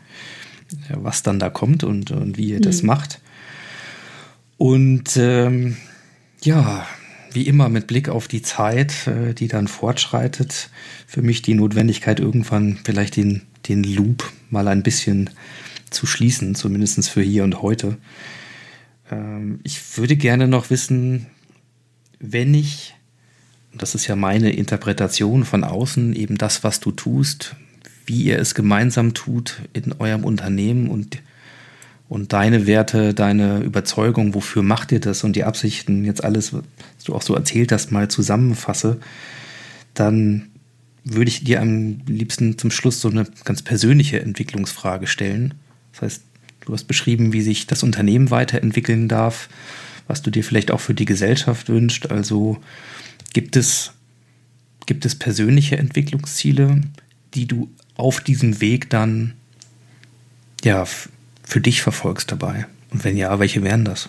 [0.93, 2.63] was dann da kommt und, und wie ihr mhm.
[2.63, 3.21] das macht.
[4.61, 5.75] Und ähm,
[6.43, 6.85] ja,
[7.33, 10.69] wie immer mit Blick auf die Zeit, äh, die dann fortschreitet,
[11.07, 15.31] für mich die Notwendigkeit, irgendwann vielleicht den, den Loop mal ein bisschen
[15.89, 17.97] zu schließen, zumindest für hier und heute.
[19.09, 21.25] Ähm, ich würde gerne noch wissen,
[22.19, 22.93] wenn ich,
[23.73, 27.55] das ist ja meine Interpretation von außen, eben das, was du tust,
[28.05, 31.17] wie ihr es gemeinsam tut in eurem Unternehmen und
[32.11, 36.61] und deine Werte, deine Überzeugung, wofür macht ihr das und die Absichten, jetzt alles, was
[37.05, 38.99] du auch so erzählt hast, mal zusammenfasse,
[39.93, 40.49] dann
[41.05, 45.53] würde ich dir am liebsten zum Schluss so eine ganz persönliche Entwicklungsfrage stellen.
[45.93, 46.23] Das heißt,
[46.65, 49.47] du hast beschrieben, wie sich das Unternehmen weiterentwickeln darf,
[50.07, 52.07] was du dir vielleicht auch für die Gesellschaft wünscht.
[52.07, 52.57] Also
[53.31, 53.93] gibt es,
[54.85, 56.81] gibt es persönliche Entwicklungsziele,
[57.35, 59.35] die du auf diesem Weg dann
[60.65, 60.85] ja,
[61.51, 62.65] für dich verfolgst dabei?
[62.91, 64.07] Und wenn ja, welche wären das?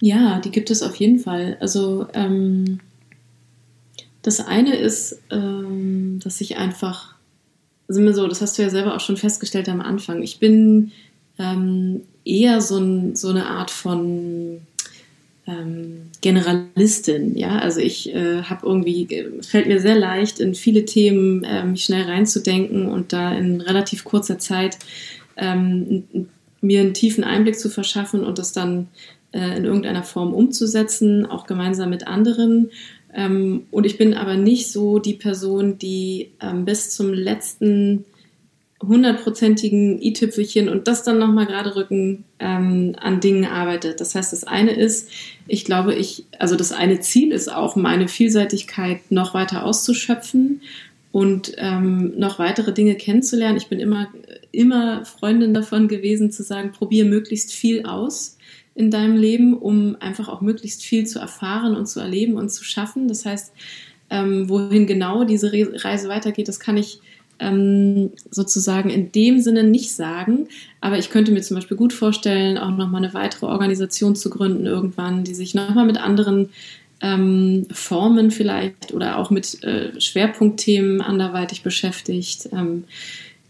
[0.00, 1.56] Ja, die gibt es auf jeden Fall.
[1.58, 2.78] Also ähm,
[4.22, 7.16] das eine ist, ähm, dass ich einfach,
[7.88, 10.22] sind wir so, das hast du ja selber auch schon festgestellt am Anfang.
[10.22, 10.92] Ich bin
[11.40, 14.60] ähm, eher so, ein, so eine Art von
[15.46, 17.36] ähm, Generalistin.
[17.36, 21.84] Ja, also ich äh, habe irgendwie, fällt mir sehr leicht, in viele Themen äh, mich
[21.84, 24.78] schnell reinzudenken und da in relativ kurzer Zeit
[25.36, 26.04] ähm,
[26.60, 28.88] mir einen tiefen Einblick zu verschaffen und das dann
[29.32, 32.70] äh, in irgendeiner Form umzusetzen, auch gemeinsam mit anderen.
[33.14, 38.04] Ähm, und ich bin aber nicht so die Person, die ähm, bis zum letzten
[38.82, 44.00] hundertprozentigen i-Tüpfelchen und das dann nochmal gerade rücken ähm, an Dingen arbeitet.
[44.00, 45.10] Das heißt, das eine ist,
[45.46, 50.60] ich glaube, ich, also das eine Ziel ist auch, meine Vielseitigkeit noch weiter auszuschöpfen
[51.10, 53.56] und ähm, noch weitere Dinge kennenzulernen.
[53.56, 54.08] Ich bin immer,
[54.52, 58.36] immer Freundin davon gewesen, zu sagen, probiere möglichst viel aus
[58.74, 62.62] in deinem Leben, um einfach auch möglichst viel zu erfahren und zu erleben und zu
[62.62, 63.08] schaffen.
[63.08, 63.54] Das heißt,
[64.10, 67.00] ähm, wohin genau diese Reise weitergeht, das kann ich
[67.38, 70.48] ähm, sozusagen in dem Sinne nicht sagen.
[70.80, 74.66] Aber ich könnte mir zum Beispiel gut vorstellen, auch nochmal eine weitere Organisation zu gründen
[74.66, 76.50] irgendwann, die sich nochmal mit anderen
[77.02, 82.48] ähm, Formen vielleicht oder auch mit äh, Schwerpunktthemen anderweitig beschäftigt.
[82.52, 82.84] Ähm,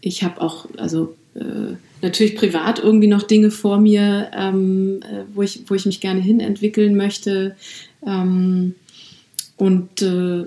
[0.01, 5.43] ich habe auch, also äh, natürlich privat irgendwie noch Dinge vor mir, ähm, äh, wo,
[5.43, 7.55] ich, wo ich mich gerne hin entwickeln möchte.
[8.05, 8.75] Ähm,
[9.55, 10.45] und äh,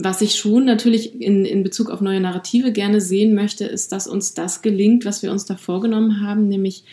[0.00, 4.06] was ich schon natürlich in, in Bezug auf neue Narrative gerne sehen möchte, ist, dass
[4.06, 6.84] uns das gelingt, was wir uns da vorgenommen haben, nämlich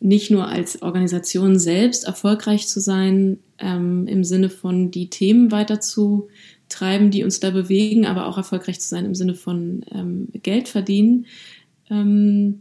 [0.00, 7.10] nicht nur als Organisation selbst erfolgreich zu sein, ähm, im Sinne von die Themen weiterzutreiben,
[7.10, 11.26] die uns da bewegen, aber auch erfolgreich zu sein im Sinne von ähm, Geld verdienen,
[11.90, 12.60] ähm,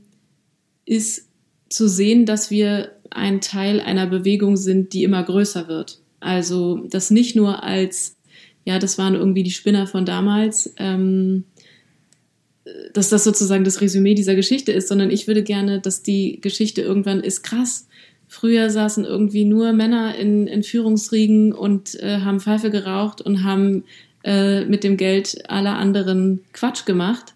[0.85, 1.27] ist
[1.69, 5.99] zu sehen, dass wir ein Teil einer Bewegung sind, die immer größer wird.
[6.19, 8.12] Also das nicht nur als
[8.65, 11.43] ja, das waren irgendwie die Spinner von damals, ähm,
[12.93, 16.81] dass das sozusagen das Resümee dieser Geschichte ist, sondern ich würde gerne, dass die Geschichte
[16.81, 17.87] irgendwann ist krass.
[18.27, 23.83] Früher saßen irgendwie nur Männer in, in Führungsriegen und äh, haben Pfeife geraucht und haben
[24.23, 27.33] äh, mit dem Geld aller anderen Quatsch gemacht.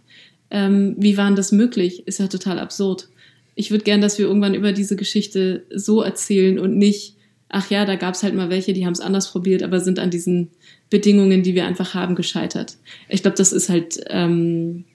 [0.49, 2.07] Ähm, wie waren das möglich?
[2.07, 3.09] Ist ja total absurd.
[3.53, 7.16] Ich würde gern, dass wir irgendwann über diese Geschichte so erzählen und nicht,
[7.49, 9.99] ach ja, da gab es halt mal welche, die haben es anders probiert, aber sind
[9.99, 10.49] an diesen
[10.89, 12.77] Bedingungen, die wir einfach haben, gescheitert.
[13.09, 14.85] Ich glaube, das ist halt, ähm,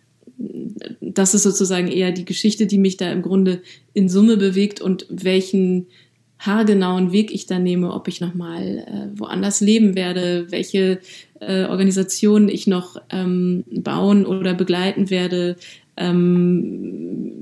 [1.00, 3.62] das ist sozusagen eher die Geschichte, die mich da im Grunde
[3.94, 5.86] in Summe bewegt und welchen
[6.38, 10.98] haargenauen Weg ich da nehme, ob ich nochmal äh, woanders leben werde, welche
[11.40, 15.56] äh, Organisationen ich noch ähm, bauen oder begleiten werde,
[15.96, 17.32] ähm,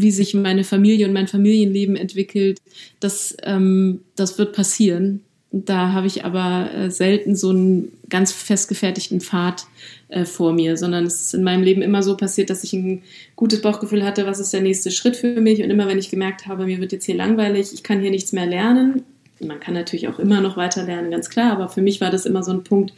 [0.00, 2.60] wie sich meine Familie und mein Familienleben entwickelt.
[3.00, 5.20] Das, ähm, das wird passieren.
[5.54, 9.66] Da habe ich aber äh, selten so einen ganz festgefertigten Pfad
[10.08, 13.02] äh, vor mir, sondern es ist in meinem Leben immer so passiert, dass ich ein
[13.36, 15.62] gutes Bauchgefühl hatte, was ist der nächste Schritt für mich.
[15.62, 18.32] Und immer wenn ich gemerkt habe, mir wird jetzt hier langweilig, ich kann hier nichts
[18.32, 19.02] mehr lernen.
[19.40, 22.24] Man kann natürlich auch immer noch weiter lernen, ganz klar, aber für mich war das
[22.24, 22.94] immer so ein Punkt,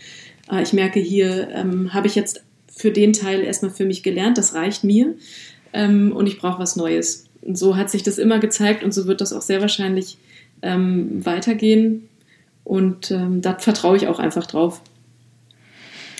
[0.50, 2.44] äh, ich merke, hier ähm, habe ich jetzt
[2.76, 5.14] für den Teil erstmal für mich gelernt, das reicht mir
[5.72, 7.26] ähm, und ich brauche was Neues.
[7.42, 10.18] Und so hat sich das immer gezeigt und so wird das auch sehr wahrscheinlich
[10.62, 12.08] ähm, weitergehen.
[12.64, 14.80] Und ähm, da vertraue ich auch einfach drauf.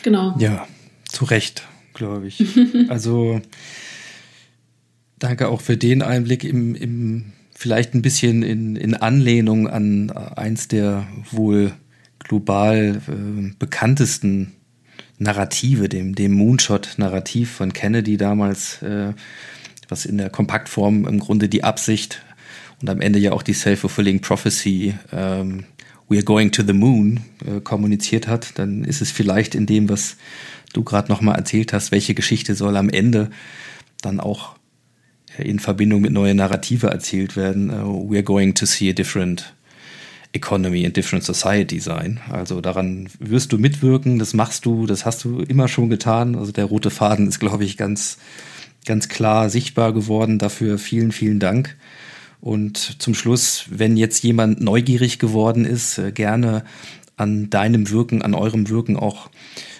[0.02, 0.34] Genau.
[0.38, 0.68] Ja,
[1.08, 2.44] zu Recht, glaube ich.
[2.88, 3.40] also
[5.18, 10.68] danke auch für den Einblick im, im vielleicht ein bisschen in, in Anlehnung an eins
[10.68, 11.72] der wohl
[12.18, 14.52] global äh, bekanntesten
[15.18, 19.12] Narrative, dem, dem Moonshot-Narrativ von Kennedy damals, äh,
[19.88, 22.22] was in der Kompaktform im Grunde die Absicht
[22.80, 25.64] und am Ende ja auch die Self-Fulfilling Prophecy ähm,
[26.08, 29.88] We are going to the moon äh, kommuniziert hat, dann ist es vielleicht in dem,
[29.88, 30.16] was
[30.74, 33.30] du gerade nochmal erzählt hast, welche Geschichte soll am Ende
[34.02, 34.56] dann auch
[35.38, 37.70] äh, in Verbindung mit neuen Narrative erzählt werden.
[37.70, 39.54] Uh, we are going to see a different
[40.34, 42.20] economy and different society sein.
[42.28, 46.34] Also daran wirst du mitwirken, das machst du, das hast du immer schon getan.
[46.34, 48.18] Also der rote Faden ist, glaube ich, ganz,
[48.84, 50.38] ganz klar sichtbar geworden.
[50.38, 51.76] Dafür vielen, vielen Dank.
[52.40, 56.64] Und zum Schluss, wenn jetzt jemand neugierig geworden ist, äh, gerne
[57.16, 59.30] an deinem Wirken, an eurem Wirken auch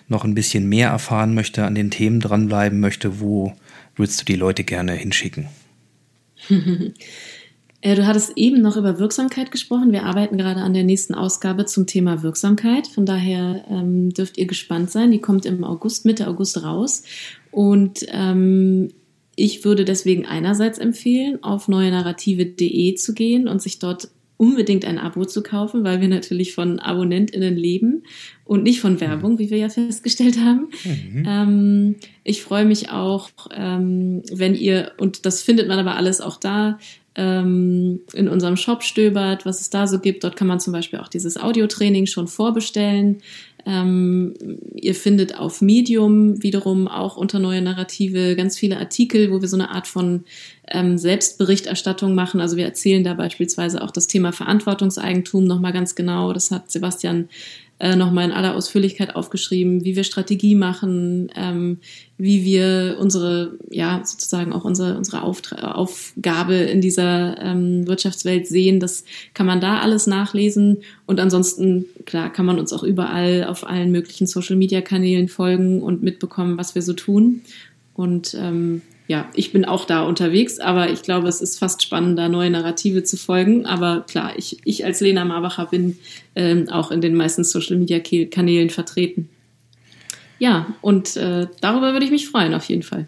[0.09, 3.55] noch ein bisschen mehr erfahren möchte, an den Themen dranbleiben möchte, wo
[3.97, 5.49] würdest du die Leute gerne hinschicken?
[7.85, 9.93] Äh, du hattest eben noch über Wirksamkeit gesprochen.
[9.93, 12.86] Wir arbeiten gerade an der nächsten Ausgabe zum Thema Wirksamkeit.
[12.86, 15.11] Von daher ähm, dürft ihr gespannt sein.
[15.11, 17.02] Die kommt im August, Mitte August raus.
[17.51, 18.89] Und ähm,
[19.36, 24.09] ich würde deswegen einerseits empfehlen, auf neuenarrative.de zu gehen und sich dort
[24.39, 28.02] unbedingt ein Abo zu kaufen, weil wir natürlich von AbonnentInnen leben
[28.44, 30.70] und nicht von Werbung, wie wir ja festgestellt haben.
[30.85, 31.24] Mhm.
[31.27, 36.39] Ähm, ich freue mich auch, ähm, wenn ihr, und das findet man aber alles auch
[36.39, 36.78] da,
[37.16, 40.24] ähm, in unserem Shop stöbert, was es da so gibt.
[40.24, 43.23] Dort kann man zum Beispiel auch dieses Audiotraining schon vorbestellen.
[43.66, 44.35] Ähm,
[44.74, 49.57] ihr findet auf Medium wiederum auch unter neue Narrative ganz viele Artikel, wo wir so
[49.57, 50.24] eine Art von
[50.70, 52.41] ähm, Selbstberichterstattung machen.
[52.41, 56.32] Also wir erzählen da beispielsweise auch das Thema Verantwortungseigentum nochmal ganz genau.
[56.32, 57.28] Das hat Sebastian
[57.85, 61.81] äh, nochmal in aller Ausführlichkeit aufgeschrieben, wie wir Strategie machen, ähm,
[62.16, 68.81] wie wir unsere, ja, sozusagen auch unsere, unsere Aufgabe in dieser ähm, Wirtschaftswelt sehen.
[68.81, 69.05] Das
[69.35, 70.78] kann man da alles nachlesen.
[71.05, 76.56] Und ansonsten, klar, kann man uns auch überall auf allen möglichen Social-Media-Kanälen folgen und mitbekommen,
[76.56, 77.43] was wir so tun.
[77.93, 82.29] Und ähm, ja, ich bin auch da unterwegs, aber ich glaube, es ist fast spannender,
[82.29, 83.67] neue Narrative zu folgen.
[83.67, 85.99] Aber klar, ich, ich als Lena Marbacher bin
[86.35, 89.29] ähm, auch in den meisten Social-Media-Kanälen vertreten.
[90.39, 93.07] Ja, und äh, darüber würde ich mich freuen, auf jeden Fall.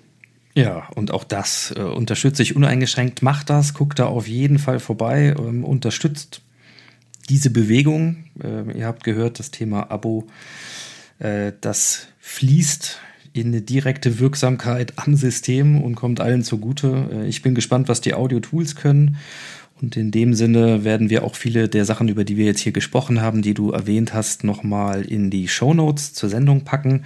[0.54, 3.22] Ja, und auch das äh, unterstütze ich uneingeschränkt.
[3.22, 6.42] Macht das, guckt da auf jeden Fall vorbei, ähm, unterstützt
[7.28, 8.24] diese Bewegung.
[8.42, 10.26] Äh, ihr habt gehört, das Thema Abo,
[11.18, 12.98] äh, das fließt
[13.36, 17.08] in eine direkte Wirksamkeit am System und kommt allen zugute.
[17.12, 19.16] Äh, ich bin gespannt, was die Audio-Tools können.
[19.80, 22.72] Und in dem Sinne werden wir auch viele der Sachen, über die wir jetzt hier
[22.72, 27.04] gesprochen haben, die du erwähnt hast, nochmal in die Show Notes zur Sendung packen.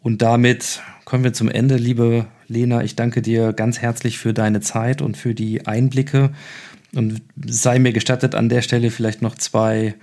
[0.00, 2.84] Und damit kommen wir zum Ende, liebe Lena.
[2.84, 6.30] Ich danke dir ganz herzlich für deine Zeit und für die Einblicke.
[6.94, 9.94] Und sei mir gestattet, an der Stelle vielleicht noch zwei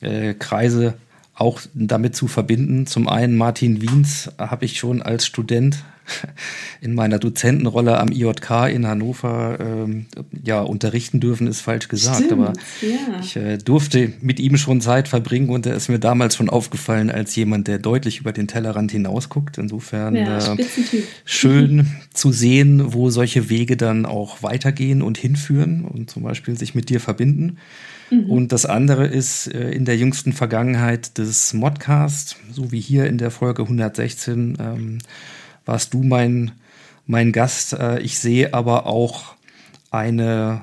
[0.00, 0.94] äh, Kreise
[1.40, 2.86] auch damit zu verbinden.
[2.86, 5.82] Zum einen Martin Wiens habe ich schon als Student
[6.80, 10.06] in meiner Dozentenrolle am IJK in Hannover ähm,
[10.42, 12.24] ja unterrichten dürfen, ist falsch gesagt.
[12.24, 13.20] Stimmt, aber ja.
[13.20, 17.10] ich äh, durfte mit ihm schon Zeit verbringen und er ist mir damals schon aufgefallen
[17.10, 19.58] als jemand, der deutlich über den Tellerrand hinausguckt.
[19.58, 20.56] Insofern Ja, äh,
[21.24, 26.74] schön zu sehen, wo solche Wege dann auch weitergehen und hinführen und zum Beispiel sich
[26.74, 27.58] mit dir verbinden.
[28.10, 33.18] Und das andere ist äh, in der jüngsten Vergangenheit des Modcast, so wie hier in
[33.18, 34.98] der Folge 116, ähm,
[35.70, 36.52] warst du mein,
[37.06, 37.72] mein Gast.
[37.72, 39.36] Äh, ich sehe aber auch
[39.90, 40.62] eine,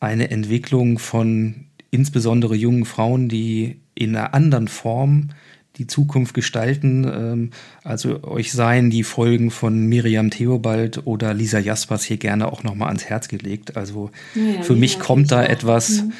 [0.00, 5.28] eine Entwicklung von insbesondere jungen Frauen, die in einer anderen Form
[5.76, 7.04] die Zukunft gestalten.
[7.04, 7.50] Ähm,
[7.84, 12.88] also euch seien die Folgen von Miriam Theobald oder Lisa Jaspers hier gerne auch nochmal
[12.88, 13.76] ans Herz gelegt.
[13.76, 16.12] Also Ja, für mich kommt da etwas Mhm.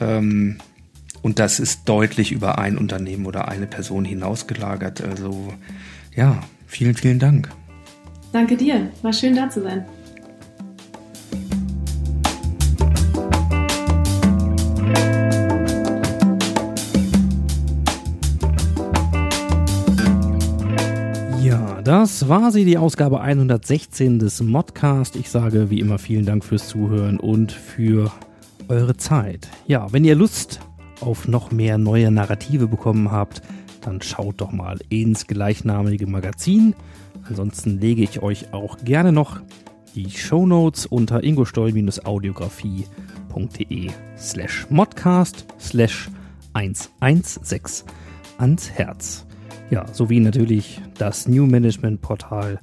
[0.00, 0.56] ähm,
[1.22, 5.02] und das ist deutlich über ein Unternehmen oder eine Person hinausgelagert.
[5.02, 5.52] Also
[6.16, 7.50] ja, vielen, vielen Dank.
[8.32, 8.90] Danke dir.
[9.02, 9.84] War schön da zu sein.
[21.42, 25.16] Ja, das war sie, die Ausgabe 116 des Modcast.
[25.16, 28.12] Ich sage wie immer vielen Dank fürs Zuhören und für
[28.68, 29.48] eure Zeit.
[29.66, 30.60] Ja, wenn ihr Lust
[31.00, 33.42] auf noch mehr neue Narrative bekommen habt,
[33.80, 36.74] dann schaut doch mal ins gleichnamige Magazin.
[37.30, 39.40] Ansonsten lege ich euch auch gerne noch
[39.94, 46.10] die Shownotes unter ingostoll-audiografie.de slash modcast slash
[46.52, 47.86] 116
[48.38, 49.24] ans Herz.
[49.70, 52.58] Ja, sowie natürlich das New Management Portal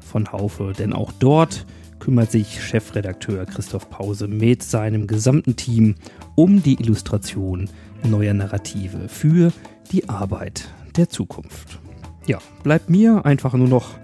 [0.00, 1.64] von Haufe, denn auch dort
[2.00, 5.94] kümmert sich Chefredakteur Christoph Pause mit seinem gesamten Team
[6.34, 7.70] um die Illustration
[8.02, 9.52] neuer Narrative für
[9.92, 11.78] die Arbeit der Zukunft.
[12.26, 13.94] Ja, bleibt mir einfach nur noch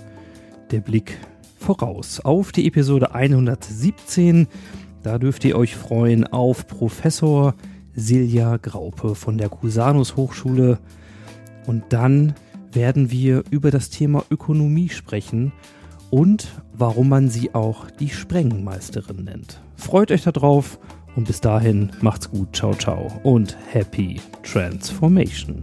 [0.75, 1.17] der Blick
[1.57, 4.49] voraus auf die Episode 117.
[5.05, 7.55] Da dürft ihr euch freuen auf Professor
[7.95, 10.81] Silja Graupe von der Cusanus Hochschule.
[11.69, 12.35] Und dann
[12.73, 15.53] werden wir über das Thema Ökonomie sprechen
[16.11, 19.63] und warum man sie auch die Sprengmeisterin nennt.
[19.77, 20.81] Freut euch darauf
[21.15, 25.63] und bis dahin macht's gut, ciao ciao und happy transformation.